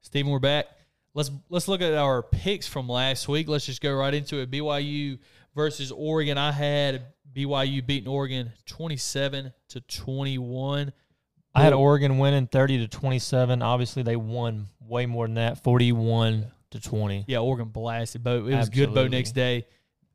Steven, 0.00 0.32
we're 0.32 0.38
back. 0.38 0.66
Let's 1.12 1.30
let's 1.48 1.68
look 1.68 1.82
at 1.82 1.92
our 1.94 2.22
picks 2.22 2.66
from 2.66 2.88
last 2.88 3.28
week. 3.28 3.48
Let's 3.48 3.66
just 3.66 3.82
go 3.82 3.92
right 3.92 4.14
into 4.14 4.38
it. 4.38 4.50
BYU 4.50 5.18
versus 5.54 5.92
Oregon. 5.92 6.38
I 6.38 6.52
had 6.52 7.02
BYU 7.34 7.84
beating 7.84 8.08
Oregon 8.08 8.52
twenty 8.64 8.96
seven 8.96 9.52
to 9.68 9.80
twenty 9.82 10.38
one. 10.38 10.92
I 11.54 11.62
had 11.62 11.72
Oregon 11.72 12.18
winning 12.18 12.46
30 12.46 12.78
to 12.78 12.88
27. 12.88 13.60
Obviously, 13.60 14.04
they 14.04 14.14
won 14.14 14.68
way 14.80 15.06
more 15.06 15.26
than 15.26 15.34
that, 15.34 15.64
41 15.64 16.46
to 16.70 16.80
20. 16.80 17.24
Yeah, 17.26 17.38
Oregon 17.38 17.68
blasted 17.68 18.22
Bo. 18.22 18.46
It 18.46 18.54
was 18.54 18.68
good 18.68 18.94
Bo 18.94 19.08
next 19.08 19.32
day. 19.32 19.66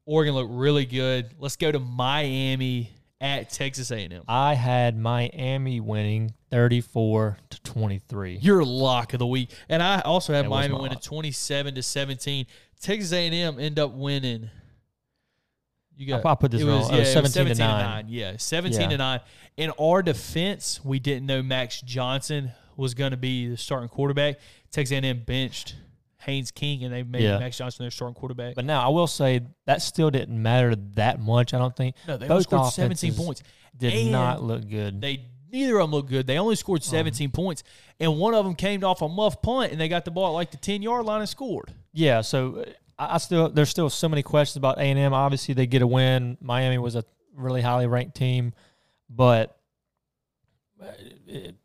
Oregon 0.06 0.36
looked 0.36 0.52
really 0.52 0.86
good. 0.86 1.32
Let's 1.40 1.56
go 1.56 1.72
to 1.72 1.80
Miami 1.80 2.92
at 3.22 3.50
Texas 3.50 3.92
A&M. 3.92 4.22
I 4.28 4.54
had 4.54 4.98
Miami 4.98 5.80
winning 5.80 6.34
34 6.52 7.38
to 7.50 7.62
23. 7.64 8.38
Your 8.38 8.64
lock 8.64 9.14
of 9.14 9.20
the 9.20 9.26
week, 9.28 9.50
and 9.70 9.82
I 9.82 10.02
also 10.02 10.34
had 10.34 10.46
That 10.46 10.50
Miami 10.50 10.74
winning 10.76 10.92
lock. 10.94 11.02
twenty 11.04 11.32
seven 11.32 11.74
to 11.76 11.82
seventeen. 11.82 12.46
Texas 12.80 13.14
A&M 13.14 13.60
end 13.60 13.80
up 13.80 13.92
winning. 13.94 14.50
You 15.98 16.08
got. 16.08 16.26
I, 16.26 16.36
put 16.36 16.52
this 16.52 16.62
it 16.62 16.66
wrong. 16.66 16.80
was, 16.80 16.90
oh, 16.90 16.94
it 16.94 16.98
yeah, 16.98 17.00
was 17.00 17.10
it 17.10 17.14
17, 17.34 17.50
was 17.50 17.58
to 17.58 17.64
9. 17.64 18.06
Yeah, 18.10 18.36
17 18.38 18.82
Yeah. 18.82 18.88
to 18.90 18.98
9. 18.98 19.20
In 19.58 19.72
our 19.80 20.04
defense, 20.04 20.82
we 20.84 21.00
didn't 21.00 21.26
know 21.26 21.42
Max 21.42 21.80
Johnson 21.82 22.52
was 22.76 22.94
going 22.94 23.12
to 23.12 23.18
be 23.18 23.48
the 23.48 23.56
starting 23.58 23.88
quarterback. 23.88 24.36
Texas 24.72 24.94
A&M 24.94 25.24
benched 25.26 25.76
Haynes 26.26 26.52
King, 26.52 26.84
and 26.84 26.94
they 26.94 27.04
made 27.04 27.22
Yeah. 27.24 27.40
Max 27.40 27.58
Johnson 27.58 27.84
their 27.84 27.92
starting 27.92 28.16
quarterback. 28.16 28.56
But 28.56 28.66
now 28.66 28.86
I 28.86 28.90
will 28.90 29.08
say 29.08 29.42
that 29.66 29.82
still 29.82 30.10
didn't 30.12 30.42
matter 30.42 30.76
that 30.96 31.20
much. 31.20 31.54
I 31.54 31.58
don't 31.58 31.76
think 31.76 31.96
no, 32.08 32.18
they 32.18 32.28
both 32.28 32.44
scored 32.44 32.72
17 32.74 33.14
points. 33.14 33.44
did 33.78 33.94
And 33.94 34.12
not 34.12 34.44
look 34.44 34.68
good. 34.70 35.02
They 35.02 35.26
neither 35.52 35.78
of 35.80 35.84
them 35.84 35.92
looked 35.92 36.10
good. 36.10 36.28
They 36.28 36.38
only 36.38 36.56
scored 36.56 36.82
Um, 36.82 36.90
17 36.90 37.32
points, 37.32 37.64
and 38.00 38.20
one 38.20 38.34
of 38.34 38.44
them 38.44 38.56
came 38.56 38.84
off 38.84 39.02
a 39.02 39.08
muff 39.08 39.42
punt, 39.42 39.72
and 39.72 39.80
they 39.80 39.88
got 39.88 40.04
the 40.06 40.12
ball 40.12 40.28
at 40.28 40.32
like 40.32 40.52
the 40.52 40.58
10 40.58 40.82
yard 40.82 41.06
line 41.06 41.22
and 41.22 41.30
scored. 41.30 41.74
Yeah, 41.94 42.22
so 42.22 42.66
uh, 43.00 43.08
I 43.14 43.18
still 43.20 43.50
there's 43.50 43.70
still 43.70 43.90
so 43.90 44.10
many 44.10 44.24
questions 44.24 44.58
about 44.58 44.78
A 44.78 44.82
and 44.82 45.00
M. 45.00 45.14
Obviously, 45.14 45.54
they 45.54 45.68
get 45.68 45.82
a 45.82 45.88
win. 45.88 46.38
Miami 46.42 46.78
was 46.78 46.96
a 46.96 47.04
really 47.34 47.62
highly 47.62 47.88
ranked 47.88 48.16
team, 48.16 48.54
but 49.10 49.58
uh, 50.82 50.86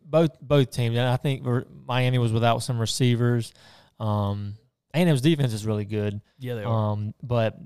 both 0.05 0.41
both 0.41 0.71
teams, 0.71 0.97
and 0.97 1.07
I 1.07 1.17
think 1.17 1.45
Miami 1.87 2.19
was 2.19 2.33
without 2.33 2.63
some 2.63 2.79
receivers. 2.79 3.53
Um, 4.01 4.57
A 4.95 4.99
and 4.99 5.09
M's 5.11 5.21
defense 5.21 5.53
is 5.53 5.65
really 5.67 5.85
good, 5.85 6.21
Yeah, 6.39 6.55
they 6.55 6.65
are. 6.65 6.93
um, 6.93 7.15
but 7.23 7.57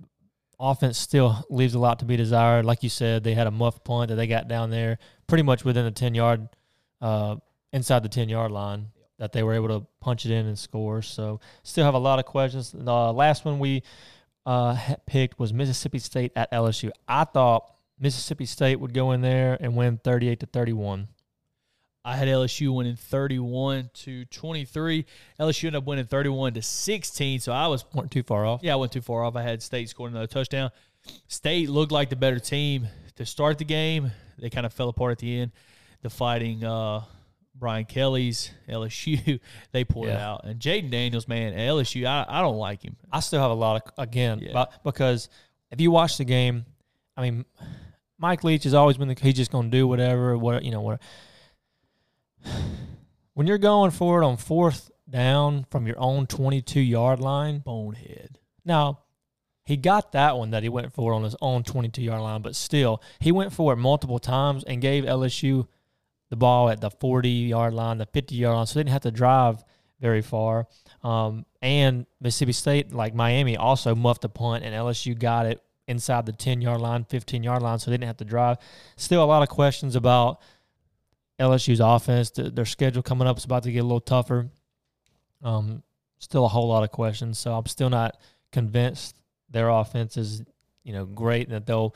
offense 0.60 0.98
still 0.98 1.44
leaves 1.50 1.74
a 1.74 1.78
lot 1.78 2.00
to 2.00 2.04
be 2.04 2.16
desired. 2.16 2.64
Like 2.64 2.82
you 2.82 2.88
said, 2.88 3.24
they 3.24 3.34
had 3.34 3.46
a 3.46 3.50
muff 3.50 3.82
punt 3.84 4.08
that 4.08 4.16
they 4.16 4.26
got 4.26 4.48
down 4.48 4.70
there, 4.70 4.98
pretty 5.26 5.42
much 5.42 5.64
within 5.64 5.84
the 5.84 5.90
ten 5.90 6.14
yard, 6.14 6.48
uh, 7.00 7.36
inside 7.72 8.02
the 8.02 8.08
ten 8.08 8.28
yard 8.28 8.50
line 8.52 8.88
that 9.18 9.32
they 9.32 9.42
were 9.44 9.54
able 9.54 9.68
to 9.68 9.86
punch 10.00 10.26
it 10.26 10.32
in 10.32 10.46
and 10.46 10.58
score. 10.58 11.00
So 11.00 11.38
still 11.62 11.84
have 11.84 11.94
a 11.94 11.98
lot 11.98 12.18
of 12.18 12.24
questions. 12.24 12.72
The 12.72 12.92
last 13.12 13.44
one 13.44 13.58
we 13.60 13.82
uh, 14.44 14.76
picked 15.06 15.38
was 15.38 15.52
Mississippi 15.52 16.00
State 16.00 16.32
at 16.34 16.50
LSU. 16.52 16.90
I 17.06 17.22
thought 17.24 17.70
Mississippi 18.00 18.44
State 18.44 18.80
would 18.80 18.92
go 18.92 19.12
in 19.12 19.20
there 19.20 19.56
and 19.60 19.76
win 19.76 19.98
38 20.02 20.40
to 20.40 20.46
31. 20.46 21.06
I 22.04 22.16
had 22.16 22.28
LSU 22.28 22.74
winning 22.74 22.96
31 22.96 23.90
to 23.94 24.24
23. 24.26 25.06
LSU 25.40 25.64
ended 25.64 25.76
up 25.78 25.84
winning 25.86 26.04
31 26.04 26.54
to 26.54 26.62
16. 26.62 27.40
So 27.40 27.52
I 27.52 27.66
was, 27.66 27.84
weren't 27.94 28.10
too 28.10 28.22
far 28.22 28.44
off. 28.44 28.60
yeah, 28.62 28.74
I 28.74 28.76
went 28.76 28.92
too 28.92 29.00
far 29.00 29.24
off. 29.24 29.36
I 29.36 29.42
had 29.42 29.62
State 29.62 29.88
scoring 29.88 30.12
another 30.12 30.26
touchdown. 30.26 30.70
State 31.28 31.70
looked 31.70 31.92
like 31.92 32.10
the 32.10 32.16
better 32.16 32.38
team 32.38 32.88
to 33.16 33.24
start 33.26 33.58
the 33.58 33.64
game. 33.64 34.10
They 34.38 34.50
kind 34.50 34.66
of 34.66 34.72
fell 34.72 34.88
apart 34.88 35.12
at 35.12 35.18
the 35.18 35.40
end. 35.40 35.52
The 36.02 36.10
fighting 36.10 36.62
uh, 36.64 37.02
Brian 37.54 37.84
Kelly's 37.86 38.50
LSU, 38.68 39.40
they 39.72 39.84
pulled 39.84 40.06
it 40.06 40.10
Yeah. 40.10 40.28
out. 40.32 40.44
And 40.44 40.60
Jayden 40.60 40.90
Daniels, 40.90 41.26
man, 41.26 41.54
LSU, 41.54 42.04
I, 42.06 42.26
I 42.28 42.42
don't 42.42 42.56
like 42.58 42.82
him. 42.82 42.96
I 43.10 43.20
still 43.20 43.40
have 43.40 43.50
a 43.50 43.54
lot 43.54 43.82
of 43.86 43.92
again, 43.96 44.40
Yeah. 44.40 44.50
but 44.52 44.72
because 44.84 45.28
if 45.70 45.80
you 45.80 45.90
watch 45.90 46.18
the 46.18 46.24
game, 46.24 46.66
I 47.16 47.22
mean, 47.22 47.44
Mike 48.18 48.44
Leach 48.44 48.64
has 48.64 48.74
always 48.74 48.96
been 48.98 49.08
the 49.08 49.16
he's 49.20 49.34
just 49.34 49.50
going 49.52 49.70
to 49.70 49.76
do 49.76 49.86
whatever, 49.88 50.36
what 50.36 50.64
you 50.64 50.70
know, 50.70 50.82
what. 50.82 51.00
When 53.34 53.46
you're 53.46 53.58
going 53.58 53.90
for 53.90 54.22
it 54.22 54.26
on 54.26 54.36
fourth 54.36 54.90
down 55.08 55.66
from 55.70 55.86
your 55.86 55.98
own 55.98 56.26
22 56.26 56.80
yard 56.80 57.20
line, 57.20 57.58
Bonehead. 57.58 58.38
Now, 58.64 59.00
he 59.64 59.76
got 59.76 60.12
that 60.12 60.36
one 60.36 60.50
that 60.50 60.62
he 60.62 60.68
went 60.68 60.92
for 60.92 61.12
on 61.14 61.24
his 61.24 61.36
own 61.40 61.62
22 61.62 62.02
yard 62.02 62.20
line, 62.20 62.42
but 62.42 62.54
still, 62.54 63.02
he 63.18 63.32
went 63.32 63.52
for 63.52 63.72
it 63.72 63.76
multiple 63.76 64.18
times 64.18 64.62
and 64.64 64.80
gave 64.80 65.04
LSU 65.04 65.66
the 66.30 66.36
ball 66.36 66.68
at 66.68 66.80
the 66.80 66.90
40 66.90 67.28
yard 67.28 67.74
line, 67.74 67.98
the 67.98 68.06
50 68.06 68.34
yard 68.34 68.56
line, 68.56 68.66
so 68.66 68.74
they 68.74 68.80
didn't 68.80 68.92
have 68.92 69.02
to 69.02 69.10
drive 69.10 69.64
very 70.00 70.22
far. 70.22 70.66
Um, 71.02 71.46
and 71.62 72.06
Mississippi 72.20 72.52
State, 72.52 72.92
like 72.92 73.14
Miami, 73.14 73.56
also 73.56 73.94
muffed 73.94 74.24
a 74.24 74.28
punt, 74.28 74.64
and 74.64 74.74
LSU 74.74 75.18
got 75.18 75.46
it 75.46 75.62
inside 75.86 76.26
the 76.26 76.32
10 76.32 76.60
yard 76.60 76.80
line, 76.80 77.04
15 77.04 77.42
yard 77.42 77.62
line, 77.62 77.78
so 77.78 77.90
they 77.90 77.96
didn't 77.96 78.08
have 78.08 78.16
to 78.18 78.24
drive. 78.24 78.58
Still, 78.96 79.22
a 79.22 79.26
lot 79.26 79.42
of 79.42 79.48
questions 79.48 79.96
about 79.96 80.40
LSU's 81.38 81.80
offense. 81.80 82.30
Th- 82.30 82.52
Their 82.54 82.64
schedule 82.64 83.02
coming 83.02 83.26
up 83.26 83.38
is 83.38 83.44
about 83.44 83.62
to 83.64 83.72
get 83.72 83.80
a 83.80 83.82
little 83.84 84.00
tougher. 84.00 84.48
Um, 85.42 85.82
still 86.18 86.44
a 86.44 86.48
whole 86.48 86.68
lot 86.68 86.84
of 86.84 86.90
questions, 86.90 87.38
so 87.38 87.52
I'm 87.54 87.66
still 87.66 87.90
not 87.90 88.16
convinced 88.52 89.20
their 89.50 89.68
offense 89.68 90.16
is, 90.16 90.42
you 90.84 90.92
know, 90.92 91.04
great 91.04 91.46
and 91.48 91.54
that 91.54 91.66
they'll 91.66 91.94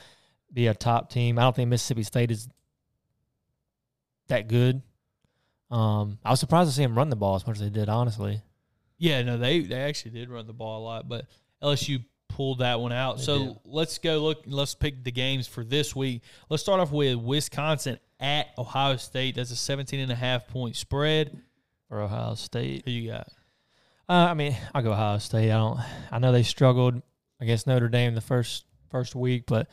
be 0.53 0.67
a 0.67 0.75
top 0.75 1.11
team. 1.11 1.39
I 1.39 1.43
don't 1.43 1.57
think 1.57 1.69
Mississippi 1.71 2.03
State 2.03 2.31
is 2.31 2.49
that 4.29 4.49
good. 4.49 4.83
Um, 5.71 6.19
I 6.25 6.31
was 6.31 6.41
surprised 6.41 6.71
to 6.71 6.77
see 6.77 6.83
them 6.83 6.97
run 6.97 7.11
the 7.11 7.17
ball 7.17 7.37
as 7.37 7.47
much 7.47 7.57
as 7.57 7.63
they 7.63 7.71
did, 7.71 7.89
honestly. 7.89 8.43
Yeah, 8.99 9.23
no, 9.23 9.37
they 9.39 9.61
they 9.61 9.77
actually 9.77 10.13
did 10.13 10.29
run 10.29 10.47
the 10.47 10.53
ball 10.53 10.83
a 10.83 10.85
lot, 10.85 11.09
but 11.09 11.27
LSU 11.63 12.05
pulled 12.29 12.59
that 12.59 12.81
one 12.81 12.93
out. 12.93 13.19
They 13.19 13.23
so 13.25 13.39
did. 13.39 13.57
let's 13.65 13.99
go 13.99 14.19
look. 14.19 14.43
Let's 14.47 14.75
pick 14.75 15.05
the 15.05 15.13
games 15.13 15.47
for 15.47 15.63
this 15.65 15.95
week. 15.95 16.23
Let's 16.49 16.63
start 16.63 16.81
off 16.81 16.91
with 16.91 17.17
Wisconsin 17.17 17.99
at 18.21 18.49
Ohio 18.59 18.97
State. 18.97 19.37
That's 19.37 19.51
a 19.51 19.57
17 19.57 20.01
and 20.01 20.11
a 20.13 20.15
half 20.15 20.49
point 20.49 20.77
spread. 20.77 21.41
For 21.89 22.03
Ohio 22.03 22.35
State, 22.35 22.83
Who 22.85 22.91
you 22.91 23.11
got? 23.11 23.29
uh, 24.09 24.13
I 24.13 24.35
mean, 24.35 24.55
I'll 24.75 24.83
go 24.83 24.93
Ohio 24.93 25.17
State. 25.19 25.51
I 25.51 25.57
don't. 25.57 25.81
I 26.11 26.19
know 26.19 26.33
they 26.33 26.43
struggled 26.43 27.01
against 27.41 27.67
Notre 27.67 27.89
Dame 27.89 28.15
the 28.15 28.21
first 28.21 28.67
first 28.91 29.15
week, 29.15 29.45
but 29.47 29.69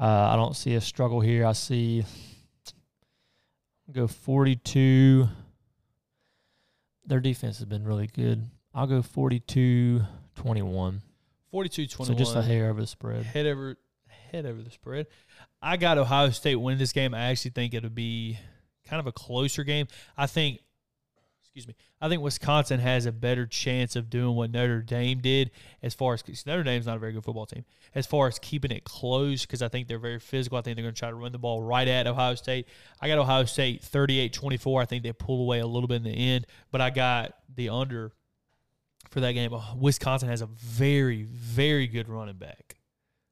uh, 0.00 0.30
I 0.32 0.36
don't 0.36 0.56
see 0.56 0.74
a 0.76 0.80
struggle 0.80 1.20
here. 1.20 1.44
I 1.44 1.52
see 1.52 2.04
go 3.92 4.06
42. 4.06 5.28
Their 7.06 7.20
defense 7.20 7.58
has 7.58 7.66
been 7.66 7.84
really 7.84 8.06
good. 8.06 8.48
I'll 8.74 8.86
go 8.86 9.02
42 9.02 10.00
21. 10.36 11.02
42 11.50 11.86
So 11.88 12.14
just 12.14 12.36
a 12.36 12.42
hair 12.42 12.70
of 12.70 12.78
a 12.78 12.86
spread. 12.86 13.24
head 13.24 13.46
over 13.46 13.76
head 14.32 14.46
over 14.46 14.62
the 14.62 14.70
spread. 14.70 15.06
I 15.60 15.76
got 15.76 15.98
Ohio 15.98 16.30
State 16.30 16.56
winning 16.56 16.78
this 16.78 16.92
game. 16.92 17.14
I 17.14 17.30
actually 17.30 17.50
think 17.52 17.74
it'll 17.74 17.90
be 17.90 18.38
kind 18.86 19.00
of 19.00 19.06
a 19.06 19.12
closer 19.12 19.64
game. 19.64 19.86
I 20.16 20.26
think 20.26 20.60
excuse 21.40 21.66
me. 21.66 21.74
I 22.00 22.08
think 22.08 22.22
Wisconsin 22.22 22.78
has 22.78 23.06
a 23.06 23.12
better 23.12 23.46
chance 23.46 23.96
of 23.96 24.10
doing 24.10 24.36
what 24.36 24.52
Notre 24.52 24.80
Dame 24.80 25.18
did 25.18 25.50
as 25.82 25.92
far 25.94 26.14
as 26.14 26.22
Notre 26.46 26.62
Dame's 26.62 26.86
not 26.86 26.96
a 26.96 27.00
very 27.00 27.12
good 27.12 27.24
football 27.24 27.46
team. 27.46 27.64
As 27.94 28.06
far 28.06 28.28
as 28.28 28.38
keeping 28.38 28.70
it 28.70 28.84
close 28.84 29.44
because 29.44 29.62
I 29.62 29.68
think 29.68 29.88
they're 29.88 29.98
very 29.98 30.20
physical. 30.20 30.58
I 30.58 30.62
think 30.62 30.76
they're 30.76 30.84
going 30.84 30.94
to 30.94 30.98
try 30.98 31.08
to 31.08 31.16
run 31.16 31.32
the 31.32 31.38
ball 31.38 31.62
right 31.62 31.88
at 31.88 32.06
Ohio 32.06 32.36
State. 32.36 32.68
I 33.00 33.08
got 33.08 33.18
Ohio 33.18 33.44
State 33.44 33.82
38-24. 33.82 34.82
I 34.82 34.84
think 34.84 35.02
they 35.02 35.12
pull 35.12 35.42
away 35.42 35.58
a 35.58 35.66
little 35.66 35.88
bit 35.88 35.96
in 35.96 36.04
the 36.04 36.10
end, 36.10 36.46
but 36.70 36.80
I 36.80 36.90
got 36.90 37.34
the 37.54 37.70
under 37.70 38.12
for 39.10 39.20
that 39.20 39.32
game. 39.32 39.52
Wisconsin 39.76 40.28
has 40.28 40.42
a 40.42 40.46
very 40.46 41.24
very 41.24 41.88
good 41.88 42.08
running 42.08 42.36
back. 42.36 42.77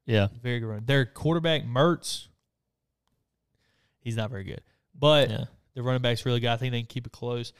Yeah. 0.06 0.28
Very 0.42 0.60
good 0.60 0.66
run. 0.68 0.84
Their 0.86 1.04
quarterback, 1.04 1.64
Mertz, 1.64 2.28
he's 4.00 4.16
not 4.16 4.30
very 4.30 4.44
good. 4.44 4.60
But 4.94 5.30
Yeah. 5.30 5.44
the 5.74 5.82
running 5.82 6.02
back's 6.02 6.24
really 6.24 6.40
good. 6.40 6.48
I 6.50 6.56
think 6.56 6.72
they 6.72 6.80
can 6.80 6.86
keep 6.86 7.06
it 7.06 7.12
close. 7.12 7.52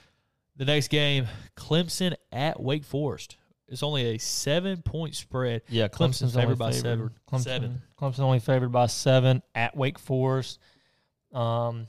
The 0.57 0.65
next 0.65 0.89
game, 0.89 1.27
Clemson 1.57 2.15
at 2.33 2.59
Wake 2.61 2.85
Forest. 2.85 3.37
It's 3.69 3.83
only 3.83 4.15
a 4.15 4.19
seven 4.19 4.81
point 4.81 5.15
spread. 5.17 5.63
Yeah, 5.69 5.89
Clemson's 5.89 6.37
only 6.37 6.43
favored 6.47 6.59
by 6.59 6.71
seven. 6.71 7.11
Clemson, 7.31 7.41
Seven. 7.43 7.83
Clemson 7.99 8.21
only 8.21 8.39
favored 8.39 8.71
by 8.71 8.87
seven 8.87 9.43
at 9.57 9.77
Wake 9.77 9.99
Forest. 9.99 10.61
Um, 11.33 11.89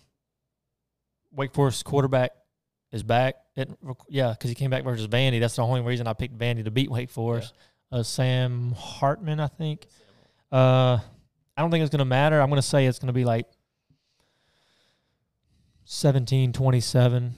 Wake 1.31 1.53
Forest 1.53 1.85
quarterback 1.85 2.31
is 2.91 3.03
back. 3.03 3.35
It, 3.55 3.69
yeah, 4.09 4.31
because 4.31 4.49
he 4.49 4.55
came 4.55 4.71
back 4.71 4.83
versus 4.83 5.07
Vandy. 5.07 5.39
That's 5.39 5.55
the 5.55 5.61
only 5.63 5.81
reason 5.81 6.07
I 6.07 6.13
picked 6.13 6.35
Vandy 6.37 6.63
to 6.63 6.71
beat 6.71 6.89
Wake 6.89 7.11
Forest. 7.11 7.53
Uh, 7.91 8.01
Sam 8.03 8.71
Hartman, 8.73 9.39
I 9.39 9.47
think. 9.47 9.85
Uh, 10.51 10.99
I 11.55 11.61
don't 11.61 11.71
think 11.71 11.81
it's 11.81 11.91
going 11.91 11.99
to 11.99 12.05
matter. 12.05 12.39
I'm 12.39 12.49
going 12.49 12.61
to 12.61 12.67
say 12.67 12.85
it's 12.85 12.99
going 12.99 13.07
to 13.07 13.13
be 13.13 13.25
like 13.25 13.47
17 15.85 16.53
27, 16.53 17.35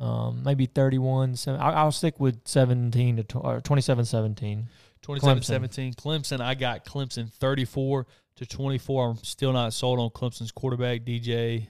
um, 0.00 0.42
maybe 0.44 0.66
31. 0.66 1.36
Seven, 1.36 1.60
I, 1.60 1.72
I'll 1.72 1.92
stick 1.92 2.20
with 2.20 2.40
17 2.46 3.16
to 3.16 3.22
tw- 3.24 3.36
or 3.36 3.60
27 3.60 4.04
17. 4.04 4.68
27 5.02 5.42
17. 5.42 5.94
Clemson, 5.94 6.40
I 6.40 6.54
got 6.54 6.84
Clemson 6.84 7.32
34 7.32 8.06
to 8.36 8.46
24. 8.46 9.10
I'm 9.10 9.16
still 9.18 9.52
not 9.52 9.72
sold 9.72 9.98
on 9.98 10.10
Clemson's 10.10 10.52
quarterback, 10.52 11.02
DJ 11.02 11.66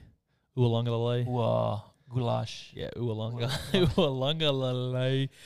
Ualungalale. 0.57 1.25
Uh, 1.25 1.79
goulash. 2.13 2.71
Yeah, 2.73 2.89
Ualunga. 2.95 3.49
Ualungalale. 3.95 5.29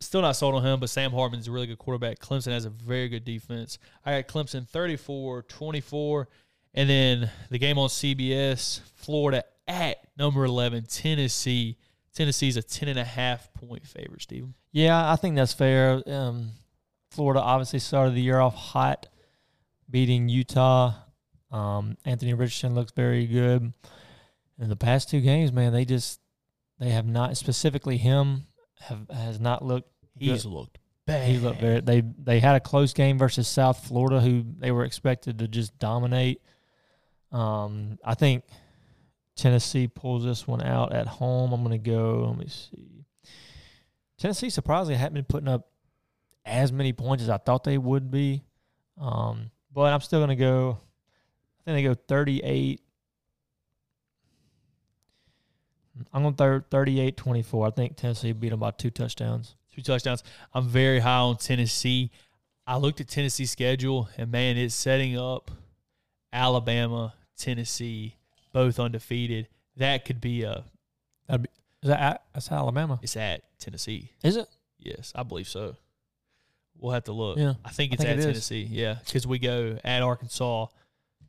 Still 0.00 0.22
not 0.22 0.36
sold 0.36 0.54
on 0.54 0.64
him, 0.64 0.80
but 0.80 0.90
Sam 0.90 1.12
Hartman's 1.12 1.48
a 1.48 1.52
really 1.52 1.66
good 1.66 1.78
quarterback. 1.78 2.18
Clemson 2.18 2.52
has 2.52 2.64
a 2.64 2.70
very 2.70 3.08
good 3.08 3.24
defense. 3.24 3.78
I 4.04 4.20
got 4.20 4.28
Clemson 4.28 4.68
34 4.68 5.42
24. 5.42 6.28
And 6.74 6.90
then 6.90 7.30
the 7.50 7.58
game 7.58 7.78
on 7.78 7.88
CBS, 7.88 8.80
Florida 8.96 9.44
at 9.68 9.98
number 10.18 10.44
11, 10.44 10.86
Tennessee. 10.86 11.76
Tennessee's 12.14 12.56
a 12.56 12.62
10 12.62 12.88
and 12.88 12.98
a 12.98 13.04
half 13.04 13.52
point 13.54 13.86
favorite, 13.86 14.22
Stephen. 14.22 14.54
Yeah, 14.72 15.10
I 15.10 15.16
think 15.16 15.36
that's 15.36 15.52
fair. 15.52 16.02
Um, 16.06 16.50
Florida 17.10 17.40
obviously 17.40 17.78
started 17.78 18.14
the 18.14 18.22
year 18.22 18.40
off 18.40 18.54
hot, 18.54 19.06
beating 19.88 20.28
Utah. 20.28 20.94
Um, 21.50 21.96
Anthony 22.04 22.34
Richardson 22.34 22.74
looks 22.74 22.92
very 22.92 23.26
good. 23.26 23.72
In 24.58 24.68
the 24.68 24.76
past 24.76 25.10
two 25.10 25.20
games, 25.20 25.52
man, 25.52 25.72
they 25.72 25.84
just 25.84 26.20
they 26.78 26.90
have 26.90 27.06
not 27.06 27.36
specifically 27.36 27.96
him 27.96 28.46
have 28.80 29.08
has 29.10 29.40
not 29.40 29.64
looked 29.64 29.90
He's 30.18 30.44
Good. 30.44 30.52
looked 30.52 30.78
bad. 31.06 31.28
He 31.28 31.38
looked 31.38 31.60
very. 31.60 31.80
They 31.80 32.02
they 32.18 32.40
had 32.40 32.56
a 32.56 32.60
close 32.60 32.92
game 32.92 33.18
versus 33.18 33.48
South 33.48 33.86
Florida, 33.86 34.20
who 34.20 34.44
they 34.58 34.70
were 34.70 34.84
expected 34.84 35.38
to 35.40 35.48
just 35.48 35.78
dominate. 35.78 36.40
Um, 37.32 37.98
I 38.04 38.14
think 38.14 38.44
Tennessee 39.34 39.88
pulls 39.88 40.24
this 40.24 40.46
one 40.46 40.62
out 40.62 40.92
at 40.92 41.06
home. 41.06 41.52
I'm 41.52 41.64
going 41.64 41.82
to 41.82 41.90
go. 41.90 42.26
Let 42.28 42.38
me 42.38 42.46
see. 42.48 43.04
Tennessee 44.18 44.50
surprisingly 44.50 44.94
hadn't 44.96 45.14
been 45.14 45.24
putting 45.24 45.48
up 45.48 45.68
as 46.44 46.72
many 46.72 46.92
points 46.92 47.24
as 47.24 47.30
I 47.30 47.38
thought 47.38 47.64
they 47.64 47.78
would 47.78 48.10
be. 48.10 48.44
Um, 49.00 49.50
but 49.72 49.92
I'm 49.92 50.00
still 50.00 50.20
going 50.20 50.28
to 50.28 50.36
go. 50.36 50.78
I 51.60 51.64
think 51.64 51.76
they 51.76 51.82
go 51.82 51.94
38. 51.94 52.80
I'm 56.12 56.22
going 56.22 56.34
to 56.34 56.64
38 56.70 57.16
24. 57.16 57.66
I 57.66 57.70
think 57.70 57.96
Tennessee 57.96 58.32
beat 58.32 58.50
them 58.50 58.60
by 58.60 58.70
two 58.72 58.90
touchdowns. 58.90 59.54
two 59.74 59.82
touchdowns. 59.82 60.22
I'm 60.52 60.66
very 60.68 61.00
high 61.00 61.18
on 61.18 61.36
Tennessee. 61.36 62.10
I 62.66 62.76
looked 62.76 63.00
at 63.00 63.08
Tennessee's 63.08 63.50
schedule, 63.50 64.08
and 64.16 64.30
man, 64.30 64.56
it's 64.56 64.74
setting 64.74 65.18
up 65.18 65.50
Alabama, 66.32 67.14
Tennessee, 67.38 68.16
both 68.52 68.80
undefeated. 68.80 69.48
That 69.76 70.04
could 70.04 70.20
be 70.20 70.42
a. 70.42 70.64
Is 71.28 71.38
that 71.82 72.00
at, 72.00 72.22
that's 72.32 72.50
Alabama? 72.50 72.98
It's 73.02 73.16
at 73.16 73.42
Tennessee. 73.58 74.10
Is 74.22 74.36
it? 74.36 74.48
Yes, 74.78 75.12
I 75.14 75.22
believe 75.22 75.48
so. 75.48 75.76
We'll 76.76 76.92
have 76.92 77.04
to 77.04 77.12
look. 77.12 77.38
Yeah, 77.38 77.54
I 77.64 77.70
think 77.70 77.92
I 77.92 77.94
it's 77.94 78.02
think 78.02 78.12
at 78.12 78.16
it 78.16 78.20
is. 78.20 78.24
Tennessee. 78.26 78.66
Yeah, 78.70 78.96
because 79.04 79.26
we 79.26 79.38
go 79.38 79.78
at 79.84 80.02
Arkansas, 80.02 80.66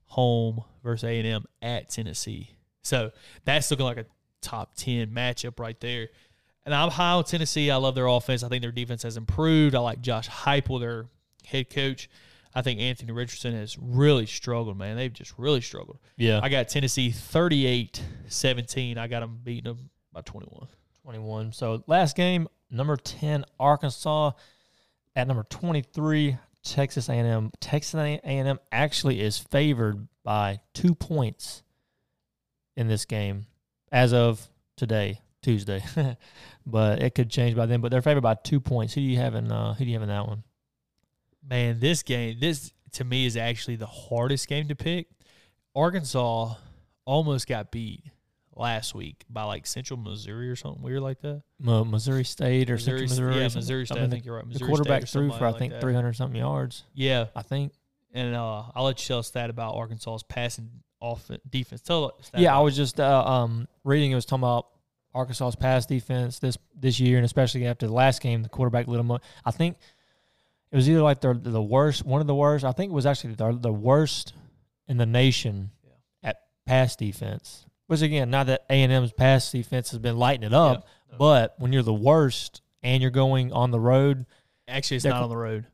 home 0.05 0.63
versus 0.83 1.03
A 1.03 1.19
and 1.19 1.27
M 1.27 1.45
at 1.61 1.89
Tennessee. 1.89 2.51
So 2.83 3.11
that's 3.43 3.69
looking 3.71 3.85
like 3.85 3.97
a 3.97 4.05
top 4.45 4.75
ten 4.75 5.09
matchup 5.09 5.59
right 5.59 5.79
there. 5.79 6.09
And 6.65 6.73
I'm 6.73 6.89
high 6.89 7.11
on 7.11 7.23
Tennessee. 7.23 7.69
I 7.69 7.75
love 7.75 7.95
their 7.95 8.07
offense. 8.07 8.43
I 8.43 8.49
think 8.49 8.61
their 8.61 8.71
defense 8.71 9.03
has 9.03 9.17
improved. 9.17 9.75
I 9.75 9.79
like 9.79 10.01
Josh 10.01 10.29
Heupel, 10.29 10.79
their 10.79 11.05
head 11.45 11.69
coach. 11.69 12.09
I 12.55 12.61
think 12.61 12.79
Anthony 12.79 13.11
Richardson 13.11 13.53
has 13.53 13.77
really 13.77 14.25
struggled, 14.25 14.77
man. 14.77 14.95
They've 14.95 15.11
just 15.13 15.33
really 15.37 15.61
struggled. 15.61 15.99
Yeah. 16.15 16.39
I 16.41 16.49
got 16.49 16.69
Tennessee 16.69 17.09
38-17. 17.11 18.97
I 18.97 19.07
got 19.07 19.19
them 19.19 19.39
beating 19.43 19.73
them 19.73 19.89
by 20.13 20.21
21. 20.21 20.67
21. 21.03 21.51
So 21.51 21.83
last 21.85 22.15
game, 22.15 22.47
number 22.71 22.95
10, 22.95 23.45
Arkansas. 23.59 24.31
At 25.17 25.27
number 25.27 25.43
23, 25.43 26.37
Texas 26.63 27.09
A&M. 27.09 27.51
Texas 27.59 27.93
A&M 27.95 28.59
actually 28.71 29.21
is 29.21 29.37
favored 29.37 30.07
by 30.23 30.59
two 30.73 30.95
points 30.95 31.61
in 32.75 32.87
this 32.87 33.05
game 33.05 33.45
as 33.91 34.13
of 34.13 34.45
today, 34.77 35.21
Tuesday. 35.41 35.83
but 36.65 37.01
it 37.01 37.15
could 37.15 37.29
change 37.29 37.55
by 37.55 37.65
then. 37.65 37.81
But 37.81 37.91
they're 37.91 38.01
favored 38.01 38.21
by 38.21 38.35
two 38.35 38.59
points. 38.59 38.93
Who 38.93 39.01
do 39.01 39.07
you 39.07 39.17
have 39.17 39.35
in? 39.35 39.51
Uh, 39.51 39.73
who 39.73 39.85
do 39.85 39.89
you 39.89 39.95
have 39.95 40.03
in 40.03 40.09
that 40.09 40.27
one? 40.27 40.43
Man, 41.47 41.79
this 41.79 42.03
game, 42.03 42.37
this 42.39 42.73
to 42.93 43.03
me 43.03 43.25
is 43.25 43.37
actually 43.37 43.75
the 43.75 43.85
hardest 43.85 44.47
game 44.47 44.67
to 44.67 44.75
pick. 44.75 45.07
Arkansas 45.75 46.55
almost 47.05 47.47
got 47.47 47.71
beat 47.71 48.03
last 48.55 48.95
week 48.95 49.23
by 49.29 49.43
like 49.43 49.67
Central 49.67 49.99
Missouri 49.99 50.49
or 50.49 50.55
something 50.55 50.81
weird 50.81 51.01
like 51.01 51.21
that. 51.21 51.43
Missouri 51.59 52.23
State 52.23 52.69
or 52.69 52.73
Missouri, 52.73 53.07
Central 53.07 53.27
Missouri? 53.27 53.43
yeah. 53.43 53.49
Missouri 53.53 53.85
State. 53.85 53.97
I, 53.97 54.01
mean, 54.01 54.11
think 54.11 54.25
you're 54.25 54.35
right. 54.35 54.49
the 54.51 54.65
quarterback 54.65 55.07
threw 55.07 55.31
for 55.31 55.45
I 55.45 55.51
think 55.51 55.73
like 55.73 55.81
that. 55.81 55.81
300 55.81 56.15
something 56.15 56.39
yards. 56.39 56.83
Yeah, 56.93 57.25
I 57.35 57.41
think. 57.41 57.73
and 58.13 58.35
uh, 58.35 58.63
I'll 58.73 58.85
let 58.85 59.01
you 59.01 59.07
tell 59.07 59.19
us 59.19 59.29
that 59.31 59.49
about 59.49 59.75
Arkansas's 59.75 60.23
passing 60.23 60.69
off 60.99 61.29
defense. 61.49 61.81
Tell 61.81 62.13
stat 62.21 62.41
Yeah, 62.41 62.55
I 62.57 62.61
was 62.61 62.75
just 62.75 62.99
uh, 62.99 63.23
um, 63.25 63.67
reading. 63.83 64.11
It 64.11 64.15
was 64.15 64.25
talking 64.25 64.43
about 64.43 64.67
Arkansas's 65.13 65.55
pass 65.55 65.85
defense 65.85 66.39
this 66.39 66.57
this 66.77 66.99
year, 66.99 67.17
and 67.17 67.25
especially 67.25 67.65
after 67.67 67.87
the 67.87 67.93
last 67.93 68.21
game, 68.21 68.43
the 68.43 68.49
quarterback 68.49 68.87
lit 68.87 68.97
them 68.97 69.11
up. 69.11 69.21
I 69.45 69.51
think 69.51 69.77
it 70.71 70.75
was 70.75 70.89
either 70.89 71.01
like 71.01 71.21
the 71.21 71.33
the 71.33 71.61
worst, 71.61 72.05
one 72.05 72.21
of 72.21 72.27
the 72.27 72.35
worst. 72.35 72.65
I 72.65 72.71
think 72.71 72.91
it 72.91 72.95
was 72.95 73.05
actually 73.05 73.35
the, 73.35 73.57
the 73.59 73.71
worst 73.73 74.33
in 74.87 74.97
the 74.97 75.05
nation 75.05 75.71
Yeah. 75.83 76.29
at 76.29 76.37
pass 76.65 76.95
defense. 76.95 77.65
Which 77.87 78.01
again, 78.01 78.29
not 78.31 78.47
that 78.47 78.65
A 78.69 78.81
and 78.83 78.91
M's 78.91 79.11
pass 79.13 79.51
defense 79.51 79.91
has 79.91 79.99
been 79.99 80.17
lighting 80.17 80.43
it 80.43 80.51
Yeah. 80.51 80.59
up, 80.59 80.87
but 81.17 81.55
when 81.59 81.71
you're 81.71 81.83
the 81.83 81.93
worst 81.93 82.61
and 82.83 83.01
you're 83.01 83.11
going 83.11 83.53
on 83.53 83.71
the 83.71 83.79
road, 83.79 84.25
Actually, 84.67 84.97
it's 84.97 85.05
not 85.05 85.21
on 85.21 85.29
the 85.29 85.37
road. 85.37 85.65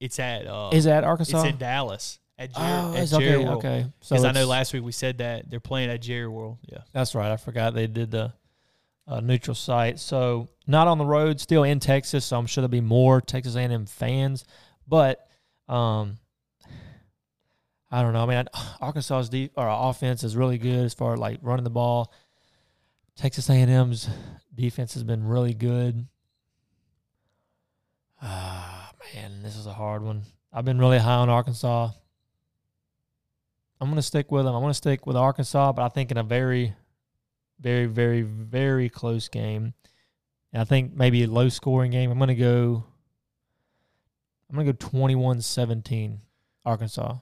It's 0.00 0.18
at 0.18 0.46
uh, 0.46 0.70
is 0.72 0.86
it's 0.86 1.04
Arkansas? 1.04 1.38
It's 1.42 1.48
in 1.50 1.58
Dallas 1.58 2.18
at 2.40 2.54
Jer- 2.54 2.60
oh, 2.60 2.94
at 2.96 3.08
Jerry 3.08 3.34
okay, 3.34 3.44
World. 3.44 3.58
okay. 3.58 3.86
So 4.00 4.14
Because 4.14 4.24
I 4.24 4.32
know 4.32 4.46
last 4.46 4.72
week 4.72 4.82
we 4.82 4.92
said 4.92 5.18
that 5.18 5.50
they're 5.50 5.60
playing 5.60 5.90
at 5.90 6.00
Jerry 6.00 6.26
World. 6.26 6.58
Yeah. 6.66 6.78
That's 6.92 7.14
right. 7.14 7.30
I 7.30 7.36
forgot 7.36 7.74
they 7.74 7.86
did 7.86 8.10
the 8.10 8.32
uh, 9.06 9.20
neutral 9.20 9.54
site. 9.54 9.98
So 10.00 10.48
not 10.66 10.88
on 10.88 10.96
the 10.96 11.04
road, 11.04 11.38
still 11.38 11.64
in 11.64 11.80
Texas. 11.80 12.24
So 12.24 12.38
I'm 12.38 12.46
sure 12.46 12.62
there'll 12.62 12.70
be 12.70 12.80
more 12.80 13.20
Texas 13.20 13.56
A&M 13.56 13.84
fans. 13.84 14.44
But 14.88 15.20
um, 15.68 16.18
I 17.90 18.00
don't 18.00 18.14
know. 18.14 18.22
I 18.22 18.26
mean, 18.26 18.48
Arkansas's 18.80 19.28
de- 19.28 19.50
or 19.54 19.68
offense 19.68 20.24
is 20.24 20.34
really 20.34 20.56
good 20.56 20.84
as 20.86 20.94
far 20.94 21.12
as 21.12 21.20
like 21.20 21.40
running 21.42 21.64
the 21.64 21.70
ball. 21.70 22.10
Texas 23.16 23.50
A&M's 23.50 24.08
defense 24.54 24.94
has 24.94 25.02
been 25.04 25.26
really 25.26 25.52
good. 25.52 26.06
Ah, 28.22 28.92
man, 29.14 29.42
this 29.42 29.56
is 29.56 29.66
a 29.66 29.72
hard 29.74 30.02
one. 30.02 30.22
I've 30.52 30.64
been 30.64 30.78
really 30.78 30.98
high 30.98 31.16
on 31.16 31.28
Arkansas. 31.28 31.90
I'm 33.80 33.88
going 33.88 33.96
to 33.96 34.02
stick 34.02 34.30
with 34.30 34.44
them. 34.44 34.54
I'm 34.54 34.60
going 34.60 34.70
to 34.70 34.74
stick 34.74 35.06
with 35.06 35.16
Arkansas, 35.16 35.72
but 35.72 35.82
I 35.82 35.88
think 35.88 36.10
in 36.10 36.18
a 36.18 36.22
very, 36.22 36.74
very, 37.58 37.86
very, 37.86 38.22
very 38.22 38.88
close 38.88 39.28
game. 39.28 39.74
And 40.52 40.60
I 40.60 40.64
think 40.64 40.94
maybe 40.94 41.22
a 41.22 41.26
low 41.26 41.48
scoring 41.48 41.92
game. 41.92 42.10
I'm 42.10 42.18
going 42.18 42.28
to 42.28 42.34
go. 42.34 42.84
I'm 44.48 44.56
going 44.56 44.66
to 44.66 44.72
go 44.72 44.88
21-17 44.88 46.18
Arkansas. 46.64 47.16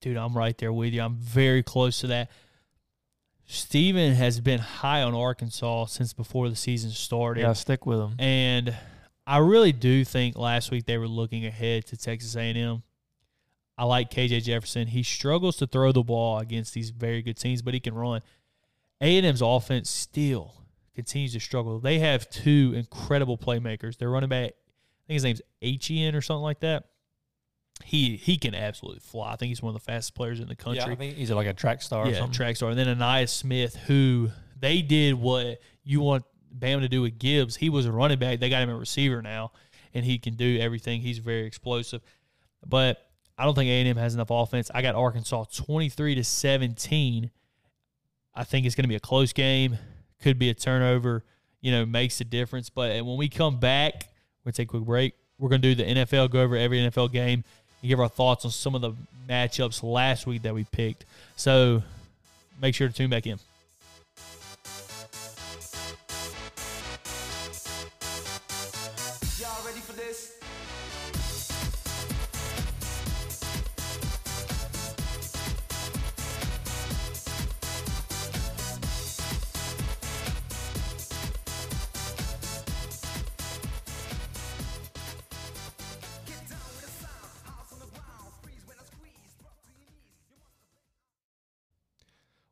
Dude, 0.00 0.16
I'm 0.16 0.36
right 0.36 0.56
there 0.56 0.72
with 0.72 0.94
you. 0.94 1.02
I'm 1.02 1.16
very 1.16 1.62
close 1.62 2.00
to 2.00 2.06
that. 2.08 2.30
Steven 3.46 4.14
has 4.14 4.40
been 4.40 4.58
high 4.58 5.02
on 5.02 5.14
Arkansas 5.14 5.86
since 5.86 6.14
before 6.14 6.48
the 6.48 6.56
season 6.56 6.90
started. 6.90 7.42
Yeah, 7.42 7.52
stick 7.52 7.84
with 7.84 7.98
them. 7.98 8.14
And 8.18 8.74
I 9.26 9.38
really 9.38 9.72
do 9.72 10.04
think 10.04 10.36
last 10.36 10.70
week 10.70 10.86
they 10.86 10.96
were 10.96 11.08
looking 11.08 11.44
ahead 11.44 11.86
to 11.86 11.96
Texas 11.96 12.34
A&M. 12.36 12.82
I 13.76 13.84
like 13.84 14.10
KJ 14.10 14.44
Jefferson. 14.44 14.88
He 14.88 15.02
struggles 15.02 15.56
to 15.56 15.66
throw 15.66 15.92
the 15.92 16.02
ball 16.02 16.38
against 16.38 16.74
these 16.74 16.90
very 16.90 17.22
good 17.22 17.36
teams, 17.36 17.62
but 17.62 17.74
he 17.74 17.80
can 17.80 17.94
run. 17.94 18.20
A&M's 19.00 19.42
offense 19.42 19.90
still 19.90 20.54
continues 20.94 21.32
to 21.32 21.40
struggle. 21.40 21.80
They 21.80 21.98
have 21.98 22.30
two 22.30 22.72
incredible 22.76 23.36
playmakers. 23.36 23.98
Their 23.98 24.10
running 24.10 24.28
back, 24.28 24.52
I 24.52 25.06
think 25.08 25.14
his 25.14 25.24
name's 25.24 25.42
Etienne 25.60 26.14
or 26.14 26.20
something 26.20 26.42
like 26.42 26.60
that. 26.60 26.84
He 27.82 28.16
he 28.16 28.38
can 28.38 28.54
absolutely 28.54 29.00
fly. 29.00 29.32
I 29.32 29.36
think 29.36 29.48
he's 29.48 29.60
one 29.60 29.74
of 29.74 29.82
the 29.82 29.84
fastest 29.84 30.14
players 30.14 30.38
in 30.38 30.46
the 30.46 30.54
country 30.54 30.84
Yeah, 30.86 30.92
I 30.92 30.94
think 30.94 31.16
he's 31.16 31.32
like 31.32 31.48
a 31.48 31.52
track 31.52 31.82
star 31.82 32.04
or 32.04 32.08
yeah, 32.08 32.18
something. 32.18 32.32
track 32.32 32.54
star. 32.54 32.70
And 32.70 32.78
then 32.78 32.86
Ainias 32.86 33.30
Smith, 33.30 33.74
who 33.74 34.30
they 34.58 34.80
did 34.80 35.14
what 35.14 35.58
you 35.82 36.00
want 36.00 36.24
Bam 36.52 36.80
to 36.82 36.88
do 36.88 37.02
with 37.02 37.18
Gibbs. 37.18 37.56
He 37.56 37.68
was 37.68 37.84
a 37.86 37.92
running 37.92 38.20
back. 38.20 38.38
They 38.38 38.48
got 38.48 38.62
him 38.62 38.70
a 38.70 38.76
receiver 38.76 39.20
now, 39.20 39.50
and 39.92 40.04
he 40.04 40.18
can 40.18 40.36
do 40.36 40.58
everything. 40.60 41.00
He's 41.00 41.18
very 41.18 41.46
explosive. 41.46 42.00
But 42.64 43.04
I 43.36 43.44
don't 43.44 43.54
think 43.54 43.68
A&M 43.68 43.96
has 43.96 44.14
enough 44.14 44.30
offense. 44.30 44.70
I 44.74 44.82
got 44.82 44.94
Arkansas 44.94 45.44
23 45.56 46.14
to 46.16 46.24
17. 46.24 47.30
I 48.34 48.44
think 48.44 48.66
it's 48.66 48.74
going 48.74 48.84
to 48.84 48.88
be 48.88 48.94
a 48.94 49.00
close 49.00 49.32
game. 49.32 49.78
Could 50.22 50.38
be 50.38 50.50
a 50.50 50.54
turnover, 50.54 51.24
you 51.60 51.72
know, 51.72 51.84
makes 51.84 52.20
a 52.20 52.24
difference. 52.24 52.70
But 52.70 53.04
when 53.04 53.16
we 53.16 53.28
come 53.28 53.58
back, 53.58 54.08
we're 54.44 54.50
going 54.50 54.52
to 54.52 54.56
take 54.62 54.68
a 54.68 54.70
quick 54.70 54.84
break. 54.84 55.14
We're 55.38 55.48
going 55.48 55.62
to 55.62 55.74
do 55.74 55.84
the 55.84 56.04
NFL, 56.04 56.30
go 56.30 56.42
over 56.42 56.56
every 56.56 56.78
NFL 56.78 57.12
game, 57.12 57.44
and 57.82 57.88
give 57.88 58.00
our 58.00 58.08
thoughts 58.08 58.44
on 58.44 58.50
some 58.50 58.74
of 58.74 58.80
the 58.80 58.92
matchups 59.28 59.82
last 59.82 60.26
week 60.26 60.42
that 60.42 60.54
we 60.54 60.64
picked. 60.64 61.04
So 61.36 61.82
make 62.62 62.74
sure 62.74 62.88
to 62.88 62.94
tune 62.94 63.10
back 63.10 63.26
in. 63.26 63.38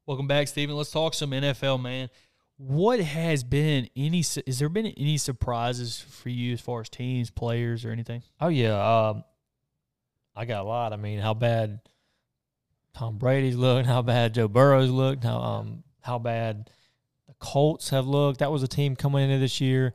Welcome 0.04 0.26
back, 0.26 0.48
Steven. 0.48 0.74
Let's 0.74 0.90
talk 0.90 1.14
some 1.14 1.30
NFL, 1.30 1.80
man. 1.80 2.10
What 2.56 2.98
has 2.98 3.44
been 3.44 3.88
any? 3.94 4.18
Is 4.18 4.58
there 4.58 4.68
been 4.68 4.86
any 4.86 5.16
surprises 5.16 6.00
for 6.00 6.28
you 6.28 6.54
as 6.54 6.60
far 6.60 6.80
as 6.80 6.88
teams, 6.88 7.30
players, 7.30 7.84
or 7.84 7.92
anything? 7.92 8.24
Oh 8.40 8.48
yeah, 8.48 9.10
um, 9.10 9.22
I 10.34 10.44
got 10.44 10.62
a 10.62 10.64
lot. 10.64 10.92
I 10.92 10.96
mean, 10.96 11.20
how 11.20 11.34
bad 11.34 11.80
Tom 12.94 13.16
Brady's 13.18 13.54
looked, 13.54 13.86
how 13.88 14.02
bad 14.02 14.34
Joe 14.34 14.48
Burrow's 14.48 14.90
looked, 14.90 15.22
how 15.22 15.38
um 15.38 15.84
how 16.00 16.18
bad 16.18 16.68
the 17.28 17.34
Colts 17.38 17.90
have 17.90 18.06
looked. 18.06 18.40
That 18.40 18.50
was 18.50 18.64
a 18.64 18.68
team 18.68 18.96
coming 18.96 19.22
into 19.22 19.38
this 19.38 19.60
year. 19.60 19.94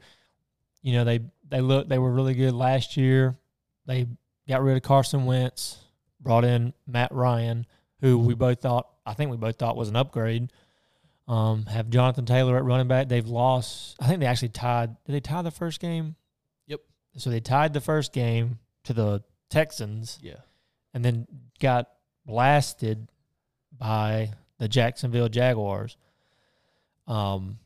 You 0.82 0.94
know, 0.94 1.04
they 1.04 1.20
they 1.50 1.60
looked 1.60 1.90
they 1.90 2.00
were 2.00 2.12
really 2.12 2.34
good 2.34 2.54
last 2.54 2.96
year. 2.96 3.38
They 3.86 4.08
got 4.48 4.64
rid 4.64 4.78
of 4.78 4.84
Carson 4.84 5.26
Wentz, 5.26 5.80
brought 6.22 6.46
in 6.46 6.74
Matt 6.88 7.12
Ryan, 7.12 7.66
who 8.02 8.18
we 8.18 8.34
both 8.36 8.62
thought 8.62 8.88
I 9.06 9.14
think 9.14 9.32
we 9.32 9.38
both 9.38 9.58
thought 9.58 9.76
was 9.78 9.90
an 9.90 9.96
upgrade. 9.96 10.52
Um, 11.28 11.66
have 11.66 11.90
Jonathan 11.90 12.26
Taylor 12.26 12.56
at 12.58 12.64
running 12.64 12.88
back. 12.88 13.08
They've 13.10 13.28
lost. 13.28 13.96
I 14.00 14.08
think 14.08 14.20
they 14.22 14.26
actually 14.26 14.50
tied. 14.50 14.96
Did 15.06 15.14
they 15.14 15.20
tie 15.20 15.42
the 15.42 15.52
first 15.52 15.80
game? 15.82 16.16
Yep. 16.68 16.80
So 17.18 17.30
they 17.30 17.40
tied 17.42 17.74
the 17.74 17.82
first 17.82 18.14
game 18.14 18.60
to 18.86 18.94
the 18.94 19.24
Texans, 19.50 20.20
Yeah. 20.22 20.36
and 20.94 21.04
then 21.04 21.28
got 21.60 21.90
blasted 22.26 23.10
by 23.78 24.32
the 24.58 24.68
Jacksonville 24.68 25.28
Jaguars. 25.30 25.98
Um, 27.08 27.60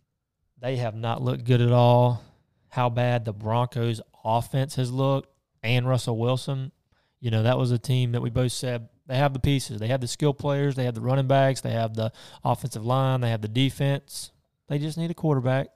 they 0.60 0.78
have 0.78 0.96
not 0.96 1.22
looked 1.22 1.44
good 1.44 1.62
at 1.62 1.72
all. 1.72 2.24
How 2.70 2.90
bad 2.90 3.26
the 3.26 3.34
Broncos 3.34 4.02
offense 4.24 4.76
has 4.76 4.92
looked 4.92 5.30
and 5.64 5.88
Russell 5.88 6.18
Wilson. 6.18 6.72
You 7.20 7.32
know, 7.32 7.44
that 7.44 7.58
was 7.58 7.72
a 7.72 7.78
team 7.80 8.12
that 8.14 8.22
we 8.22 8.30
both 8.30 8.52
said 8.52 8.90
they 9.08 9.18
have 9.18 9.34
the 9.34 9.40
pieces. 9.40 9.80
They 9.80 9.88
have 9.88 10.02
the 10.02 10.08
skill 10.08 10.34
players, 10.34 10.76
they 10.76 10.86
have 10.86 10.96
the 10.96 11.02
running 11.02 11.28
backs, 11.28 11.62
they 11.62 11.72
have 11.72 11.96
the 11.96 12.12
offensive 12.44 12.86
line, 12.86 13.22
they 13.22 13.30
have 13.30 13.42
the 13.42 13.48
defense. 13.48 14.32
They 14.68 14.80
just 14.80 14.98
need 14.98 15.12
a 15.12 15.16
quarterback. 15.16 15.68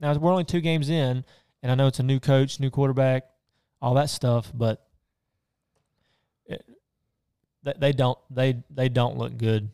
Now 0.00 0.12
we're 0.14 0.30
only 0.30 0.44
two 0.44 0.60
games 0.60 0.90
in, 0.90 1.24
and 1.62 1.72
I 1.72 1.74
know 1.74 1.86
it's 1.86 2.00
a 2.00 2.02
new 2.02 2.20
coach, 2.20 2.60
new 2.60 2.70
quarterback, 2.70 3.24
all 3.80 3.94
that 3.94 4.10
stuff, 4.10 4.52
but 4.54 4.86
it, 6.46 6.64
they, 7.62 7.74
they 7.78 7.92
don't 7.92 8.18
they 8.30 8.62
they 8.70 8.88
don't 8.88 9.16
look 9.16 9.36
good 9.38 9.70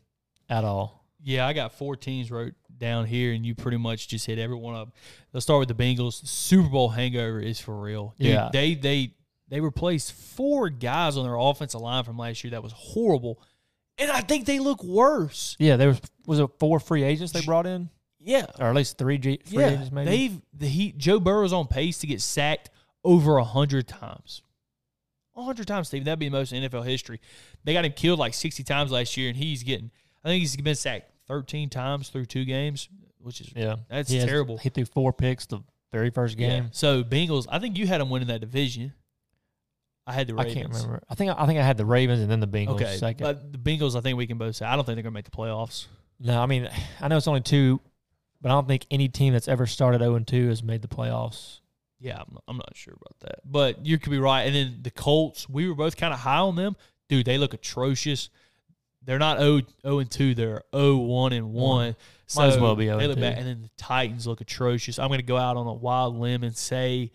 at 0.49 0.65
all. 0.65 1.05
Yeah, 1.23 1.47
I 1.47 1.53
got 1.53 1.73
four 1.73 1.97
teams 1.97 2.31
wrote 2.31 2.55
down 2.79 3.07
here, 3.07 3.33
and 3.33 3.45
you 3.45 3.55
pretty 3.55 3.77
much 3.77 4.09
just 4.09 4.27
hit 4.27 4.39
every 4.39 4.57
one 4.57 4.75
of 4.75 4.87
them. 4.87 4.93
Let's 5.33 5.45
start 5.45 5.59
with 5.59 5.77
the 5.77 5.83
Bengals. 5.83 6.27
Super 6.27 6.69
Bowl 6.69 6.89
hangover 6.89 7.41
is 7.41 7.61
for 7.61 7.79
real. 7.79 8.15
Dude, 8.19 8.29
Yeah. 8.29 8.51
They 8.53 8.75
they 8.75 9.15
they 9.51 9.61
replaced 9.61 10.13
four 10.13 10.71
guys 10.71 11.17
on 11.19 11.25
their 11.25 11.37
offensive 11.37 11.81
line 11.81 12.05
from 12.05 12.17
last 12.17 12.43
year 12.43 12.53
that 12.53 12.63
was 12.63 12.73
horrible, 12.73 13.43
and 13.99 14.11
I 14.11 14.23
think 14.23 14.47
they 14.47 14.59
look 14.59 14.83
worse. 14.83 15.57
Yeah, 15.59 15.77
there 15.77 15.89
was 15.89 16.01
was 16.27 16.39
it 16.41 16.49
four 16.59 16.81
free 16.81 17.03
agents 17.03 17.33
they 17.33 17.43
brought 17.43 17.67
in, 17.67 17.91
Yeah, 18.19 18.47
or 18.59 18.67
at 18.69 18.75
least 18.75 18.97
three 18.97 19.19
G, 19.19 19.41
free 19.45 19.59
yeah. 19.63 19.71
agents 19.71 19.93
maybe. 19.93 20.11
They've 20.11 20.41
the 20.55 20.69
Heat. 20.69 20.97
Joe 20.97 21.21
Burrow's 21.21 21.53
on 21.53 21.67
pace 21.67 21.99
to 21.99 22.07
get 22.07 22.21
sacked 22.23 22.71
over 23.05 23.37
a 23.37 23.45
hundred 23.45 23.87
times. 23.89 24.43
A 25.37 25.43
hundred 25.43 25.67
times, 25.69 25.89
Steve. 25.89 26.05
That'd 26.05 26.19
be 26.19 26.27
the 26.29 26.33
most 26.33 26.53
in 26.53 26.63
NFL 26.69 26.85
history. 26.85 27.21
They 27.65 27.73
got 27.73 27.85
him 27.85 27.93
killed 27.93 28.19
like 28.19 28.35
sixty 28.35 28.63
times 28.63 28.91
last 28.91 29.17
year, 29.17 29.29
and 29.29 29.37
he's 29.37 29.63
getting. 29.63 29.91
I 30.25 30.29
think 30.29 30.41
he's 30.41 30.57
been 30.57 30.75
sacked 30.75 31.11
thirteen 31.27 31.69
times 31.71 32.09
through 32.09 32.27
two 32.27 32.45
games, 32.45 32.89
which 33.19 33.41
is 33.41 33.53
yeah, 33.57 33.77
That's 33.89 34.11
He 34.11 34.17
has- 34.19 34.27
terrible. 34.27 34.59
He 34.59 34.69
threw 34.69 34.85
four 34.85 35.13
picks 35.13 35.47
the 35.47 35.61
very 35.93 36.11
first 36.11 36.39
Yeah. 36.39 36.49
game. 36.49 36.69
So 36.73 37.03
Bengals, 37.03 37.47
I 37.49 37.59
think 37.59 37.77
you 37.79 37.87
had 37.87 38.01
them 38.01 38.11
winning 38.11 38.29
that 38.29 38.41
division. 38.41 38.93
I 40.11 40.13
had 40.15 40.27
the 40.29 40.37
I 40.39 40.53
can't 40.53 40.69
remember. 40.73 41.03
I 41.09 41.15
think 41.15 41.31
I 41.37 41.47
think 41.47 41.59
I 41.59 41.63
had 41.63 41.77
the 41.77 41.87
Ravens 41.87 42.21
and 42.21 42.31
then 42.31 42.41
the 42.41 42.49
Bengals 42.49 42.75
Okay, 42.81 42.97
second. 42.97 43.25
but 43.25 43.53
the 43.53 43.59
Bengals, 43.59 43.97
I 43.97 44.01
think 44.01 44.19
we 44.19 44.27
can 44.27 44.39
both 44.39 44.57
say. 44.57 44.67
I 44.67 44.77
don't 44.77 44.85
think 44.85 44.97
they're 44.97 45.03
gonna 45.03 45.15
make 45.15 45.25
the 45.25 45.31
playoffs. 45.31 45.87
no, 46.19 46.41
I 46.41 46.47
mean 46.47 46.69
I 47.01 47.09
know 47.09 47.17
it's 47.17 47.29
only 47.29 47.41
two, 47.41 47.81
but 48.41 48.51
I 48.51 48.53
don't 48.53 48.69
think 48.69 48.87
any 48.91 49.09
team 49.09 49.33
that's 49.33 49.49
ever 49.49 49.67
started 49.67 50.01
zero 50.01 50.15
and 50.17 50.27
two 50.27 50.49
has 50.49 50.63
made 50.63 50.83
the 50.83 50.89
playoffs. 50.89 51.61
Yeah, 51.99 52.17
I'm 52.19 52.33
not, 52.33 52.43
I'm 52.49 52.57
not 52.57 52.75
sure 52.77 52.95
about 52.95 53.21
that, 53.21 53.41
but 53.45 53.85
you 53.85 53.99
could 53.99 54.11
be 54.11 54.19
right. 54.19 54.43
And 54.45 54.55
then 54.55 54.79
the 54.83 54.91
Colts, 54.91 55.49
we 55.49 55.69
were 55.69 55.75
both 55.75 55.97
kind 55.97 56.15
of 56.15 56.21
high 56.21 56.39
on 56.39 56.57
them, 56.57 56.75
dude. 57.09 57.27
They 57.27 57.37
look 57.39 57.53
atrocious. 57.55 58.31
They're 59.03 59.19
not 59.19 59.39
0, 59.39 59.61
0 59.83 59.99
and 59.99 60.11
two. 60.11 60.35
They're 60.35 60.63
0 60.75 60.97
1 60.97 61.33
and 61.35 61.53
one. 61.53 61.97
Might 62.37 62.47
as 62.47 62.59
well 62.59 62.75
be 62.77 62.87
0 62.87 62.99
They 62.99 63.07
look 63.07 63.17
2. 63.17 63.21
bad. 63.23 63.39
And 63.39 63.47
then 63.47 63.63
the 63.63 63.71
Titans 63.77 64.27
look 64.27 64.41
atrocious. 64.41 64.99
I'm 64.99 65.09
gonna 65.11 65.23
go 65.23 65.37
out 65.37 65.57
on 65.57 65.67
a 65.67 65.73
wild 65.75 66.17
limb 66.19 66.43
and 66.43 66.57
say 66.57 67.11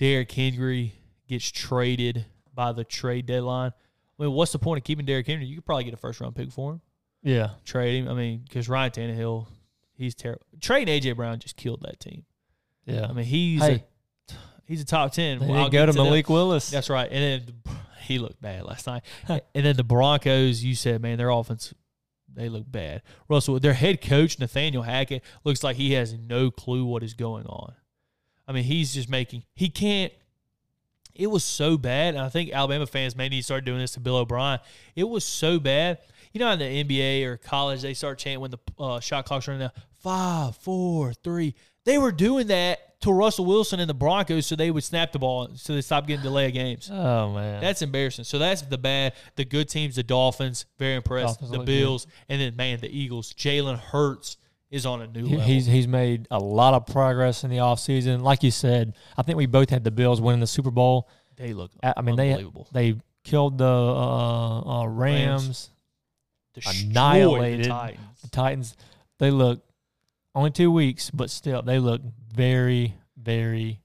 Derrick 0.00 0.30
Henry 0.32 0.94
gets 1.28 1.50
traded 1.50 2.26
by 2.54 2.72
the 2.72 2.84
trade 2.84 3.26
deadline. 3.26 3.72
I 4.18 4.22
mean, 4.22 4.32
what's 4.32 4.52
the 4.52 4.58
point 4.58 4.78
of 4.78 4.84
keeping 4.84 5.04
Derrick 5.06 5.26
Henry? 5.26 5.44
You 5.46 5.56
could 5.56 5.66
probably 5.66 5.84
get 5.84 5.94
a 5.94 5.96
first 5.98 6.20
round 6.20 6.34
pick 6.36 6.52
for 6.52 6.72
him. 6.72 6.80
Yeah, 7.22 7.50
trade 7.64 8.02
him. 8.02 8.08
I 8.08 8.14
mean, 8.14 8.42
because 8.46 8.68
Ryan 8.68 8.90
Tannehill, 8.92 9.46
he's 9.96 10.14
terrible. 10.14 10.42
Trading 10.60 11.00
AJ 11.00 11.16
Brown 11.16 11.38
just 11.38 11.56
killed 11.56 11.80
that 11.82 11.98
team. 12.00 12.24
yeah. 12.86 13.06
I 13.08 13.12
mean, 13.12 13.24
he's 13.24 13.62
Hey. 13.62 13.84
a, 14.28 14.34
he's 14.66 14.80
a 14.82 14.84
top 14.84 15.12
ten. 15.12 15.38
they 15.38 15.46
Well, 15.46 15.58
I'll 15.64 15.70
go 15.70 15.86
to 15.86 15.92
them. 15.92 16.04
Malik 16.04 16.28
Willis. 16.28 16.70
That's 16.70 16.90
right. 16.90 17.10
And 17.10 17.22
then 17.46 17.54
the- 17.64 17.70
he 18.02 18.18
looked 18.18 18.40
bad 18.42 18.64
last 18.64 18.86
night. 18.86 19.02
and 19.28 19.40
then 19.54 19.76
the 19.76 19.82
Broncos, 19.84 20.62
you 20.62 20.74
said, 20.74 21.00
man, 21.00 21.16
their 21.18 21.30
offense. 21.30 21.72
They 22.36 22.48
look 22.48 22.70
bad. 22.70 23.00
Russell, 23.28 23.58
their 23.60 23.72
head 23.74 24.02
coach 24.02 24.38
Nathaniel 24.40 24.82
Hackett 24.82 25.22
looks 25.44 25.62
like 25.62 25.76
he 25.76 25.92
has 25.92 26.12
no 26.14 26.50
clue 26.50 26.84
what 26.84 27.02
is 27.04 27.14
going 27.14 27.46
on. 27.46 27.72
I 28.46 28.52
mean, 28.52 28.64
he's 28.64 28.92
just 28.92 29.08
making. 29.08 29.44
He 29.54 29.68
can't. 29.70 30.12
It 31.14 31.28
was 31.28 31.44
so 31.44 31.76
bad, 31.78 32.14
and 32.14 32.22
I 32.24 32.28
think 32.28 32.52
Alabama 32.52 32.86
fans 32.86 33.14
may 33.14 33.28
need 33.28 33.38
to 33.38 33.44
start 33.44 33.64
doing 33.64 33.78
this 33.78 33.92
to 33.92 34.00
Bill 34.00 34.16
O'Brien. 34.16 34.58
It 34.96 35.08
was 35.08 35.24
so 35.24 35.58
bad. 35.60 35.98
You 36.32 36.40
know, 36.40 36.50
in 36.50 36.58
the 36.58 36.84
NBA 36.84 37.24
or 37.26 37.36
college, 37.36 37.82
they 37.82 37.94
start 37.94 38.18
chanting 38.18 38.40
when 38.40 38.50
the 38.50 38.58
uh, 38.78 38.98
shot 38.98 39.24
clock's 39.24 39.46
running 39.46 39.60
down 39.60 39.70
five, 40.00 40.56
four, 40.56 41.12
three. 41.14 41.54
They 41.84 41.98
were 41.98 42.12
doing 42.12 42.48
that 42.48 43.00
to 43.02 43.12
Russell 43.12 43.44
Wilson 43.44 43.80
and 43.80 43.88
the 43.88 43.94
Broncos 43.94 44.46
so 44.46 44.56
they 44.56 44.70
would 44.70 44.82
snap 44.82 45.12
the 45.12 45.18
ball 45.18 45.50
so 45.56 45.74
they 45.74 45.82
stop 45.82 46.06
getting 46.06 46.22
delay 46.22 46.46
of 46.46 46.54
games. 46.54 46.90
oh 46.90 47.32
man, 47.32 47.60
That's 47.60 47.82
embarrassing. 47.82 48.24
So 48.24 48.38
that's 48.38 48.62
the 48.62 48.78
bad. 48.78 49.12
The 49.36 49.44
good 49.44 49.68
teams, 49.68 49.96
the 49.96 50.02
Dolphins, 50.02 50.64
very 50.78 50.94
impressed. 50.94 51.40
Dolphins 51.40 51.50
the 51.50 51.64
Bills, 51.64 52.06
and 52.28 52.40
then 52.40 52.56
man, 52.56 52.80
the 52.80 52.88
Eagles. 52.88 53.32
Jalen 53.34 53.78
Hurts 53.78 54.38
is 54.74 54.84
on 54.84 55.00
a 55.00 55.06
new 55.06 55.22
level. 55.22 55.40
he's 55.40 55.66
he's 55.66 55.86
made 55.86 56.26
a 56.32 56.38
lot 56.38 56.74
of 56.74 56.84
progress 56.86 57.44
in 57.44 57.50
the 57.50 57.58
offseason. 57.58 58.22
Like 58.22 58.42
you 58.42 58.50
said, 58.50 58.94
I 59.16 59.22
think 59.22 59.38
we 59.38 59.46
both 59.46 59.70
had 59.70 59.84
the 59.84 59.92
Bills 59.92 60.20
winning 60.20 60.40
the 60.40 60.48
Super 60.48 60.72
Bowl. 60.72 61.08
they 61.36 61.52
look. 61.52 61.70
I 61.82 62.02
mean, 62.02 62.16
they 62.16 62.30
unbelievable. 62.30 62.68
they 62.72 62.96
killed 63.22 63.58
the 63.58 63.64
uh, 63.64 64.80
uh, 64.82 64.86
Rams. 64.86 65.70
Destroyed 66.54 66.90
annihilated 66.90 67.64
the 67.66 67.68
Titans. 67.68 68.20
The 68.22 68.28
Titans, 68.28 68.76
they 69.18 69.30
look 69.30 69.64
only 70.34 70.50
two 70.50 70.72
weeks, 70.72 71.10
but 71.10 71.30
still 71.30 71.62
they 71.62 71.78
look 71.78 72.02
very, 72.32 72.94
very, 73.16 73.80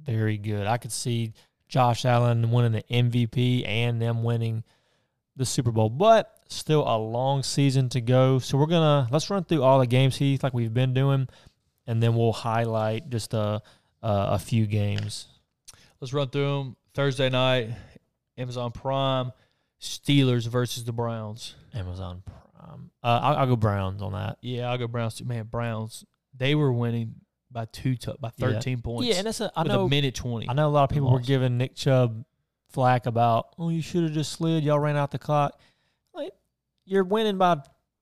very 0.00 0.38
good. 0.38 0.66
I 0.66 0.76
could 0.76 0.92
see 0.92 1.32
Josh 1.68 2.04
Allen 2.04 2.50
winning 2.50 2.72
the 2.72 2.82
MVP 2.82 3.66
and 3.66 4.00
them 4.00 4.22
winning 4.22 4.62
the 5.36 5.46
Super 5.46 5.70
Bowl, 5.72 5.88
but 5.88 6.39
still 6.50 6.82
a 6.86 6.98
long 6.98 7.42
season 7.42 7.88
to 7.90 8.00
go. 8.00 8.38
So 8.38 8.58
we're 8.58 8.66
gonna 8.66 9.08
let's 9.10 9.30
run 9.30 9.44
through 9.44 9.62
all 9.62 9.78
the 9.78 9.86
games, 9.86 10.16
Heath, 10.16 10.42
like 10.42 10.52
we've 10.54 10.74
been 10.74 10.92
doing, 10.94 11.28
and 11.86 12.02
then 12.02 12.14
we'll 12.14 12.32
highlight 12.32 13.08
just 13.10 13.34
a 13.34 13.62
a, 14.02 14.26
a 14.32 14.38
few 14.38 14.66
games. 14.66 15.26
Let's 16.00 16.12
run 16.12 16.28
through 16.28 16.46
them. 16.64 16.76
Thursday 16.94 17.28
night, 17.30 17.70
Amazon 18.36 18.72
Prime, 18.72 19.32
Steelers 19.80 20.46
versus 20.48 20.84
the 20.84 20.92
Browns. 20.92 21.54
Amazon 21.74 22.22
Prime. 22.24 22.90
Uh, 23.02 23.20
I'll, 23.22 23.36
I'll 23.36 23.46
go 23.46 23.56
Browns 23.56 24.02
on 24.02 24.12
that. 24.12 24.38
Yeah, 24.42 24.70
I'll 24.70 24.78
go 24.78 24.86
Browns 24.86 25.14
too. 25.14 25.24
Man, 25.24 25.44
Browns. 25.44 26.04
They 26.36 26.54
were 26.54 26.72
winning 26.72 27.14
by 27.50 27.64
two 27.66 27.96
to, 27.96 28.16
by 28.20 28.30
Yeah. 28.36 28.46
thirteen 28.52 28.80
points. 28.82 29.08
Yeah, 29.08 29.16
and 29.16 29.26
that's 29.26 29.40
a 29.40 29.50
I 29.56 29.64
know 29.64 29.86
a 29.86 29.88
minute 29.88 30.14
twenty. 30.14 30.48
I 30.48 30.52
know 30.52 30.68
a 30.68 30.70
lot 30.70 30.84
of 30.84 30.90
people 30.90 31.10
were 31.10 31.20
giving 31.20 31.58
Nick 31.58 31.74
Chubb 31.74 32.24
flack 32.70 33.06
about, 33.06 33.48
oh, 33.58 33.68
you 33.68 33.82
should 33.82 34.04
have 34.04 34.12
just 34.12 34.32
slid. 34.32 34.62
Y'all 34.62 34.78
ran 34.78 34.96
out 34.96 35.10
the 35.10 35.18
clock. 35.18 35.58
Like, 36.14 36.32
you're 36.90 37.04
winning 37.04 37.38
by 37.38 37.56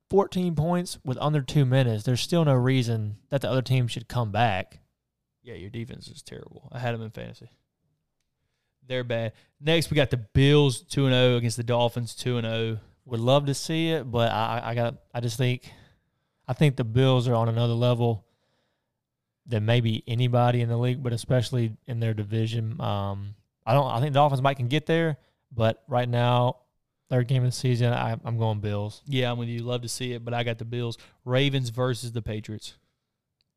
14 0.09 0.55
points 0.55 0.99
with 1.05 1.18
under 1.20 1.43
two 1.43 1.66
minutes. 1.66 2.05
There's 2.05 2.22
still 2.22 2.45
no 2.45 2.55
reason 2.55 3.16
that 3.28 3.43
the 3.43 3.51
other 3.51 3.61
team 3.61 3.86
should 3.86 4.09
come 4.09 4.32
back. 4.32 4.80
Yeah, 5.43 5.55
your 5.55 5.68
defense 5.68 6.09
is 6.09 6.22
terrible. 6.22 6.68
I 6.72 6.78
had 6.78 6.95
them 6.95 7.03
in 7.03 7.11
fantasy. 7.11 7.51
They're 8.86 9.05
bad. 9.05 9.32
Next, 9.61 9.91
we 9.91 9.95
got 9.95 10.09
the 10.09 10.16
Bills 10.16 10.80
two 10.80 11.05
and 11.05 11.12
zero 11.12 11.36
against 11.36 11.59
the 11.59 11.62
Dolphins 11.62 12.14
two 12.14 12.39
and 12.39 12.47
oh. 12.47 12.51
zero. 12.51 12.78
Would 13.05 13.20
love 13.20 13.47
to 13.47 13.55
see 13.55 13.91
it, 13.91 14.11
but 14.11 14.30
I, 14.30 14.61
I 14.64 14.74
got. 14.74 14.97
I 15.14 15.20
just 15.20 15.39
think, 15.39 15.70
I 16.47 16.53
think 16.53 16.76
the 16.76 16.84
Bills 16.84 17.26
are 17.26 17.34
on 17.34 17.49
another 17.49 17.72
level 17.72 18.26
than 19.47 19.64
maybe 19.64 20.05
anybody 20.07 20.61
in 20.61 20.68
the 20.68 20.76
league, 20.76 21.03
but 21.03 21.14
especially 21.14 21.74
in 21.86 22.01
their 22.01 22.12
division. 22.12 22.78
Um, 22.80 23.34
I 23.64 23.72
don't. 23.72 23.86
I 23.86 24.01
think 24.01 24.12
the 24.12 24.18
Dolphins 24.18 24.43
might 24.43 24.59
can 24.59 24.68
get 24.68 24.84
there, 24.84 25.16
but 25.51 25.82
right 25.89 26.09
now, 26.09 26.57
third 27.11 27.28
game 27.28 27.44
of 27.44 27.50
the 27.50 27.56
season, 27.56 27.92
I, 27.92 28.16
I'm 28.24 28.38
going 28.38 28.61
Bills. 28.61 29.02
Yeah, 29.06 29.30
I'm 29.30 29.38
with 29.38 29.48
you. 29.48 29.61
Love 29.61 29.82
to 29.82 29.88
see 29.88 30.12
it, 30.12 30.24
but 30.24 30.34
I 30.34 30.42
got 30.42 30.59
the 30.59 30.64
Bills. 30.64 30.98
Ravens 31.24 31.70
versus 31.70 32.12
the 32.12 32.22
Patriots. 32.22 32.74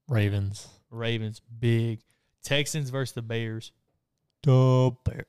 Ravens. 0.08 0.68
Ravens 0.90 1.42
big. 1.60 2.00
Texans 2.44 2.90
versus 2.90 3.14
the 3.14 3.22
Bears. 3.22 3.72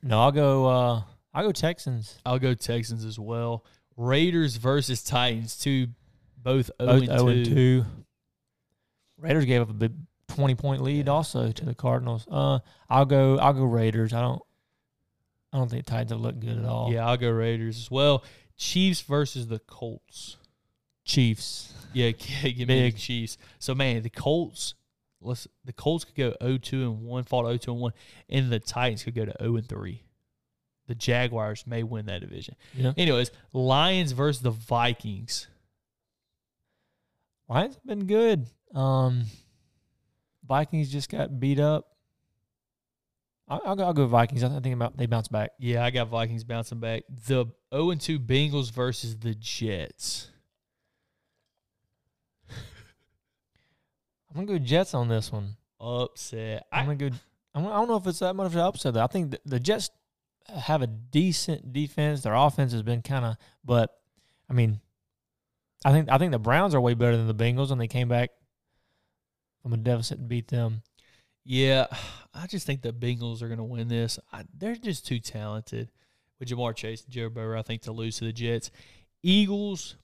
No, 0.02 0.20
I'll 0.20 0.32
go. 0.32 0.66
Uh, 0.66 1.02
I'll 1.34 1.44
go 1.44 1.52
Texans. 1.52 2.18
I'll 2.24 2.38
go 2.38 2.54
Texans 2.54 3.04
as 3.04 3.18
well. 3.18 3.64
Raiders 3.96 4.56
versus 4.56 5.02
Titans. 5.02 5.58
Two, 5.58 5.88
both 6.36 6.70
zero 6.80 6.92
Both 6.92 7.02
and 7.02 7.18
zero 7.18 7.28
and 7.28 7.44
two. 7.44 7.54
two. 7.54 7.84
Raiders 9.18 9.44
gave 9.44 9.60
up 9.60 9.70
a 9.70 9.74
big 9.74 9.92
twenty 10.28 10.54
point 10.54 10.82
lead 10.82 11.08
also 11.08 11.52
to 11.52 11.64
the 11.64 11.74
Cardinals. 11.74 12.26
Uh, 12.30 12.58
I'll 12.88 13.04
go. 13.04 13.38
I'll 13.38 13.52
go 13.52 13.64
Raiders. 13.64 14.12
I 14.12 14.20
don't. 14.22 14.42
I 15.52 15.58
don't 15.58 15.70
think 15.70 15.84
Titans 15.84 16.12
have 16.12 16.20
looked 16.20 16.40
good 16.40 16.58
at 16.58 16.64
all. 16.64 16.92
Yeah, 16.92 17.06
I'll 17.06 17.16
go 17.16 17.30
Raiders 17.30 17.78
as 17.78 17.90
well. 17.90 18.24
Chiefs 18.56 19.02
versus 19.02 19.48
the 19.48 19.58
Colts. 19.58 20.36
Chiefs. 21.04 21.72
Yeah, 21.92 22.10
give 22.42 22.44
me 22.44 22.52
the 22.52 22.64
Big. 22.64 22.96
Chiefs. 22.96 23.36
So 23.58 23.74
man, 23.74 24.02
the 24.02 24.10
Colts 24.10 24.74
let's 25.24 25.46
the 25.64 25.72
Colts 25.72 26.04
could 26.04 26.14
go 26.14 26.34
0-2 26.40 26.72
and 26.72 27.02
one, 27.02 27.24
fall 27.24 27.42
to 27.42 27.58
0-2 27.58 27.72
and 27.72 27.80
one, 27.80 27.92
and 28.28 28.50
the 28.50 28.58
Titans 28.58 29.02
could 29.02 29.14
go 29.14 29.24
to 29.24 29.34
0 29.40 29.56
and 29.56 29.68
three. 29.68 30.02
The 30.88 30.94
Jaguars 30.94 31.64
may 31.66 31.82
win 31.82 32.06
that 32.06 32.20
division. 32.20 32.56
Yeah. 32.74 32.92
Anyways, 32.96 33.30
Lions 33.52 34.12
versus 34.12 34.42
the 34.42 34.50
Vikings. 34.50 35.46
Lions 37.48 37.74
have 37.76 37.86
been 37.86 38.06
good. 38.06 38.46
Um, 38.74 39.24
Vikings 40.46 40.90
just 40.90 41.08
got 41.08 41.38
beat 41.38 41.60
up. 41.60 41.88
I'll, 43.52 43.60
I'll, 43.66 43.76
go, 43.76 43.84
I'll 43.84 43.92
go 43.92 44.06
Vikings. 44.06 44.42
I 44.42 44.48
think 44.60 44.74
about 44.74 44.96
they 44.96 45.04
bounce 45.04 45.28
back. 45.28 45.50
Yeah, 45.58 45.84
I 45.84 45.90
got 45.90 46.08
Vikings 46.08 46.42
bouncing 46.42 46.80
back. 46.80 47.02
The 47.26 47.46
0 47.74 47.90
and 47.90 48.00
2 48.00 48.18
Bengals 48.18 48.72
versus 48.72 49.18
the 49.18 49.34
Jets. 49.34 50.30
I'm 52.50 54.46
gonna 54.46 54.46
go 54.46 54.58
Jets 54.58 54.94
on 54.94 55.08
this 55.08 55.30
one. 55.30 55.56
Upset. 55.78 56.66
I'm 56.72 56.80
I, 56.80 56.94
gonna 56.94 57.10
go. 57.10 57.16
I'm, 57.54 57.66
I 57.66 57.72
don't 57.72 57.88
know 57.88 57.96
if 57.96 58.06
it's 58.06 58.20
that 58.20 58.34
much 58.34 58.46
of 58.46 58.54
an 58.54 58.60
upset. 58.60 58.94
Though. 58.94 59.04
I 59.04 59.06
think 59.06 59.32
the, 59.32 59.40
the 59.44 59.60
Jets 59.60 59.90
have 60.48 60.80
a 60.80 60.86
decent 60.86 61.74
defense. 61.74 62.22
Their 62.22 62.34
offense 62.34 62.72
has 62.72 62.82
been 62.82 63.02
kind 63.02 63.26
of, 63.26 63.36
but 63.62 63.90
I 64.48 64.54
mean, 64.54 64.80
I 65.84 65.92
think 65.92 66.10
I 66.10 66.16
think 66.16 66.32
the 66.32 66.38
Browns 66.38 66.74
are 66.74 66.80
way 66.80 66.94
better 66.94 67.18
than 67.18 67.26
the 67.26 67.34
Bengals, 67.34 67.70
and 67.70 67.78
they 67.78 67.88
came 67.88 68.08
back 68.08 68.30
from 69.62 69.74
a 69.74 69.76
deficit 69.76 70.20
and 70.20 70.28
beat 70.28 70.48
them. 70.48 70.82
Yeah, 71.44 71.86
I 72.34 72.46
just 72.46 72.66
think 72.66 72.82
the 72.82 72.92
Bengals 72.92 73.42
are 73.42 73.48
going 73.48 73.58
to 73.58 73.64
win 73.64 73.88
this. 73.88 74.18
I, 74.32 74.44
they're 74.56 74.76
just 74.76 75.06
too 75.06 75.18
talented 75.18 75.90
with 76.38 76.48
Ja'Marr 76.48 76.74
Chase 76.74 77.04
and 77.04 77.12
Joe 77.12 77.28
Burrow, 77.28 77.58
I 77.58 77.62
think, 77.62 77.82
to 77.82 77.92
lose 77.92 78.18
to 78.18 78.24
the 78.24 78.32
Jets. 78.32 78.70
Eagles, 79.22 79.96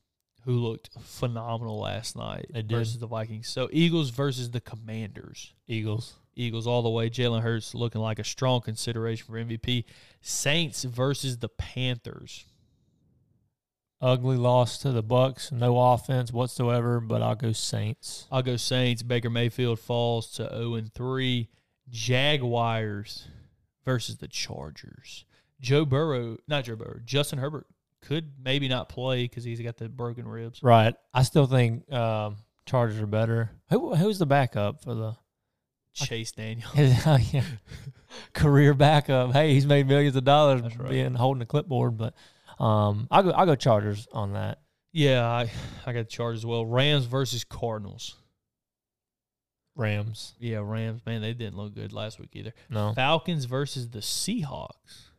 who 0.45 0.53
looked 0.53 0.91
phenomenal 1.03 1.79
last 1.79 2.17
night 2.17 2.47
versus 2.69 2.99
the 2.99 3.07
Vikings. 3.07 3.49
So 3.49 3.69
Eagles 3.71 4.11
versus 4.11 4.51
the 4.51 4.61
Commanders. 4.61 5.53
Eagles. 5.67 6.15
Eagles 6.37 6.67
all 6.67 6.83
the 6.83 6.89
way. 6.89 7.11
Jalen 7.11 7.43
Hurts 7.43 7.75
looking 7.75 8.01
like 8.01 8.19
a 8.19 8.25
strong 8.25 8.61
consideration 8.61 9.27
for 9.27 9.33
MVP. 9.33 9.85
Saints 10.23 10.85
versus 10.85 11.39
the 11.39 11.49
Panthers. 11.49 12.47
Ugly 14.01 14.37
loss 14.37 14.79
to 14.79 14.93
the 14.93 15.03
Bucs. 15.03 15.51
No 15.51 15.79
offense 15.93 16.33
whatsoever, 16.33 17.01
but 17.01 17.21
I'll 17.21 17.35
go 17.35 17.53
Saints. 17.53 18.27
I'll 18.31 18.43
go 18.43 18.57
Saints. 18.57 19.03
Baker 19.03 19.31
Mayfield 19.31 19.81
falls 19.81 20.31
to 20.33 20.49
0 20.49 20.75
and 20.75 20.93
3. 20.93 21.49
Jaguars 21.91 23.29
versus 23.85 24.19
the 24.19 24.29
Chargers. 24.29 25.25
Joe 25.61 25.85
Burrow, 25.85 26.37
not 26.47 26.65
Joe 26.65 26.77
Burrow, 26.77 27.01
Justin 27.05 27.39
Herbert 27.39 27.67
could 28.03 28.33
maybe 28.43 28.69
not 28.69 28.89
play 28.89 29.25
because 29.25 29.45
he's 29.45 29.61
got 29.61 29.77
the 29.77 29.89
broken 29.89 30.27
ribs. 30.29 30.63
Right. 30.63 30.95
I 31.13 31.23
still 31.23 31.47
think 31.47 31.91
um, 31.93 32.37
Chargers 32.67 33.01
are 33.01 33.07
better. 33.07 33.51
Who 33.71 33.95
who's 33.95 34.19
the 34.19 34.27
backup 34.27 34.83
for 34.85 34.95
the 34.95 35.17
Chase 35.95 36.33
Daniel. 36.33 36.69
yeah. 36.77 37.43
career 38.33 38.75
backup? 38.75 39.33
Hey, 39.33 39.55
he's 39.55 39.67
made 39.67 39.89
millions 39.89 40.17
of 40.17 40.25
dollars 40.25 40.63
right. 40.77 40.91
being 40.91 41.15
holding 41.15 41.43
a 41.43 41.47
clipboard, 41.47 41.97
but 41.97 42.15
um, 42.59 43.09
I'll 43.11 43.23
go 43.23 43.31
I'll 43.31 43.47
go 43.47 43.55
Chargers 43.55 44.07
on 44.13 44.33
that. 44.35 44.61
Yeah, 44.93 45.27
I, 45.27 45.51
I 45.87 45.93
got 45.93 46.09
Chargers 46.09 46.41
as 46.41 46.47
well. 46.47 46.65
Rams 46.65 47.05
versus 47.05 47.45
Cardinals. 47.45 48.17
Rams. 49.77 50.35
Yeah, 50.41 50.61
Rams, 50.63 51.03
man, 51.07 51.21
they 51.23 51.35
didn't 51.35 51.57
look 51.57 51.75
good 51.75 51.93
last 51.93 52.19
week 52.19 52.31
either. 52.33 52.53
No. 52.69 52.93
Falcons 52.95 53.45
versus 53.45 53.89
the 53.89 54.01
Seahawks. 54.01 55.11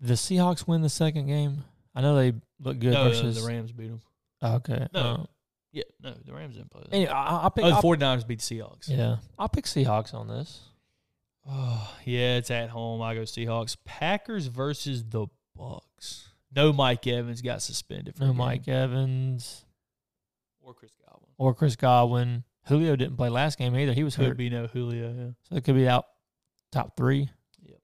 The 0.00 0.14
Seahawks 0.14 0.66
win 0.66 0.82
the 0.82 0.88
second 0.90 1.26
game. 1.26 1.64
I 1.94 2.02
know 2.02 2.14
they 2.14 2.34
look 2.60 2.78
good 2.78 2.92
no, 2.92 3.04
no, 3.04 3.10
versus 3.10 3.40
the 3.40 3.48
Rams 3.48 3.72
beat 3.72 3.88
them. 3.88 4.00
Okay. 4.42 4.86
No. 4.92 5.00
uh, 5.00 5.24
Yeah, 5.72 5.84
no, 6.02 6.14
the 6.24 6.32
Rams 6.32 6.56
didn't 6.56 6.70
play. 6.70 6.82
That. 6.82 6.94
anyway, 6.94 7.10
I, 7.10 7.38
I'll 7.42 7.50
pick 7.50 7.64
oh, 7.64 7.68
the 7.68 7.74
I'll- 7.76 7.82
49ers 7.82 8.26
beat 8.26 8.40
the 8.40 8.56
Seahawks. 8.56 8.88
Yeah. 8.88 9.16
I'll 9.38 9.48
pick 9.48 9.64
Seahawks 9.64 10.12
on 10.14 10.28
this. 10.28 10.60
Oh, 11.50 11.94
yeah, 12.04 12.36
it's 12.36 12.50
at 12.50 12.68
home. 12.68 13.00
I 13.00 13.14
go 13.14 13.22
Seahawks. 13.22 13.76
Packers 13.86 14.46
versus 14.48 15.04
the 15.04 15.28
Bucs. 15.58 16.24
No 16.54 16.72
Mike 16.72 17.06
Evans 17.06 17.42
got 17.42 17.60
suspended 17.62 18.14
for 18.16 18.22
No 18.24 18.28
game. 18.28 18.36
Mike 18.38 18.68
Evans 18.68 19.64
or 20.62 20.72
Chris 20.74 20.92
Godwin. 21.06 21.30
or 21.36 21.54
Chris 21.54 21.76
Godwin. 21.76 22.44
Julio 22.66 22.96
didn't 22.96 23.16
play 23.16 23.28
last 23.30 23.58
game 23.58 23.74
either. 23.76 23.92
He 23.92 24.04
was 24.04 24.16
Could 24.16 24.36
be 24.36 24.50
no 24.50 24.66
Julio. 24.66 25.14
Yeah. 25.16 25.30
So 25.48 25.56
it 25.56 25.64
could 25.64 25.74
be 25.74 25.88
out 25.88 26.04
top 26.72 26.96
three. 26.96 27.30
Yep. 27.62 27.78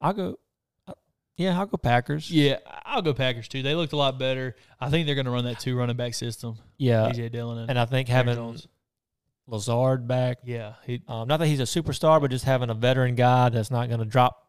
I'll 0.00 0.12
go. 0.12 0.38
uh, 0.86 0.92
Yeah, 1.36 1.58
I'll 1.58 1.66
go 1.66 1.76
Packers. 1.76 2.30
Yeah, 2.30 2.58
I'll 2.84 3.02
go 3.02 3.12
Packers 3.14 3.48
too. 3.48 3.62
They 3.62 3.74
looked 3.74 3.92
a 3.92 3.96
lot 3.96 4.18
better. 4.18 4.54
I 4.80 4.88
think 4.90 5.06
they're 5.06 5.14
going 5.16 5.24
to 5.26 5.30
run 5.32 5.44
that 5.44 5.58
two 5.60 5.76
running 5.76 5.96
back 5.96 6.14
system. 6.14 6.56
Yeah, 6.78 7.10
AJ 7.10 7.32
Dillon 7.32 7.58
and, 7.58 7.70
and 7.70 7.78
I 7.78 7.84
think 7.86 8.08
Aaron 8.08 8.26
having 8.28 8.42
Jones. 8.42 8.68
Lazard 9.46 10.06
back, 10.06 10.38
Yeah, 10.44 10.74
he, 10.86 11.02
um, 11.08 11.26
not 11.26 11.38
that 11.38 11.46
he's 11.48 11.58
a 11.58 11.64
superstar, 11.64 12.20
but 12.20 12.30
just 12.30 12.44
having 12.44 12.70
a 12.70 12.74
veteran 12.74 13.16
guy 13.16 13.48
that's 13.48 13.70
not 13.70 13.88
going 13.88 13.98
to 13.98 14.06
drop 14.06 14.46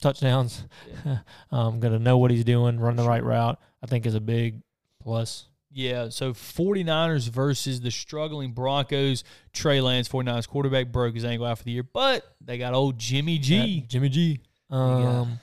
touchdowns, 0.00 0.64
yeah. 1.04 1.18
um, 1.50 1.80
going 1.80 1.92
to 1.92 1.98
know 1.98 2.18
what 2.18 2.30
he's 2.30 2.44
doing, 2.44 2.78
run 2.78 2.96
the 2.96 3.06
right 3.06 3.22
route. 3.24 3.58
I 3.82 3.86
think 3.86 4.06
is 4.06 4.14
a 4.14 4.20
big 4.20 4.60
plus. 5.02 5.46
Yeah, 5.70 6.08
so 6.10 6.32
49ers 6.32 7.28
versus 7.30 7.80
the 7.80 7.90
struggling 7.90 8.52
Broncos. 8.52 9.24
Trey 9.52 9.80
Lance, 9.80 10.08
49ers 10.08 10.48
quarterback, 10.48 10.92
broke 10.92 11.14
his 11.16 11.24
ankle 11.24 11.46
out 11.46 11.58
for 11.58 11.64
the 11.64 11.72
year, 11.72 11.82
but 11.82 12.24
they 12.40 12.58
got 12.58 12.74
old 12.74 12.96
Jimmy 12.98 13.38
G. 13.38 13.80
That 13.80 13.88
Jimmy 13.88 14.08
G. 14.08 14.40
Um, 14.70 15.40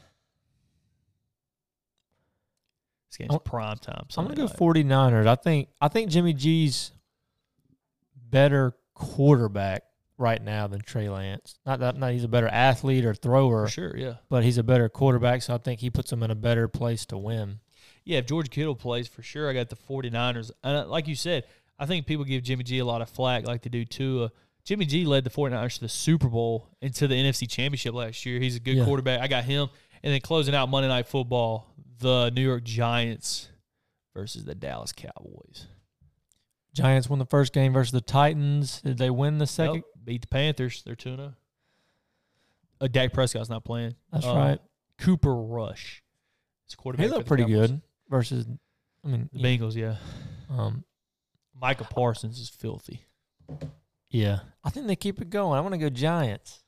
This 3.10 3.18
game's 3.18 3.32
I'm- 3.32 3.41
prime 3.43 3.78
time. 3.78 4.06
I'm 4.18 4.24
gonna 4.26 4.36
go 4.36 4.45
night. 4.45 4.56
49ers. 4.58 5.28
I 5.28 5.36
think 5.36 5.68
I 5.82 5.88
think 5.89 6.10
Jimmy 6.10 6.34
G's 6.34 6.91
better 8.16 8.74
quarterback 8.93 9.84
right 10.22 10.41
now 10.41 10.67
than 10.67 10.80
Trey 10.82 11.09
Lance. 11.09 11.57
Not 11.65 11.80
that 11.82 11.97
not 11.97 12.11
he's 12.13 12.24
a 12.24 12.28
better 12.30 12.47
athlete 12.47 13.03
or 13.05 13.13
thrower, 13.13 13.65
For 13.65 13.72
sure, 13.72 13.97
yeah. 13.97 14.13
but 14.30 14.43
he's 14.43 14.57
a 14.57 14.63
better 14.63 14.88
quarterback. 14.88 15.41
So 15.41 15.53
I 15.55 15.57
think 15.57 15.80
he 15.82 15.89
puts 15.89 16.11
him 16.11 16.24
in 16.24 16.32
a 16.32 16.36
better 16.36 16.67
place 16.67 17.05
to 17.07 17.17
win. 17.17 17.59
Yeah, 18.05 18.19
if 18.19 18.26
George 18.28 18.49
Kittle 18.49 18.76
plays, 18.76 19.07
for 19.07 19.22
sure, 19.22 19.49
I 19.49 19.53
got 19.53 19.69
the 19.69 19.76
49ers. 19.76 20.51
And 20.63 20.78
uh, 20.78 20.88
like 20.88 21.07
you 21.07 21.15
said, 21.15 21.43
I 21.78 21.86
think 21.86 22.05
people 22.05 22.26
give 22.26 22.43
Jimmy 22.43 22.63
G 22.63 22.80
a 22.80 22.86
lot 22.86 23.01
of 23.01 23.09
flack 23.09 23.45
like 23.45 23.61
they 23.63 23.69
do 23.69 23.84
Tua. 23.86 24.32
Jimmy 24.63 24.86
G 24.86 25.05
led 25.05 25.24
the 25.24 25.30
49ers 25.30 25.76
to 25.76 25.80
the 25.82 25.89
Super 25.89 26.28
Bowl 26.28 26.67
and 26.82 26.93
to 26.95 27.07
the 27.07 27.15
NFC 27.15 27.49
Championship 27.49 27.93
last 27.93 28.26
year. 28.26 28.39
He's 28.39 28.55
a 28.55 28.59
good 28.59 28.76
Yeah. 28.78 28.86
quarterback. 28.86 29.19
I 29.22 29.28
got 29.28 29.43
him. 29.43 29.69
And 30.03 30.13
then 30.13 30.22
closing 30.22 30.55
out 30.55 30.69
Monday 30.69 30.88
Night 30.88 31.07
Football, 31.07 31.67
the 31.99 32.32
New 32.32 32.41
York 32.43 32.63
Giants 32.63 33.49
versus 34.15 34.45
the 34.45 34.55
Dallas 34.55 34.91
Cowboys. 34.91 35.67
Giants 36.74 37.09
won 37.09 37.19
the 37.19 37.26
first 37.26 37.53
game 37.53 37.74
versus 37.74 37.91
the 37.91 38.01
Titans. 38.01 38.82
Did 38.82 38.97
they 38.97 39.09
win 39.09 39.38
the 39.39 39.47
second? 39.47 39.84
Beat 40.04 40.22
the 40.22 40.28
Panthers. 40.28 40.84
They're 40.84 40.95
2 40.95 41.16
0. 41.16 41.34
Uh, 42.80 42.88
Dak 42.88 43.14
Prescott's 43.14 43.49
not 43.49 43.64
playing. 43.64 43.95
That's 44.12 44.26
Uh, 44.26 44.36
right. 44.36 44.60
Cooper 44.97 45.36
Rush. 45.36 46.04
It's 46.66 46.76
quarterback. 46.76 47.06
He 47.08 47.12
looked 47.12 47.28
pretty 47.28 47.43
Cowboys. 47.43 47.70
good 47.70 47.82
versus. 48.10 48.45
I 49.04 49.08
mean, 49.08 49.30
The 49.34 49.39
yeah, 49.39 49.45
Bengals, 49.58 49.76
yeah. 49.76 49.95
um, 50.49 50.84
Micah 51.60 51.84
Parsons 51.86 52.39
is 52.39 52.49
filthy. 52.49 53.02
yeah. 54.10 54.39
I 54.64 54.70
think 54.70 54.88
they 54.88 54.95
keep 54.95 55.22
it 55.22 55.30
going. 55.30 55.58
I 55.58 55.62
want 55.62 55.74
to 55.74 55.80
go 55.80 55.89
Giants. 55.89 56.64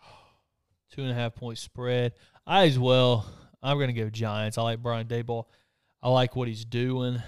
Two 0.92 1.02
and 1.02 1.10
a 1.10 1.14
half 1.14 1.34
point 1.34 1.58
spread. 1.58 2.12
I 2.46 2.66
as 2.66 2.78
well. 2.78 3.26
I'm 3.62 3.76
going 3.76 3.88
to 3.88 4.00
go 4.00 4.08
Giants. 4.10 4.58
I 4.58 4.62
like 4.62 4.82
Brian 4.82 5.06
Daboll. 5.06 5.44
I 6.02 6.08
like 6.10 6.34
what 6.36 6.48
he's 6.48 6.64
doing. 6.64 7.22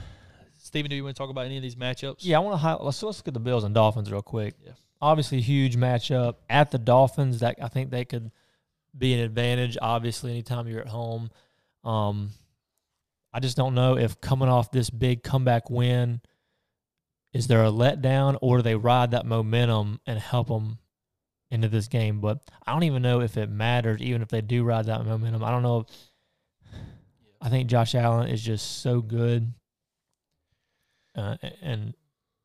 Steven, 0.72 0.88
do 0.88 0.96
you 0.96 1.04
want 1.04 1.14
to 1.14 1.20
talk 1.20 1.28
about 1.28 1.44
any 1.44 1.58
of 1.58 1.62
these 1.62 1.74
matchups? 1.74 2.20
Yeah, 2.20 2.38
I 2.38 2.40
want 2.40 2.54
to 2.54 2.56
highlight. 2.56 2.82
Let's 2.82 3.02
let's 3.02 3.18
look 3.18 3.28
at 3.28 3.34
the 3.34 3.40
Bills 3.40 3.62
and 3.62 3.74
Dolphins 3.74 4.10
real 4.10 4.22
quick. 4.22 4.54
Yeah. 4.64 4.72
Obviously, 5.02 5.42
huge 5.42 5.76
matchup 5.76 6.36
at 6.48 6.70
the 6.70 6.78
Dolphins. 6.78 7.40
That 7.40 7.56
I 7.60 7.68
think 7.68 7.90
they 7.90 8.06
could 8.06 8.30
be 8.96 9.12
an 9.12 9.20
advantage. 9.20 9.76
Obviously, 9.82 10.30
anytime 10.30 10.66
you're 10.66 10.80
at 10.80 10.88
home, 10.88 11.28
um, 11.84 12.30
I 13.34 13.40
just 13.40 13.54
don't 13.54 13.74
know 13.74 13.98
if 13.98 14.18
coming 14.22 14.48
off 14.48 14.70
this 14.70 14.88
big 14.88 15.22
comeback 15.22 15.68
win, 15.68 16.22
is 17.34 17.48
there 17.48 17.62
a 17.62 17.70
letdown 17.70 18.38
or 18.40 18.56
do 18.56 18.62
they 18.62 18.74
ride 18.74 19.10
that 19.10 19.26
momentum 19.26 20.00
and 20.06 20.18
help 20.18 20.48
them 20.48 20.78
into 21.50 21.68
this 21.68 21.88
game? 21.88 22.22
But 22.22 22.38
I 22.66 22.72
don't 22.72 22.84
even 22.84 23.02
know 23.02 23.20
if 23.20 23.36
it 23.36 23.50
matters, 23.50 24.00
even 24.00 24.22
if 24.22 24.28
they 24.28 24.40
do 24.40 24.64
ride 24.64 24.86
that 24.86 25.04
momentum. 25.04 25.44
I 25.44 25.50
don't 25.50 25.62
know. 25.62 25.80
If, 25.80 25.86
I 27.42 27.50
think 27.50 27.68
Josh 27.68 27.94
Allen 27.94 28.28
is 28.28 28.42
just 28.42 28.80
so 28.80 29.02
good. 29.02 29.52
Uh, 31.14 31.36
and 31.60 31.94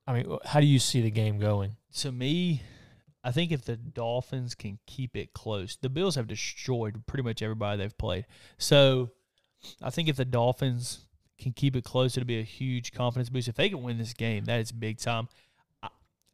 I 0.05 0.13
mean, 0.13 0.38
how 0.45 0.59
do 0.59 0.65
you 0.65 0.80
see 0.80 1.01
the 1.01 1.11
game 1.11 1.39
going? 1.39 1.76
To 1.99 2.11
me, 2.11 2.63
I 3.24 3.32
think 3.32 3.51
if 3.51 3.65
the 3.65 3.76
Dolphins 3.76 4.55
can 4.55 4.80
keep 4.86 5.15
it 5.15 5.34
close, 5.34 5.78
the 5.82 5.89
Bills 5.89 6.15
have 6.15 6.28
destroyed 6.28 7.05
pretty 7.05 7.24
much 7.24 7.41
everybody 7.41 7.78
they've 7.78 7.97
played. 7.97 8.26
So 8.57 9.11
I 9.82 9.89
think 9.89 10.07
if 10.07 10.15
the 10.15 10.26
Dolphins 10.26 11.07
can 11.38 11.53
keep 11.53 11.76
it 11.76 11.84
close, 11.84 12.18
it'll 12.18 12.28
be 12.28 12.39
a 12.39 12.43
huge 12.43 12.91
confidence 12.93 13.30
boost. 13.30 13.47
If 13.47 13.55
they 13.55 13.70
can 13.70 13.84
win 13.84 13.97
this 13.97 14.13
game, 14.13 14.45
that 14.45 14.59
is 14.59 14.72
big 14.72 14.99
time. 14.99 15.28
I, 15.84 15.89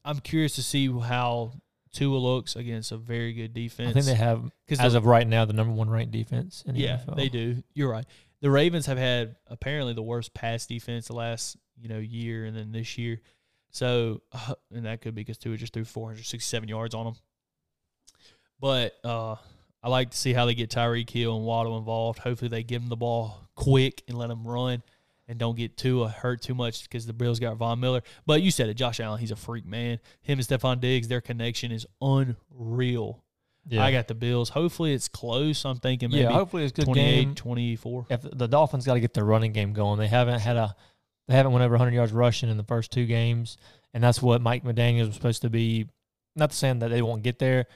I'm 0.05 0.19
curious 0.19 0.55
to 0.55 0.63
see 0.63 0.87
how 0.87 1.53
Tua 1.93 2.17
looks 2.17 2.55
against 2.55 2.91
a 2.91 2.97
very 2.97 3.33
good 3.33 3.53
defense. 3.53 3.89
I 3.89 3.93
think 3.93 4.05
they 4.05 4.15
have, 4.15 4.51
as 4.79 4.93
of 4.93 5.05
right 5.05 5.27
now, 5.27 5.45
the 5.45 5.53
number 5.53 5.73
one 5.73 5.89
ranked 5.89 6.11
defense 6.11 6.63
in 6.65 6.75
the 6.75 6.81
yeah, 6.81 6.97
NFL. 6.97 7.15
they 7.15 7.29
do. 7.29 7.63
You're 7.73 7.89
right. 7.89 8.05
The 8.43 8.51
Ravens 8.51 8.87
have 8.87 8.97
had 8.97 9.37
apparently 9.47 9.93
the 9.93 10.03
worst 10.03 10.33
pass 10.33 10.65
defense 10.65 11.07
the 11.07 11.13
last 11.13 11.55
you 11.79 11.87
know 11.87 11.99
year, 11.99 12.43
and 12.43 12.55
then 12.55 12.73
this 12.73 12.97
year. 12.97 13.21
So, 13.71 14.21
uh, 14.33 14.55
and 14.69 14.85
that 14.85 14.99
could 14.99 15.15
be 15.15 15.21
because 15.21 15.37
Tua 15.37 15.55
just 15.55 15.71
threw 15.71 15.85
467 15.85 16.67
yards 16.67 16.93
on 16.93 17.05
them. 17.05 17.15
But 18.59 18.95
uh, 19.05 19.37
I 19.81 19.87
like 19.87 20.11
to 20.11 20.17
see 20.17 20.33
how 20.33 20.45
they 20.45 20.55
get 20.55 20.69
Tyreek 20.69 21.09
Hill 21.09 21.37
and 21.37 21.45
Waddle 21.45 21.77
involved. 21.77 22.19
Hopefully, 22.19 22.49
they 22.49 22.63
give 22.63 22.81
them 22.81 22.89
the 22.89 22.97
ball 22.97 23.47
quick 23.55 24.03
and 24.09 24.17
let 24.17 24.27
them 24.27 24.45
run 24.45 24.83
and 25.29 25.39
don't 25.39 25.55
get 25.55 25.77
too 25.77 26.03
hurt 26.03 26.41
too 26.41 26.53
much 26.53 26.83
because 26.83 27.05
the 27.05 27.13
Bills 27.13 27.39
got 27.39 27.55
Von 27.55 27.79
Miller. 27.79 28.01
But 28.25 28.41
you 28.41 28.51
said 28.51 28.67
it, 28.67 28.73
Josh 28.73 28.99
Allen, 28.99 29.21
he's 29.21 29.31
a 29.31 29.37
freak, 29.37 29.65
man. 29.65 29.99
Him 30.21 30.37
and 30.37 30.45
Stefon 30.45 30.81
Diggs, 30.81 31.07
their 31.07 31.21
connection 31.21 31.71
is 31.71 31.87
unreal. 32.01 33.23
Yeah. 33.67 33.83
I 33.83 33.91
got 33.91 34.07
the 34.07 34.15
Bills. 34.15 34.49
Hopefully, 34.49 34.93
it's 34.93 35.07
close. 35.07 35.65
I'm 35.65 35.77
thinking 35.77 36.09
maybe 36.09 36.23
yeah, 36.23 36.31
hopefully 36.31 36.63
it's 36.63 36.73
good 36.73 36.85
28, 36.85 37.21
game. 37.21 37.35
24. 37.35 38.07
If 38.09 38.21
the 38.21 38.47
Dolphins 38.47 38.85
got 38.85 38.95
to 38.95 38.99
get 38.99 39.13
their 39.13 39.23
running 39.23 39.53
game 39.53 39.73
going, 39.73 39.99
they 39.99 40.07
haven't 40.07 40.39
had 40.39 40.57
a 40.57 40.75
they 41.27 41.35
haven't 41.35 41.53
went 41.53 41.63
over 41.63 41.73
100 41.73 41.93
yards 41.93 42.11
rushing 42.11 42.49
in 42.49 42.57
the 42.57 42.63
first 42.63 42.91
two 42.91 43.05
games, 43.05 43.57
and 43.93 44.03
that's 44.03 44.21
what 44.21 44.41
Mike 44.41 44.63
McDaniels 44.63 45.07
was 45.07 45.15
supposed 45.15 45.43
to 45.43 45.49
be. 45.49 45.87
Not 46.35 46.51
saying 46.51 46.79
that 46.79 46.89
they 46.89 47.01
won't 47.01 47.23
get 47.23 47.39
there. 47.39 47.67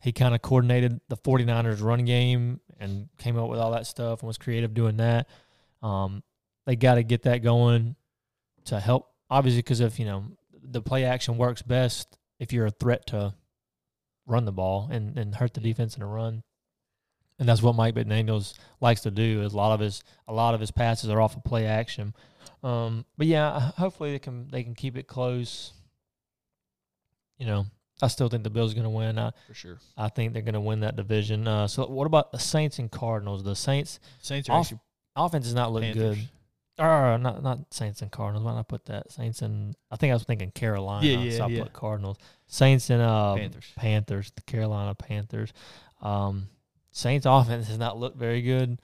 He 0.00 0.12
kind 0.12 0.34
of 0.34 0.42
coordinated 0.42 1.00
the 1.08 1.16
49ers 1.16 1.82
run 1.82 2.04
game 2.04 2.60
and 2.78 3.08
came 3.18 3.38
up 3.38 3.48
with 3.48 3.60
all 3.60 3.70
that 3.72 3.86
stuff 3.86 4.20
and 4.20 4.26
was 4.26 4.38
creative 4.38 4.74
doing 4.74 4.96
that. 4.96 5.28
Um, 5.82 6.22
they 6.66 6.76
got 6.76 6.96
to 6.96 7.02
get 7.02 7.22
that 7.22 7.42
going 7.42 7.96
to 8.64 8.80
help, 8.80 9.10
obviously, 9.30 9.60
because 9.60 9.80
if 9.80 9.98
you 9.98 10.06
know 10.06 10.24
the 10.62 10.82
play 10.82 11.04
action 11.04 11.38
works 11.38 11.62
best 11.62 12.18
if 12.38 12.52
you're 12.52 12.66
a 12.66 12.70
threat 12.70 13.06
to 13.08 13.34
run 14.30 14.44
the 14.44 14.52
ball 14.52 14.88
and, 14.90 15.18
and 15.18 15.34
hurt 15.34 15.54
the 15.54 15.60
defense 15.60 15.96
in 15.96 16.02
a 16.02 16.06
run. 16.06 16.42
And 17.38 17.48
that's 17.48 17.62
what 17.62 17.74
Mike 17.74 17.94
McDaniels 17.94 18.54
likes 18.80 19.00
to 19.02 19.10
do. 19.10 19.42
Is 19.42 19.54
a 19.54 19.56
lot 19.56 19.72
of 19.72 19.80
his 19.80 20.04
a 20.28 20.32
lot 20.32 20.54
of 20.54 20.60
his 20.60 20.70
passes 20.70 21.08
are 21.10 21.20
off 21.20 21.36
of 21.36 21.42
play 21.44 21.66
action. 21.66 22.14
Um, 22.62 23.06
but 23.16 23.26
yeah, 23.26 23.58
hopefully 23.76 24.12
they 24.12 24.18
can 24.18 24.48
they 24.50 24.62
can 24.62 24.74
keep 24.74 24.96
it 24.98 25.06
close. 25.06 25.72
You 27.38 27.46
know, 27.46 27.64
I 28.02 28.08
still 28.08 28.28
think 28.28 28.44
the 28.44 28.50
Bills 28.50 28.72
are 28.72 28.74
going 28.74 28.84
to 28.84 28.90
win. 28.90 29.18
I, 29.18 29.30
For 29.46 29.54
sure. 29.54 29.78
I 29.96 30.08
think 30.10 30.34
they're 30.34 30.42
going 30.42 30.52
to 30.54 30.60
win 30.60 30.80
that 30.80 30.96
division. 30.96 31.48
Uh, 31.48 31.66
so 31.66 31.86
what 31.86 32.06
about 32.06 32.30
the 32.30 32.38
Saints 32.38 32.78
and 32.78 32.90
Cardinals? 32.90 33.42
The 33.42 33.56
Saints 33.56 34.00
Saints 34.20 34.50
are 34.50 34.52
Off- 34.52 34.66
actually 34.66 34.80
offense 35.16 35.46
is 35.46 35.54
not 35.54 35.72
looking 35.72 35.94
Panthers. 35.94 36.16
good. 36.18 36.28
Or 36.80 37.18
not 37.18 37.42
not 37.42 37.72
Saints 37.74 38.00
and 38.00 38.10
Cardinals. 38.10 38.44
Why 38.44 38.54
not 38.54 38.66
put 38.68 38.86
that 38.86 39.12
Saints 39.12 39.42
and 39.42 39.76
I 39.90 39.96
think 39.96 40.10
I 40.12 40.14
was 40.14 40.24
thinking 40.24 40.50
Carolina. 40.50 41.06
Yeah, 41.06 41.18
yeah, 41.18 41.36
so 41.36 41.44
I 41.44 41.48
yeah. 41.48 41.62
put 41.64 41.72
Cardinals. 41.74 42.16
Saints 42.46 42.88
and 42.88 43.02
uh, 43.02 43.34
Panthers. 43.36 43.72
Panthers, 43.76 44.32
the 44.34 44.42
Carolina 44.42 44.94
Panthers. 44.94 45.52
Um, 46.00 46.48
Saints 46.90 47.26
offense 47.28 47.68
has 47.68 47.78
not 47.78 47.98
looked 47.98 48.16
very 48.16 48.40
good. 48.40 48.80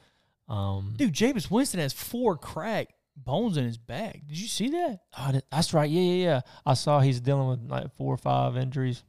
Um, 0.49 0.95
Dude, 0.97 1.15
Jameis 1.15 1.51
Winston 1.51 1.81
has 1.81 1.93
four 1.93 2.37
cracked 2.37 2.93
bones 3.17 3.57
in 3.57 3.65
his 3.65 3.79
back. 3.79 4.21
Did 4.27 4.39
you 4.39 4.47
see 4.47 4.69
that? 4.69 5.01
oh, 5.19 5.41
that's 5.51 5.73
right. 5.73 5.89
Yeah, 5.89 6.03
yeah, 6.03 6.25
yeah. 6.25 6.41
I 6.67 6.75
saw 6.75 7.01
he's 7.01 7.21
dealing 7.21 7.49
with 7.49 7.71
like 7.71 7.95
four 7.97 8.13
or 8.13 8.19
five 8.19 8.57
injuries. 8.59 9.03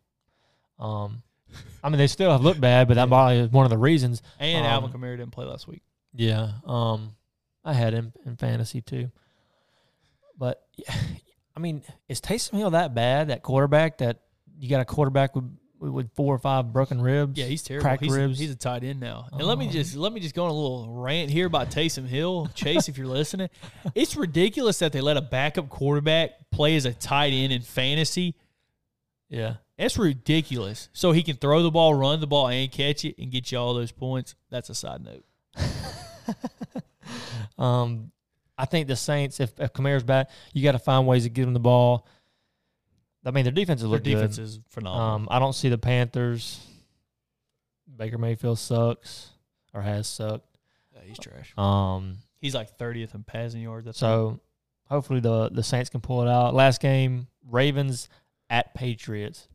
Um, 0.80 1.24
I 1.84 1.90
mean 1.90 1.98
they 1.98 2.08
still 2.08 2.32
have 2.32 2.42
looked 2.42 2.62
bad, 2.62 2.88
but 2.88 2.94
that 2.94 3.10
probably 3.10 3.40
is 3.40 3.52
one 3.52 3.66
of 3.66 3.70
the 3.70 3.78
reasons. 3.78 4.22
And 4.40 4.66
Um, 4.66 4.72
Alvin 4.72 4.92
Kamara 4.92 5.18
didn't 5.18 5.32
play 5.32 5.46
last 5.46 5.68
week. 5.68 5.82
Yeah. 6.14 6.54
Um, 6.66 7.17
I 7.68 7.74
had 7.74 7.94
him 7.94 8.14
in 8.26 8.36
fantasy 8.38 8.82
too. 8.82 9.12
But 10.38 10.62
yeah, 10.78 10.96
I 11.56 11.60
mean, 11.60 11.84
is 12.08 12.22
Taysom 12.22 12.54
Hill 12.58 12.72
that 12.72 12.94
bad? 12.96 13.28
That 13.30 13.44
quarterback 13.44 13.98
that 14.00 14.20
you 14.60 14.70
got 14.70 14.82
a 14.82 14.86
quarterback 14.86 15.36
with 15.36 15.46
with 15.80 16.10
four 16.16 16.34
or 16.34 16.40
five 16.40 16.74
broken 16.74 17.00
ribs? 17.00 17.38
Yeah, 17.38 17.46
he's 17.46 17.62
terrible. 17.62 17.84
Cracked 17.84 18.04
he's, 18.04 18.12
ribs. 18.12 18.40
he's 18.40 18.50
a 18.50 18.56
tight 18.56 18.84
end 18.84 19.00
now. 19.00 19.28
And 19.32 19.44
let 19.44 19.60
me 19.60 19.68
Um, 19.68 19.72
just 19.72 19.96
let 19.96 20.12
me 20.12 20.20
just 20.20 20.34
go 20.34 20.46
on 20.46 20.50
a 20.50 20.54
little 20.54 20.90
rant 20.92 21.30
here 21.30 21.46
about 21.46 21.70
Taysom 21.70 22.08
Hill. 22.08 22.50
Chase, 22.56 22.90
if 22.90 22.98
you're 22.98 23.06
listening, 23.06 23.50
it's 23.94 24.16
ridiculous 24.16 24.80
that 24.80 24.92
they 24.92 25.02
let 25.02 25.18
a 25.18 25.22
backup 25.22 25.70
quarterback 25.70 26.50
play 26.52 26.76
as 26.78 26.86
a 26.86 26.94
tight 26.94 27.32
end 27.34 27.52
in 27.54 27.62
fantasy. 27.62 28.36
yeah. 29.30 29.56
That's 29.78 29.96
ridiculous. 30.00 30.90
So 30.94 31.12
he 31.12 31.22
can 31.22 31.36
throw 31.36 31.62
the 31.62 31.70
ball, 31.70 31.94
run 31.94 32.20
the 32.20 32.26
ball, 32.26 32.48
and 32.48 32.72
catch 32.72 33.06
it, 33.06 33.14
and 33.20 33.30
get 33.32 33.52
you 33.52 33.60
all 33.60 33.76
those 33.76 33.92
points. 33.92 34.34
That's 34.50 34.72
a 34.72 34.74
side 34.76 35.02
note. 35.04 35.24
Um, 37.58 38.12
I 38.58 38.66
think 38.66 38.88
the 38.88 38.96
Saints, 38.96 39.40
if 39.40 39.60
if 39.60 39.74
Kamara's 39.74 40.04
back, 40.04 40.30
you 40.54 40.64
got 40.64 40.72
to 40.74 40.80
find 40.80 41.06
ways 41.08 41.24
to 41.24 41.30
give 41.30 41.48
him 41.48 41.54
the 41.54 41.60
ball. 41.60 42.08
I 43.26 43.32
mean, 43.32 43.44
their 43.44 43.52
defense 43.54 43.82
is 43.84 43.90
Their 43.90 44.00
defense 44.00 44.38
good. 44.38 44.44
is 44.44 44.60
phenomenal. 44.70 45.08
Um, 45.08 45.28
I 45.30 45.40
don't 45.40 45.54
see 45.54 45.70
the 45.70 45.78
Panthers. 45.78 46.66
Baker 47.96 48.18
Mayfield 48.18 48.60
sucks 48.60 49.32
or 49.74 49.82
has 49.82 50.08
sucked. 50.08 50.46
Yeah, 50.94 51.02
he's 51.06 51.20
trash. 51.20 51.54
Um, 51.58 52.18
He's 52.40 52.54
like 52.54 52.78
30th 52.78 53.16
in 53.16 53.24
passing 53.24 53.62
yards. 53.62 53.86
That's 53.86 53.98
So 53.98 54.40
hopefully 54.86 55.20
the 55.20 55.50
the 55.50 55.64
Saints 55.64 55.90
can 55.90 56.02
pull 56.02 56.22
it 56.22 56.28
out. 56.30 56.54
Last 56.54 56.80
game, 56.82 57.28
Ravens 57.50 58.10
at 58.50 58.74
Patriots. 58.76 59.48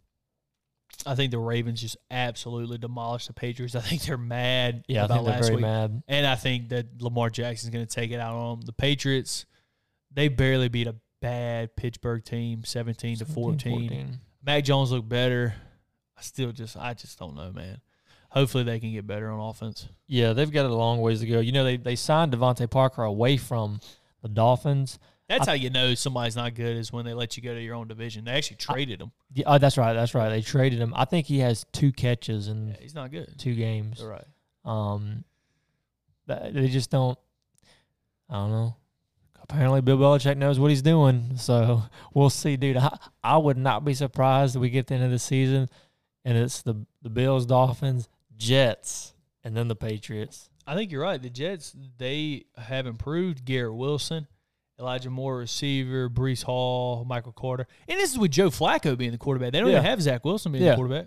I 1.04 1.14
think 1.14 1.30
the 1.32 1.38
Ravens 1.38 1.80
just 1.80 1.96
absolutely 2.10 2.78
demolished 2.78 3.26
the 3.26 3.32
Patriots. 3.32 3.74
I 3.76 3.80
think 3.80 4.02
they're 4.02 4.16
mad 4.18 4.84
Yeah, 4.88 5.02
I 5.02 5.04
about 5.06 5.14
think 5.14 5.26
they're 5.26 5.34
last 5.34 5.44
very 5.46 5.56
week. 5.56 5.62
mad. 5.62 6.02
And 6.08 6.26
I 6.26 6.34
think 6.36 6.68
that 6.70 7.02
Lamar 7.02 7.30
Jackson's 7.30 7.72
going 7.72 7.86
to 7.86 7.92
take 7.92 8.10
it 8.10 8.20
out 8.20 8.34
on 8.34 8.58
them. 8.58 8.66
The 8.66 8.72
Patriots, 8.72 9.46
they 10.12 10.28
barely 10.28 10.68
beat 10.68 10.86
a 10.86 10.96
bad 11.20 11.74
Pittsburgh 11.76 12.24
team, 12.24 12.64
17 12.64 13.18
to 13.18 13.24
14. 13.24 14.18
Mac 14.44 14.64
Jones 14.64 14.90
looked 14.92 15.08
better. 15.08 15.54
I 16.16 16.22
still 16.22 16.52
just, 16.52 16.76
I 16.76 16.94
just 16.94 17.18
don't 17.18 17.34
know, 17.34 17.52
man. 17.52 17.80
Hopefully 18.30 18.64
they 18.64 18.80
can 18.80 18.92
get 18.92 19.06
better 19.06 19.30
on 19.30 19.40
offense. 19.40 19.88
Yeah, 20.06 20.32
they've 20.32 20.50
got 20.50 20.64
a 20.66 20.74
long 20.74 21.00
ways 21.00 21.20
to 21.20 21.26
go. 21.26 21.40
You 21.40 21.52
know, 21.52 21.64
they 21.64 21.76
they 21.76 21.96
signed 21.96 22.32
DeVante 22.32 22.70
Parker 22.70 23.02
away 23.02 23.36
from 23.36 23.78
the 24.22 24.28
Dolphins. 24.28 24.98
That's 25.38 25.48
I- 25.48 25.52
how 25.52 25.54
you 25.54 25.70
know 25.70 25.94
somebody's 25.94 26.36
not 26.36 26.54
good 26.54 26.76
is 26.76 26.92
when 26.92 27.04
they 27.04 27.14
let 27.14 27.36
you 27.36 27.42
go 27.42 27.54
to 27.54 27.60
your 27.60 27.74
own 27.74 27.88
division. 27.88 28.24
They 28.24 28.32
actually 28.32 28.56
traded 28.56 29.00
him. 29.00 29.12
Yeah, 29.32 29.44
oh, 29.46 29.58
that's 29.58 29.76
right. 29.78 29.94
That's 29.94 30.14
right. 30.14 30.28
They 30.28 30.42
traded 30.42 30.78
him. 30.78 30.92
I 30.96 31.04
think 31.04 31.26
he 31.26 31.38
has 31.40 31.64
two 31.72 31.92
catches 31.92 32.48
and 32.48 32.68
Yeah, 32.70 32.76
he's 32.80 32.94
not 32.94 33.10
good. 33.10 33.34
two 33.38 33.54
games. 33.54 33.98
You're 34.00 34.10
right. 34.10 34.24
Um, 34.64 35.24
they 36.26 36.68
just 36.68 36.90
don't. 36.90 37.18
I 38.30 38.34
don't 38.34 38.50
know. 38.50 38.76
Apparently, 39.42 39.80
Bill 39.80 39.98
Belichick 39.98 40.36
knows 40.36 40.58
what 40.58 40.70
he's 40.70 40.82
doing, 40.82 41.36
so 41.36 41.82
we'll 42.14 42.30
see, 42.30 42.56
dude. 42.56 42.76
I, 42.76 42.96
I 43.22 43.36
would 43.36 43.58
not 43.58 43.84
be 43.84 43.92
surprised 43.92 44.54
if 44.56 44.62
we 44.62 44.70
get 44.70 44.86
to 44.86 44.94
the 44.94 44.94
end 44.96 45.04
of 45.04 45.10
the 45.10 45.18
season 45.18 45.68
and 46.24 46.38
it's 46.38 46.62
the 46.62 46.86
the 47.02 47.10
Bills, 47.10 47.44
Dolphins, 47.46 48.08
Jets, 48.36 49.12
and 49.44 49.56
then 49.56 49.68
the 49.68 49.74
Patriots. 49.76 50.48
I 50.66 50.74
think 50.76 50.92
you're 50.92 51.02
right. 51.02 51.20
The 51.20 51.28
Jets, 51.28 51.74
they 51.98 52.44
have 52.56 52.86
improved. 52.86 53.44
Garrett 53.44 53.74
Wilson, 53.74 54.28
Elijah 54.82 55.10
Moore, 55.10 55.38
receiver, 55.38 56.10
Breece 56.10 56.42
Hall, 56.42 57.04
Michael 57.04 57.32
Carter. 57.32 57.66
And 57.88 57.98
this 57.98 58.10
is 58.12 58.18
with 58.18 58.32
Joe 58.32 58.50
Flacco 58.50 58.98
being 58.98 59.12
the 59.12 59.18
quarterback. 59.18 59.52
They 59.52 59.60
don't 59.60 59.68
Yeah. 59.70 59.76
even 59.78 59.84
have 59.84 60.02
Zach 60.02 60.24
Wilson 60.24 60.52
being 60.52 60.64
Yeah. 60.64 60.70
the 60.72 60.76
quarterback. 60.76 61.06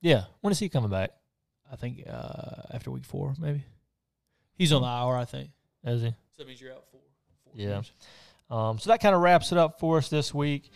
Yeah, 0.00 0.24
when 0.42 0.50
is 0.50 0.58
he 0.58 0.68
coming 0.68 0.90
back? 0.90 1.12
I 1.72 1.76
think 1.76 2.04
uh, 2.06 2.62
after 2.72 2.90
week 2.90 3.04
four, 3.04 3.34
maybe. 3.38 3.64
He's 4.56 4.72
on 4.72 4.82
the 4.82 4.88
hour, 4.88 5.16
I 5.16 5.24
think. 5.24 5.50
Is 5.84 6.02
he? 6.02 6.08
So 6.08 6.14
that 6.38 6.46
means 6.48 6.60
you're 6.60 6.72
out 6.72 6.84
four. 6.90 7.00
four 7.44 7.52
Yeah. 7.54 7.82
Um, 8.50 8.78
so 8.78 8.90
that 8.90 9.00
kind 9.00 9.14
of 9.14 9.20
wraps 9.22 9.50
it 9.52 9.58
up 9.58 9.80
for 9.80 9.96
us 9.98 10.08
this 10.08 10.34
week. 10.34 10.70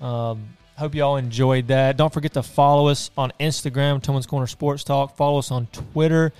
Um, 0.00 0.56
hope 0.76 0.94
y'all 0.94 1.16
enjoyed 1.16 1.68
that. 1.68 1.96
Don't 1.96 2.12
forget 2.12 2.32
to 2.34 2.42
follow 2.42 2.88
us 2.88 3.10
on 3.16 3.32
Instagram, 3.38 4.02
Tillman's 4.02 4.26
Corner 4.26 4.46
Sports 4.46 4.82
Talk. 4.84 5.16
Follow 5.16 5.38
us 5.38 5.50
on 5.50 5.66
Twitter. 5.66 6.32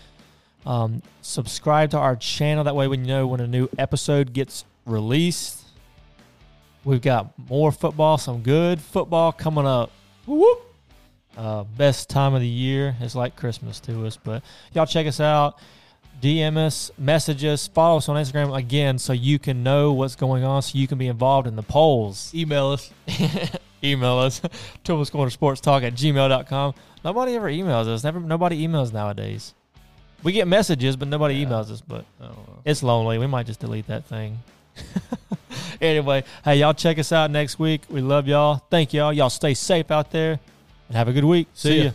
Um, 0.66 1.02
subscribe 1.22 1.90
to 1.90 1.98
our 1.98 2.16
channel. 2.16 2.64
That 2.64 2.74
way, 2.76 2.88
when 2.88 3.00
you 3.02 3.06
know 3.06 3.26
when 3.26 3.40
a 3.40 3.46
new 3.46 3.68
episode 3.78 4.32
gets 4.32 4.64
released, 4.86 5.62
we've 6.84 7.00
got 7.02 7.32
more 7.48 7.72
football, 7.72 8.18
some 8.18 8.42
good 8.42 8.80
football 8.80 9.32
coming 9.32 9.66
up. 9.66 9.90
Whoop. 10.26 10.60
Uh, 11.36 11.64
best 11.64 12.10
time 12.10 12.34
of 12.34 12.40
the 12.42 12.46
year. 12.48 12.94
It's 13.00 13.14
like 13.14 13.36
Christmas 13.36 13.80
to 13.80 14.06
us, 14.06 14.16
but 14.22 14.42
y'all 14.74 14.86
check 14.86 15.06
us 15.06 15.18
out. 15.20 15.58
DM 16.20 16.56
us, 16.56 16.90
message 16.98 17.42
us, 17.44 17.66
follow 17.66 17.96
us 17.96 18.08
on 18.08 18.22
Instagram 18.22 18.56
again 18.56 18.96
so 18.98 19.12
you 19.12 19.38
can 19.40 19.62
know 19.64 19.92
what's 19.92 20.14
going 20.14 20.44
on, 20.44 20.62
so 20.62 20.78
you 20.78 20.86
can 20.86 20.98
be 20.98 21.08
involved 21.08 21.48
in 21.48 21.56
the 21.56 21.62
polls. 21.62 22.30
Email 22.34 22.68
us. 22.68 22.90
Email 23.82 24.18
us, 24.18 24.40
Tillman's 24.84 25.10
Corner 25.10 25.30
Sports 25.30 25.60
Talk 25.60 25.82
at 25.82 25.94
gmail.com. 25.94 26.74
Nobody 27.04 27.34
ever 27.34 27.50
emails 27.50 27.88
us. 27.88 28.04
Never, 28.04 28.20
nobody 28.20 28.64
emails 28.68 28.92
nowadays. 28.92 29.54
We 30.22 30.30
get 30.32 30.46
messages, 30.46 30.94
but 30.94 31.08
nobody 31.08 31.34
Yeah. 31.34 31.46
emails 31.46 31.70
us. 31.72 31.80
But 31.80 32.04
I 32.20 32.26
don't 32.26 32.36
know. 32.36 32.60
it's 32.64 32.84
lonely. 32.84 33.18
We 33.18 33.26
might 33.26 33.46
just 33.46 33.58
delete 33.58 33.88
that 33.88 34.04
thing. 34.04 34.38
anyway, 35.80 36.24
hey, 36.44 36.56
y'all 36.56 36.74
check 36.74 36.98
us 36.98 37.12
out 37.12 37.30
next 37.30 37.58
week. 37.58 37.82
We 37.88 38.00
love 38.00 38.28
y'all. 38.28 38.62
Thank 38.70 38.92
y'all. 38.92 39.12
Y'all 39.12 39.30
stay 39.30 39.54
safe 39.54 39.90
out 39.90 40.10
there 40.10 40.40
and 40.88 40.96
have 40.96 41.08
a 41.08 41.12
good 41.12 41.24
week. 41.24 41.48
See 41.54 41.78
ya. 41.78 41.84
ya. 41.84 41.90